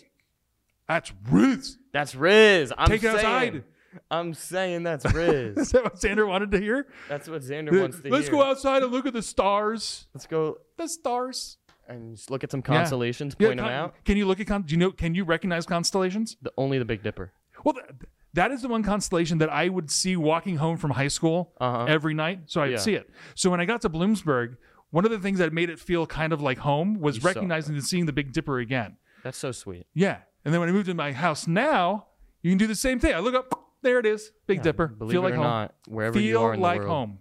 that's 0.87 1.11
Rizz. 1.29 1.75
that's 1.93 2.15
Rizz. 2.15 2.71
I'm 2.75 2.87
Take 2.87 3.03
it 3.03 3.11
saying, 3.11 3.17
outside. 3.17 3.63
I'm 4.09 4.33
saying 4.33 4.83
that's 4.83 5.05
Rizz. 5.17 5.57
Is 5.57 5.71
that 5.71 5.83
what 5.83 5.95
Xander 5.95 6.27
wanted 6.27 6.51
to 6.51 6.59
hear? 6.59 6.87
that's 7.09 7.27
what 7.27 7.41
Xander 7.41 7.79
wants 7.79 7.97
to 7.97 8.03
hear. 8.03 8.11
Let's 8.11 8.25
hear. 8.27 8.35
go 8.35 8.43
outside 8.43 8.83
and 8.83 8.91
look 8.91 9.05
at 9.05 9.13
the 9.13 9.21
stars. 9.21 10.07
Let's 10.13 10.27
go 10.27 10.57
The 10.77 10.87
stars. 10.87 11.57
and 11.87 12.15
just 12.15 12.31
look 12.31 12.43
at 12.43 12.51
some 12.51 12.61
constellations. 12.61 13.35
Yeah, 13.39 13.47
Point 13.47 13.57
them 13.57 13.65
con- 13.65 13.73
out. 13.73 13.95
Can 14.05 14.17
you 14.17 14.25
look 14.25 14.39
at 14.39 14.47
con- 14.47 14.63
do 14.63 14.71
you 14.73 14.77
know 14.77 14.91
can 14.91 15.13
you 15.15 15.23
recognize 15.25 15.65
constellations? 15.65 16.37
The, 16.41 16.51
only 16.57 16.77
the 16.79 16.85
Big 16.85 17.03
Dipper. 17.03 17.31
Well, 17.65 17.73
th- 17.75 17.85
that 18.33 18.51
is 18.51 18.61
the 18.61 18.69
one 18.69 18.81
constellation 18.83 19.39
that 19.39 19.49
I 19.49 19.67
would 19.67 19.91
see 19.91 20.15
walking 20.15 20.55
home 20.57 20.77
from 20.77 20.91
high 20.91 21.09
school 21.09 21.53
Uh-huh. 21.59 21.85
every 21.89 22.13
night. 22.13 22.43
So 22.45 22.61
I'd 22.61 22.71
Yeah. 22.71 22.77
see 22.77 22.93
it. 22.95 23.09
So 23.35 23.49
when 23.49 23.59
I 23.59 23.65
got 23.65 23.81
to 23.81 23.89
Bloomsburg, 23.89 24.55
one 24.91 25.03
of 25.05 25.11
the 25.11 25.19
things 25.19 25.39
that 25.39 25.51
made 25.51 25.69
it 25.69 25.79
feel 25.79 26.07
kind 26.07 26.31
of 26.31 26.41
like 26.41 26.59
home 26.59 26.99
was 27.01 27.23
recognizing 27.23 27.75
and 27.75 27.83
seeing 27.83 28.05
the 28.05 28.13
Big 28.13 28.31
Dipper 28.31 28.59
again. 28.59 28.95
That's 29.23 29.37
so 29.37 29.51
sweet. 29.51 29.85
Yeah. 29.93 30.19
And 30.45 30.53
then 30.53 30.59
when 30.61 30.69
I 30.69 30.71
moved 30.71 30.87
to 30.87 30.93
my 30.93 31.11
house 31.11 31.45
now, 31.45 32.07
you 32.41 32.51
can 32.51 32.57
do 32.57 32.67
the 32.67 32.75
same 32.75 32.99
thing. 32.99 33.13
I 33.13 33.19
look 33.19 33.35
up, 33.35 33.60
there 33.81 33.99
it 33.99 34.05
is, 34.05 34.31
Big 34.47 34.57
Yeah, 34.57 34.63
Dipper. 34.63 34.87
Believe 34.87 35.11
feel 35.13 35.21
it 35.21 35.25
like 35.25 35.33
or 35.33 35.37
home. 35.37 35.45
not, 35.45 35.75
wherever 35.87 36.19
you 36.19 36.33
feel 36.33 36.41
are 36.43 36.53
in 36.53 36.59
like 36.59 36.81
the 36.81 36.87
world, 36.87 36.97
home. 37.09 37.19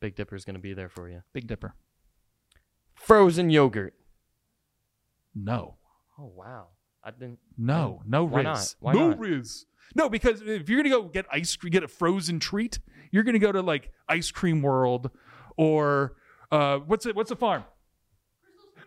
Big 0.00 0.16
Dipper's 0.16 0.44
gonna 0.44 0.58
be 0.58 0.74
there 0.74 0.88
for 0.88 1.08
you. 1.08 1.22
Big 1.32 1.46
Dipper. 1.46 1.74
Frozen 2.94 3.50
yogurt. 3.50 3.94
No. 5.34 5.76
Oh 6.18 6.32
wow. 6.34 6.68
I 7.04 7.10
didn't. 7.12 7.38
No, 7.56 8.02
no 8.06 8.24
Why 8.24 8.40
Rizz. 8.40 8.44
not? 8.44 8.74
Why 8.80 8.92
no 8.92 9.08
not? 9.10 9.18
Rizz. 9.18 9.64
No, 9.94 10.08
because 10.08 10.42
if 10.42 10.68
you're 10.68 10.82
gonna 10.82 10.94
go 10.94 11.02
get 11.04 11.26
ice 11.32 11.54
cream, 11.56 11.70
get 11.70 11.82
a 11.82 11.88
frozen 11.88 12.38
treat, 12.40 12.78
you're 13.10 13.22
gonna 13.22 13.38
go 13.38 13.52
to 13.52 13.62
like 13.62 13.90
Ice 14.08 14.30
Cream 14.30 14.62
World 14.62 15.10
or 15.56 16.16
uh, 16.50 16.78
what's 16.78 17.06
it? 17.06 17.14
What's 17.16 17.30
the 17.30 17.36
farm? 17.36 17.64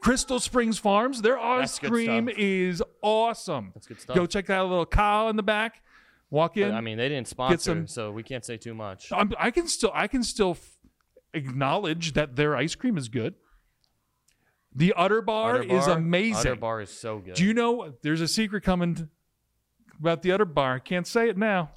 Crystal 0.01 0.39
Springs 0.39 0.77
Farms, 0.79 1.21
their 1.21 1.37
ice 1.39 1.77
cream 1.77 2.27
is 2.27 2.81
awesome. 3.03 3.71
That's 3.75 3.85
good 3.87 4.01
stuff. 4.01 4.15
Go 4.15 4.25
check 4.25 4.47
that 4.47 4.59
little 4.61 4.85
cow 4.85 5.29
in 5.29 5.35
the 5.35 5.43
back. 5.43 5.81
Walk 6.31 6.57
in. 6.57 6.69
But, 6.69 6.75
I 6.75 6.81
mean, 6.81 6.97
they 6.97 7.09
didn't 7.09 7.27
sponsor, 7.27 7.57
some- 7.59 7.87
so 7.87 8.11
we 8.11 8.23
can't 8.23 8.43
say 8.43 8.57
too 8.57 8.73
much. 8.73 9.11
I'm, 9.11 9.31
I 9.37 9.51
can 9.51 9.67
still 9.67 9.91
I 9.93 10.07
can 10.07 10.23
still 10.23 10.51
f- 10.51 10.77
acknowledge 11.33 12.13
that 12.13 12.35
their 12.35 12.55
ice 12.55 12.73
cream 12.73 12.97
is 12.97 13.07
good. 13.09 13.35
The 14.73 14.93
Utter 14.95 15.21
Bar 15.21 15.55
Utter 15.59 15.63
is 15.63 15.85
Bar- 15.85 15.97
amazing. 15.97 16.37
Utter 16.51 16.55
Bar 16.55 16.81
is 16.81 16.89
so 16.89 17.19
good. 17.19 17.35
Do 17.35 17.43
you 17.45 17.53
know 17.53 17.93
there's 18.01 18.21
a 18.21 18.27
secret 18.27 18.63
coming 18.63 18.95
t- 18.95 19.03
about 19.99 20.21
the 20.21 20.31
Utter 20.31 20.45
Bar? 20.45 20.75
I 20.75 20.79
can't 20.79 21.05
say 21.05 21.27
it 21.29 21.37
now. 21.37 21.71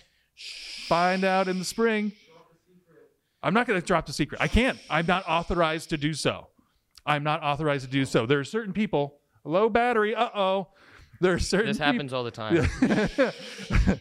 Find 0.86 1.24
out 1.24 1.48
in 1.48 1.58
the 1.58 1.64
spring. 1.64 2.12
I'm 3.42 3.52
not 3.52 3.66
going 3.66 3.78
to 3.80 3.84
drop 3.86 4.06
the 4.06 4.12
secret. 4.12 4.40
I 4.40 4.48
can't. 4.48 4.78
I'm 4.88 5.06
not 5.06 5.28
authorized 5.28 5.90
to 5.90 5.98
do 5.98 6.14
so. 6.14 6.46
I'm 7.04 7.22
not 7.24 7.42
authorized 7.42 7.84
to 7.84 7.90
do 7.90 8.04
so. 8.06 8.24
There 8.24 8.38
are 8.38 8.44
certain 8.44 8.72
people. 8.72 9.18
Low 9.44 9.68
battery. 9.68 10.14
Uh 10.14 10.30
oh. 10.34 10.68
There 11.20 11.34
are 11.34 11.38
certain. 11.38 11.66
this 11.66 11.76
peop- 11.78 11.84
happens 11.86 12.12
all 12.12 12.24
the 12.24 12.30
time. 12.30 12.68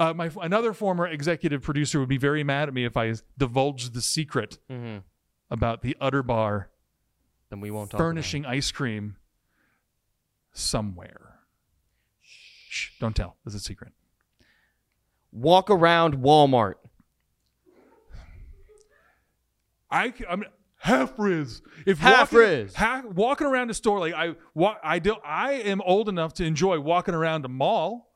uh, 0.00 0.12
my 0.14 0.30
another 0.42 0.72
former 0.72 1.06
executive 1.06 1.62
producer 1.62 2.00
would 2.00 2.08
be 2.08 2.16
very 2.18 2.42
mad 2.42 2.66
at 2.68 2.74
me 2.74 2.84
if 2.84 2.96
I 2.96 3.14
divulged 3.38 3.94
the 3.94 4.00
secret 4.02 4.58
hmm 4.68 4.98
about 5.52 5.82
the 5.82 5.96
Utter 6.00 6.22
Bar 6.22 6.70
Then 7.50 7.60
we 7.60 7.70
won't 7.70 7.90
talk. 7.90 7.98
about 8.00 8.04
it. 8.04 8.08
furnishing 8.08 8.46
ice 8.46 8.70
cream 8.72 9.16
somewhere. 10.52 11.38
Shh, 12.22 12.90
don't 13.00 13.14
tell. 13.16 13.36
Is 13.46 13.54
a 13.54 13.60
secret. 13.60 13.92
Walk 15.32 15.70
around 15.70 16.18
Walmart. 16.18 16.74
I 19.90 20.10
c- 20.16 20.24
I'm 20.28 20.44
half 20.78 21.16
rizz. 21.16 21.62
If 21.86 21.98
Half 21.98 22.32
walking, 22.32 22.38
rizz. 22.48 22.74
ha- 22.74 23.02
walking 23.12 23.46
around 23.46 23.70
a 23.70 23.74
store 23.74 23.98
like 23.98 24.14
I 24.14 24.34
wa- 24.54 24.76
I 24.82 24.98
do 24.98 25.16
I 25.24 25.52
am 25.54 25.80
old 25.82 26.08
enough 26.08 26.34
to 26.34 26.44
enjoy 26.44 26.78
walking 26.80 27.14
around 27.14 27.44
a 27.44 27.48
mall 27.48 28.09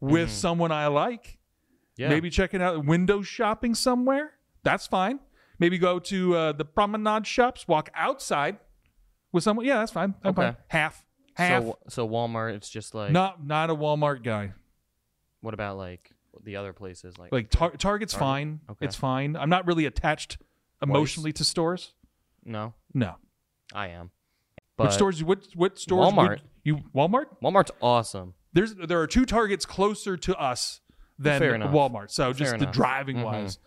with 0.00 0.30
someone 0.30 0.72
I 0.72 0.86
like. 0.88 1.22
Mm-hmm. 1.24 2.02
Yeah. 2.02 2.08
Maybe 2.08 2.30
checking 2.30 2.62
out 2.62 2.84
window 2.86 3.22
shopping 3.22 3.74
somewhere. 3.74 4.32
That's 4.62 4.86
fine. 4.86 5.20
Maybe 5.58 5.76
go 5.78 5.98
to 5.98 6.34
uh, 6.36 6.52
the 6.52 6.64
promenade 6.64 7.26
shops. 7.26 7.68
Walk 7.68 7.90
outside 7.94 8.58
with 9.32 9.44
someone. 9.44 9.66
Yeah, 9.66 9.78
that's 9.78 9.92
fine. 9.92 10.14
I'm 10.24 10.30
Okay. 10.30 10.42
fine. 10.42 10.56
Half. 10.68 11.04
Half. 11.34 11.62
So, 11.64 11.78
so 11.88 12.08
Walmart, 12.08 12.54
it's 12.54 12.70
just 12.70 12.94
like. 12.94 13.12
not 13.12 13.44
not 13.44 13.68
a 13.70 13.74
Walmart 13.74 14.22
guy. 14.24 14.52
What 15.42 15.52
about 15.54 15.76
like 15.76 16.12
the 16.42 16.56
other 16.56 16.72
places? 16.72 17.18
Like, 17.18 17.32
Like 17.32 17.50
tar- 17.50 17.76
Target's 17.76 18.12
Target? 18.14 18.18
fine. 18.18 18.60
Okay. 18.70 18.86
It's 18.86 18.96
fine. 18.96 19.36
I'm 19.36 19.50
not 19.50 19.66
really 19.66 19.84
attached 19.84 20.38
emotionally 20.82 21.32
to 21.34 21.44
stores. 21.44 21.92
no, 22.44 22.74
No. 22.94 23.16
I 23.74 23.88
am. 23.88 24.10
But 24.76 24.84
Which 24.84 24.94
stores? 24.94 25.22
What 25.22 25.46
what 25.54 25.78
stores? 25.78 26.12
Walmart. 26.12 26.40
You 26.64 26.78
Walmart? 26.94 27.26
Walmart's 27.42 27.70
awesome. 27.82 28.32
There's 28.52 28.74
there 28.74 29.00
are 29.00 29.06
two 29.06 29.24
Targets 29.26 29.64
closer 29.66 30.16
to 30.16 30.36
us 30.36 30.80
than. 31.18 31.40
Walmart. 31.40 32.10
So 32.10 32.32
just 32.32 32.50
Fair 32.50 32.58
the 32.58 32.64
enough. 32.64 32.74
driving 32.74 33.16
Mhm. 33.18 33.24
wise. 33.24 33.58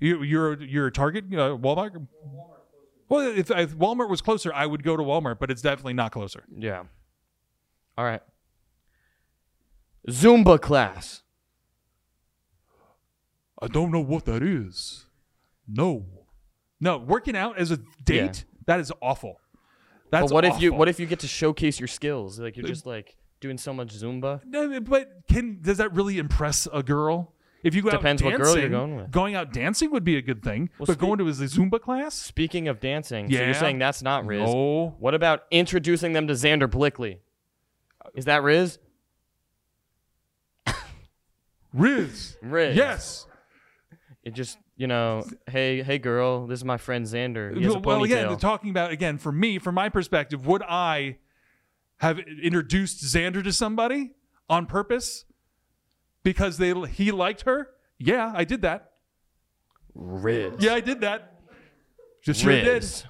You 0.00 0.22
you're 0.22 0.62
you're 0.62 0.86
a 0.88 0.92
Target 0.92 1.24
uh, 1.32 1.56
Walmart. 1.56 2.06
Well, 3.08 3.20
if, 3.36 3.50
if 3.50 3.74
Walmart 3.76 4.08
was 4.08 4.20
closer, 4.20 4.52
I 4.52 4.66
would 4.66 4.82
go 4.82 4.96
to 4.96 5.02
Walmart, 5.02 5.38
but 5.38 5.50
it's 5.50 5.62
definitely 5.62 5.92
not 5.94 6.10
closer. 6.12 6.44
Yeah. 6.56 6.84
All 7.98 8.04
right. 8.04 8.22
Zumba 10.08 10.60
class. 10.60 11.22
I 13.62 13.68
don't 13.68 13.90
know 13.90 14.00
what 14.00 14.24
that 14.26 14.42
is. 14.42 15.06
No, 15.66 16.04
no, 16.80 16.98
working 16.98 17.36
out 17.36 17.56
as 17.56 17.70
a 17.70 17.78
date 18.04 18.44
that 18.66 18.80
is 18.80 18.92
awful. 19.00 19.40
That's 20.14 20.30
but 20.30 20.34
what 20.34 20.44
if 20.44 20.60
you 20.60 20.72
what 20.72 20.88
if 20.88 20.98
you 21.00 21.06
get 21.06 21.20
to 21.20 21.26
showcase 21.28 21.78
your 21.80 21.88
skills? 21.88 22.38
Like 22.38 22.56
you're 22.56 22.66
just 22.66 22.86
like 22.86 23.16
doing 23.40 23.58
so 23.58 23.72
much 23.74 23.94
Zumba. 23.94 24.40
No, 24.46 24.80
but 24.80 25.22
can 25.28 25.58
does 25.60 25.78
that 25.78 25.92
really 25.92 26.18
impress 26.18 26.66
a 26.72 26.82
girl? 26.82 27.32
If 27.64 27.74
you 27.74 27.80
go 27.80 27.90
Depends 27.90 28.20
out 28.20 28.26
what 28.26 28.30
dancing, 28.36 28.44
girl 28.54 28.60
you're 28.60 28.68
going 28.68 28.96
with. 28.96 29.10
Going 29.10 29.34
out 29.34 29.52
dancing 29.52 29.90
would 29.90 30.04
be 30.04 30.16
a 30.18 30.22
good 30.22 30.42
thing, 30.42 30.68
Well, 30.78 30.84
but 30.86 30.92
spe- 30.94 31.00
going 31.00 31.18
to 31.18 31.26
a 31.26 31.30
Zumba 31.30 31.80
class? 31.80 32.14
Speaking 32.14 32.68
of 32.68 32.78
dancing, 32.78 33.26
so 33.30 33.34
Yeah. 33.34 33.46
you're 33.46 33.54
saying 33.54 33.78
that's 33.78 34.02
not 34.02 34.24
Rizz. 34.24 34.44
No. 34.46 34.94
What 34.98 35.14
about 35.14 35.44
introducing 35.50 36.12
them 36.12 36.26
to 36.26 36.34
Xander 36.34 36.70
Blickley? 36.70 37.20
Uh, 38.04 38.10
Is 38.14 38.26
that 38.26 38.42
Rizz? 38.42 38.76
Rizz. 41.74 42.36
Rizz. 42.44 42.74
Yes. 42.76 43.26
It 44.22 44.34
just 44.34 44.58
you 44.76 44.86
know, 44.86 45.24
hey 45.48 45.82
hey 45.82 45.98
girl, 45.98 46.46
this 46.46 46.60
is 46.60 46.64
my 46.64 46.76
friend 46.76 47.06
Xander. 47.06 47.56
He 47.56 47.64
has 47.64 47.74
a 47.74 47.78
well, 47.78 48.02
again, 48.02 48.28
ponytail. 48.28 48.40
talking 48.40 48.70
about 48.70 48.90
again 48.90 49.18
for 49.18 49.32
me, 49.32 49.58
from 49.58 49.74
my 49.74 49.88
perspective, 49.88 50.46
would 50.46 50.62
I 50.62 51.18
have 51.98 52.18
introduced 52.18 53.04
Xander 53.04 53.42
to 53.44 53.52
somebody 53.52 54.12
on 54.48 54.66
purpose 54.66 55.24
because 56.22 56.58
they 56.58 56.74
he 56.88 57.12
liked 57.12 57.42
her? 57.42 57.70
Yeah, 57.98 58.32
I 58.34 58.44
did 58.44 58.62
that. 58.62 58.92
Rizz. 59.96 60.60
Yeah, 60.60 60.74
I 60.74 60.80
did 60.80 61.02
that. 61.02 61.40
Just 62.22 62.40
sure 62.40 62.52
did. 62.52 62.82
Rizz. 62.82 63.04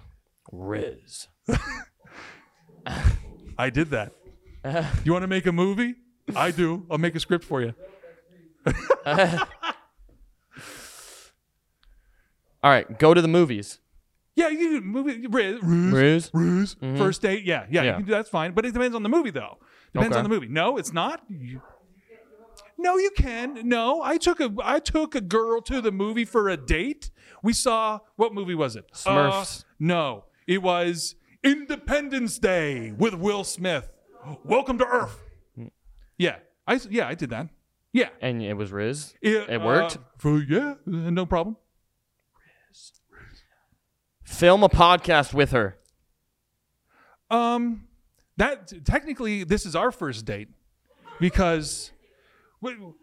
Rizz. 0.53 1.29
I 3.59 3.71
did 3.71 3.91
that. 3.91 4.13
you 5.05 5.13
want 5.13 5.23
to 5.23 5.29
make 5.29 5.47
a 5.47 5.53
movie? 5.53 5.95
I 6.35 6.51
do. 6.51 6.87
I'll 6.91 6.99
make 6.99 7.15
a 7.15 7.21
script 7.21 7.45
for 7.45 7.63
you. 7.63 7.75
All 12.65 12.71
right, 12.71 12.99
go 12.99 13.13
to 13.13 13.21
the 13.21 13.29
movies. 13.29 13.79
Yeah, 14.37 14.49
you 14.49 14.81
can 14.81 14.89
movie 14.89 15.29
Rizz. 15.29 15.61
Rizz. 15.61 15.93
Rizz. 15.93 16.31
Ruse. 16.33 16.77
First 16.99 17.21
date, 17.23 17.45
yeah, 17.45 17.67
yeah, 17.71 17.83
Yeah. 17.83 17.91
You 17.91 17.97
can 17.99 18.05
do, 18.07 18.13
that's 18.13 18.31
fine. 18.31 18.53
But 18.53 18.65
it 18.65 18.73
depends 18.73 18.97
on 18.97 19.03
the 19.03 19.09
movie, 19.11 19.31
though. 19.31 19.59
Depends 19.93 20.17
Okay. 20.17 20.19
on 20.19 20.25
the 20.25 20.31
movie. 20.35 20.49
No, 20.49 20.79
it's 20.79 20.93
not. 20.93 21.23
You- 21.29 21.61
no, 22.79 22.97
you 22.97 23.11
can. 23.17 23.69
No, 23.69 24.01
I 24.03 24.17
took 24.17 24.41
a 24.41 24.51
I 24.65 24.79
took 24.81 25.15
a 25.15 25.21
girl 25.21 25.61
to 25.61 25.81
the 25.83 25.93
movie 25.93 26.25
for 26.25 26.49
a 26.49 26.57
date. 26.57 27.11
We 27.43 27.53
saw 27.53 28.01
what 28.17 28.33
movie 28.35 28.55
was 28.55 28.77
it? 28.77 28.87
Smurfs. 28.95 29.61
Uh, 29.61 29.65
no, 29.79 30.25
it 30.47 30.63
was 30.63 31.15
Independence 31.45 32.39
Day 32.39 32.93
with 32.93 33.13
Will 33.15 33.45
Smith. 33.45 33.91
Welcome 34.43 34.79
to 34.79 34.87
Earth. 34.87 35.21
Yeah, 36.19 36.37
I 36.67 36.81
yeah 36.91 37.07
I 37.09 37.15
did 37.15 37.29
that. 37.31 37.49
Yeah, 37.93 38.09
And 38.21 38.43
it 38.43 38.55
was 38.55 38.73
Rizz. 38.73 39.15
it, 39.23 39.49
It 39.49 39.61
worked? 39.61 39.99
uh, 39.99 40.01
for, 40.19 40.39
yeah, 40.43 40.71
uh, 40.85 41.11
no 41.11 41.27
problem. 41.27 41.57
Film 44.25 44.63
a 44.63 44.69
podcast 44.69 45.33
with 45.35 45.53
her. 45.53 45.79
Um, 47.31 47.87
that 48.37 48.73
technically 48.85 49.45
this 49.45 49.67
is 49.67 49.75
our 49.77 49.91
first 49.91 50.25
date 50.25 50.49
because 51.21 51.93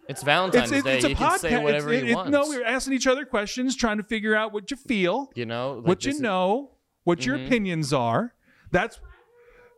It's 0.09 0.23
Valentine's 0.23 0.71
it's, 0.71 0.83
Day. 0.83 0.95
it's 0.97 1.05
a 1.05 1.09
you 1.09 1.15
can 1.15 1.29
podcast. 1.29 1.39
say 1.39 1.63
whatever 1.63 1.93
you 1.93 1.99
it- 1.99 2.09
it- 2.09 2.15
want. 2.15 2.29
no, 2.29 2.47
we're 2.47 2.63
asking 2.63 2.93
each 2.93 3.07
other 3.07 3.25
questions, 3.25 3.75
trying 3.75 3.97
to 3.97 4.03
figure 4.03 4.35
out 4.35 4.51
what 4.53 4.71
you 4.71 4.77
feel, 4.77 5.31
you 5.35 5.45
know, 5.45 5.75
like 5.75 5.87
what 5.87 6.05
you 6.05 6.19
know, 6.19 6.71
what 7.03 7.25
your 7.25 7.37
Mhm. 7.37 7.45
opinions 7.47 7.93
are. 7.93 8.33
That's 8.71 8.99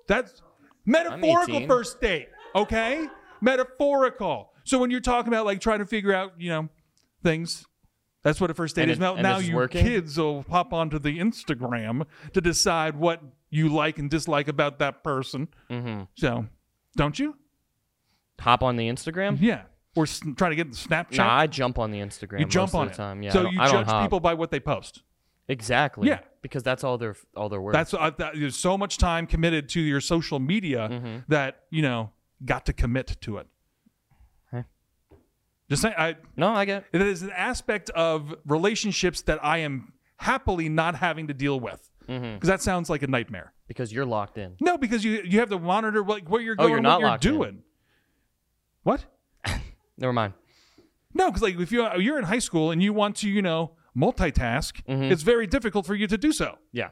that's 0.08 0.42
metaphorical 0.86 1.66
first 1.68 2.00
date. 2.02 2.28
Okay, 2.56 3.08
metaphorical. 3.42 4.54
So 4.66 4.78
when 4.80 4.92
you're 4.92 5.00
talking 5.02 5.28
about 5.34 5.46
like 5.46 5.60
trying 5.62 5.80
to 5.80 5.86
figure 5.86 6.14
out, 6.14 6.34
you 6.40 6.50
know, 6.50 6.70
things. 7.22 7.66
That's 8.24 8.40
what 8.42 8.50
a 8.50 8.54
first 8.54 8.76
date 8.76 8.84
And 8.84 8.92
is. 8.92 8.98
it- 8.98 9.02
Now, 9.02 9.16
now 9.16 9.38
you 9.38 9.56
working? 9.56 9.84
kids 9.86 10.18
will 10.18 10.44
pop 10.44 10.72
onto 10.74 10.98
the 10.98 11.20
Instagram 11.20 12.06
to 12.34 12.42
decide 12.42 12.96
what 12.96 13.22
you 13.50 13.70
like 13.70 14.00
and 14.00 14.10
dislike 14.10 14.48
about 14.48 14.80
that 14.80 15.04
person. 15.04 15.48
Mhm. 15.70 16.08
So, 16.16 16.48
don't 16.96 17.20
you? 17.20 17.36
Hop 18.40 18.64
on 18.64 18.76
the 18.78 18.90
Instagram. 18.90 19.38
Yeah. 19.40 19.64
Or 19.96 20.04
s- 20.04 20.22
trying 20.38 20.52
to 20.52 20.56
get 20.56 20.72
the 20.72 20.78
Snapchat. 20.78 21.18
Nah, 21.18 21.34
I 21.38 21.48
jump 21.48 21.78
on 21.78 21.92
the 21.92 22.00
Instagram. 22.00 22.40
you 22.40 22.46
jump 22.46 22.74
most 22.74 22.76
on 22.76 22.82
of 22.88 22.88
it. 22.88 22.92
the 22.94 22.98
time. 22.98 23.22
Yeah, 23.24 23.32
so 23.32 23.40
I 23.40 23.44
don't, 23.44 23.54
you 23.54 23.60
judge 23.60 24.02
people 24.04 24.20
by 24.20 24.34
what 24.34 24.50
they 24.52 24.60
post. 24.60 25.04
Exactly. 25.48 26.08
Yeah. 26.08 26.20
because 26.42 26.62
that's 26.64 26.84
all 26.84 26.98
they're 26.98 27.16
all 27.38 27.48
their 27.48 27.62
work. 27.62 27.72
That's 27.74 27.94
uh, 27.94 28.10
that, 28.18 28.34
there's 28.36 28.56
so 28.58 28.78
much 28.78 28.98
time 28.98 29.26
committed 29.28 29.70
to 29.70 29.80
your 29.82 30.02
social 30.02 30.40
media 30.40 30.90
Mm-hmm. 30.92 31.18
that 31.30 31.64
you 31.70 31.82
know 31.82 32.12
got 32.44 32.66
to 32.66 32.74
commit 32.74 33.16
to 33.22 33.38
it. 33.38 33.48
Just 35.70 35.82
saying, 35.82 35.96
I 35.98 36.16
no, 36.36 36.50
I 36.50 36.66
get. 36.66 36.86
it. 36.92 37.02
it 37.02 37.08
is 37.08 37.22
an 37.24 37.32
aspect 37.32 37.90
of 37.92 38.36
relationships 38.46 39.22
that 39.24 39.44
I 39.44 39.60
am 39.60 39.94
happily 40.18 40.70
not 40.70 40.96
having 40.96 41.28
to 41.28 41.34
deal 41.34 41.60
with 41.60 41.90
because 42.06 42.22
Mm-hmm. 42.22 42.48
that 42.48 42.62
sounds 42.62 42.90
like 42.90 43.02
a 43.02 43.08
nightmare. 43.08 43.54
because 43.68 43.92
you're 43.94 44.06
locked 44.06 44.38
in. 44.38 44.56
No, 44.60 44.78
because 44.78 45.04
you 45.06 45.22
you 45.26 45.40
have 45.40 45.50
to 45.50 45.60
monitor 45.60 46.04
like 46.04 46.30
where 46.30 46.42
you're 46.42 46.56
going, 46.56 46.70
Oh, 46.70 46.74
you're 46.74 46.82
not 46.82 46.96
what 46.96 47.00
you're 47.02 47.10
locked 47.10 47.26
in. 47.26 47.32
doing. 47.34 47.64
What? 48.84 49.06
Never 49.98 50.14
mind. 50.14 50.34
No, 51.14 51.28
because 51.30 51.42
like 51.42 51.58
if 51.60 51.72
you 51.72 51.88
you're 51.98 52.18
in 52.18 52.26
high 52.26 52.40
school 52.40 52.72
and 52.72 52.84
you 52.84 52.92
want 52.94 53.16
to 53.18 53.30
you 53.30 53.42
know 53.42 53.72
multitask, 53.96 54.84
Mm-hmm. 54.86 55.04
it's 55.12 55.22
very 55.24 55.48
difficult 55.48 55.86
for 55.86 55.96
you 55.96 56.08
to 56.08 56.18
do 56.18 56.32
so 56.34 56.58
Yeah. 56.74 56.90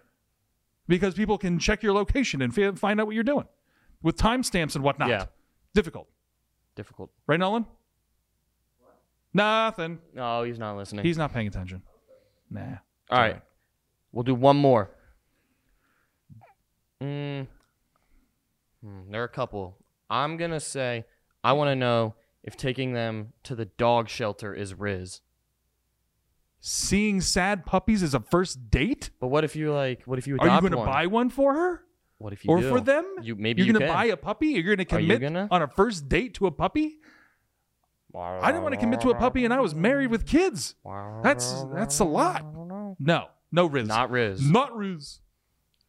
because 0.87 1.13
people 1.15 1.37
can 1.37 1.59
check 1.59 1.83
your 1.83 1.93
location 1.93 2.41
and 2.41 2.53
fi- 2.55 2.71
find 2.71 2.99
out 3.01 3.05
what 3.07 3.15
you're 3.15 3.23
doing 3.23 3.47
with 4.01 4.15
timestamps 4.17 4.75
and 4.75 4.83
whatnot. 4.83 5.09
Yeah. 5.09 5.25
Difficult, 5.73 6.07
Difficult. 6.75 7.11
right, 7.27 7.39
Nolan? 7.39 7.65
Nothing. 9.33 9.99
No, 10.13 10.43
he's 10.43 10.59
not 10.59 10.77
listening. 10.77 11.05
He's 11.05 11.17
not 11.17 11.33
paying 11.33 11.47
attention. 11.47 11.81
Nah. 12.49 12.77
all 13.09 13.19
right. 13.19 13.41
We'll 14.11 14.23
do 14.23 14.35
one 14.35 14.57
more. 14.57 14.91
Mm, 17.01 17.47
hmm, 18.83 19.11
there 19.11 19.21
are 19.21 19.25
a 19.25 19.29
couple. 19.29 19.77
I'm 20.09 20.37
gonna 20.37 20.59
say 20.59 21.05
I 21.43 21.53
want 21.53 21.69
to 21.69 21.75
know 21.75 22.15
if 22.43 22.57
taking 22.57 22.93
them 22.93 23.33
to 23.43 23.55
the 23.55 23.65
dog 23.65 24.09
shelter 24.09 24.53
is 24.53 24.73
Rizz. 24.73 25.21
Seeing 26.59 27.21
sad 27.21 27.65
puppies 27.65 28.03
as 28.03 28.13
a 28.13 28.19
first 28.19 28.69
date? 28.69 29.09
But 29.19 29.27
what 29.27 29.43
if 29.43 29.55
you 29.55 29.73
like? 29.73 30.03
What 30.05 30.19
if 30.19 30.27
you 30.27 30.37
Are 30.39 30.47
you 30.47 30.59
going 30.61 30.73
to 30.73 30.77
buy 30.77 31.07
one 31.07 31.29
for 31.29 31.53
her? 31.53 31.83
What 32.19 32.33
if 32.33 32.45
you 32.45 32.51
or 32.51 32.61
do? 32.61 32.69
for 32.69 32.79
them? 32.79 33.15
You 33.23 33.35
maybe 33.35 33.63
You're 33.63 33.67
you 33.67 33.73
going 33.73 33.87
to 33.87 33.93
buy 33.93 34.05
a 34.05 34.17
puppy? 34.17 34.53
Are 34.53 34.59
You're 34.59 34.75
going 34.75 34.77
to 34.77 34.85
commit 34.85 35.21
gonna? 35.21 35.47
on 35.49 35.63
a 35.63 35.67
first 35.67 36.07
date 36.07 36.35
to 36.35 36.45
a 36.45 36.51
puppy? 36.51 36.99
I 38.15 38.51
didn't 38.51 38.63
want 38.63 38.73
to 38.73 38.79
commit 38.79 39.01
to 39.01 39.09
a 39.09 39.15
puppy 39.15 39.45
and 39.45 39.53
I 39.53 39.59
was 39.59 39.73
married 39.73 40.07
with 40.07 40.25
kids. 40.25 40.75
That's 41.23 41.65
that's 41.73 41.99
a 41.99 42.05
lot. 42.05 42.45
No. 42.99 43.27
No 43.51 43.69
Rizz. 43.69 43.87
Not 43.87 44.11
Rizz. 44.11 44.49
Not 44.49 44.71
Rizz. 44.73 45.19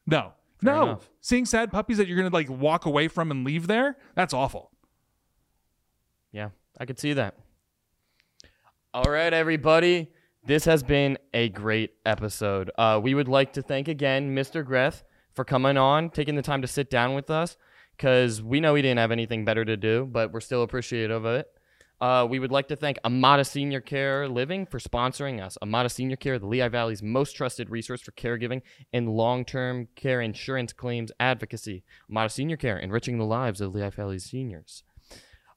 No. 0.07 0.33
Fair 0.63 0.75
no. 0.75 0.83
enough. 0.83 1.11
Seeing 1.21 1.45
sad 1.45 1.73
puppies 1.73 1.97
that 1.99 2.09
you're 2.09 2.19
going 2.19 2.31
to 2.31 2.35
like 2.35 2.49
walk 2.49 2.87
away 2.87 3.09
from 3.09 3.31
and 3.31 3.45
leave 3.45 3.67
there? 3.67 3.97
That's 4.15 4.35
awful. 4.35 4.71
Yeah, 6.33 6.51
I 6.79 6.87
could 6.87 6.99
see 6.99 7.13
that. 7.15 7.37
All 8.95 9.11
right, 9.11 9.33
everybody. 9.33 10.09
This 10.45 10.65
has 10.65 10.83
been 10.83 11.19
a 11.33 11.49
great 11.51 11.93
episode. 12.05 12.71
Uh, 12.77 13.01
we 13.03 13.15
would 13.15 13.29
like 13.29 13.53
to 13.53 13.63
thank 13.63 13.87
again 13.87 14.35
Mr. 14.35 14.65
Greth 14.65 15.05
for 15.33 15.45
coming 15.45 15.77
on, 15.77 16.11
taking 16.11 16.35
the 16.35 16.43
time 16.43 16.63
to 16.63 16.69
sit 16.69 16.91
down 16.91 17.15
with 17.15 17.31
us, 17.31 17.57
because 17.97 18.43
we 18.43 18.61
know 18.61 18.75
he 18.75 18.83
didn't 18.83 18.99
have 18.99 19.13
anything 19.13 19.45
better 19.45 19.65
to 19.65 19.77
do, 19.77 20.09
but 20.11 20.33
we're 20.33 20.41
still 20.41 20.63
appreciative 20.63 21.25
of 21.25 21.35
it. 21.35 21.47
Uh, 22.03 22.27
we 22.29 22.41
would 22.41 22.51
like 22.51 22.67
to 22.67 22.75
thank 22.75 22.99
Amada 23.05 23.45
Senior 23.45 23.81
Care 23.81 24.29
Living 24.29 24.67
for 24.67 24.81
sponsoring 24.81 25.41
us. 25.41 25.57
Amada 25.63 25.89
Senior 25.89 26.17
Care, 26.17 26.37
the 26.37 26.49
Lehigh 26.49 26.67
Valley's 26.67 27.01
most 27.01 27.37
trusted 27.37 27.71
resource 27.71 28.01
for 28.01 28.11
caregiving 28.11 28.61
and 28.93 29.09
long-term 29.09 29.87
care 29.95 30.21
insurance 30.21 30.73
claims 30.73 31.13
advocacy. 31.21 31.85
Amada 32.11 32.29
Senior 32.29 32.57
Care, 32.57 32.77
enriching 32.77 33.19
the 33.19 33.25
lives 33.25 33.61
of 33.61 33.73
Lehigh 33.73 33.91
Valley 33.91 34.19
seniors. 34.19 34.83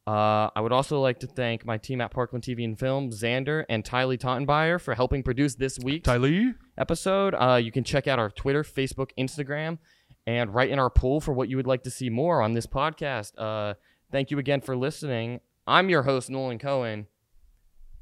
Uh, 0.05 0.51
I 0.55 0.61
would 0.61 0.71
also 0.71 1.01
like 1.01 1.19
to 1.21 1.27
thank 1.27 1.65
my 1.65 1.79
team 1.79 1.99
at 1.99 2.11
Parkland 2.11 2.43
TV 2.43 2.63
and 2.63 2.77
Film, 2.77 3.09
Xander 3.09 3.65
and 3.67 3.83
Tylee 3.83 4.19
Tottenbuyer, 4.19 4.79
for 4.79 4.93
helping 4.93 5.23
produce 5.23 5.55
this 5.55 5.79
week's 5.79 6.07
Tylee? 6.07 6.53
episode. 6.77 7.33
Uh, 7.33 7.55
you 7.55 7.71
can 7.71 7.83
check 7.83 8.05
out 8.05 8.19
our 8.19 8.29
Twitter, 8.29 8.61
Facebook, 8.61 9.09
Instagram, 9.17 9.79
and 10.27 10.53
write 10.53 10.69
in 10.69 10.77
our 10.77 10.91
poll 10.91 11.19
for 11.19 11.33
what 11.33 11.49
you 11.49 11.57
would 11.57 11.65
like 11.65 11.81
to 11.81 11.89
see 11.89 12.11
more 12.11 12.43
on 12.43 12.53
this 12.53 12.67
podcast. 12.67 13.31
Uh, 13.35 13.73
thank 14.11 14.29
you 14.29 14.37
again 14.37 14.61
for 14.61 14.77
listening. 14.77 15.39
I'm 15.67 15.89
your 15.89 16.03
host, 16.03 16.29
Nolan 16.29 16.59
Cohen, 16.59 17.07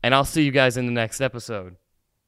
and 0.02 0.14
I'll 0.14 0.26
see 0.26 0.44
you 0.44 0.52
guys 0.52 0.76
in 0.76 0.86
the 0.86 0.92
next 0.92 1.22
episode. 1.22 1.78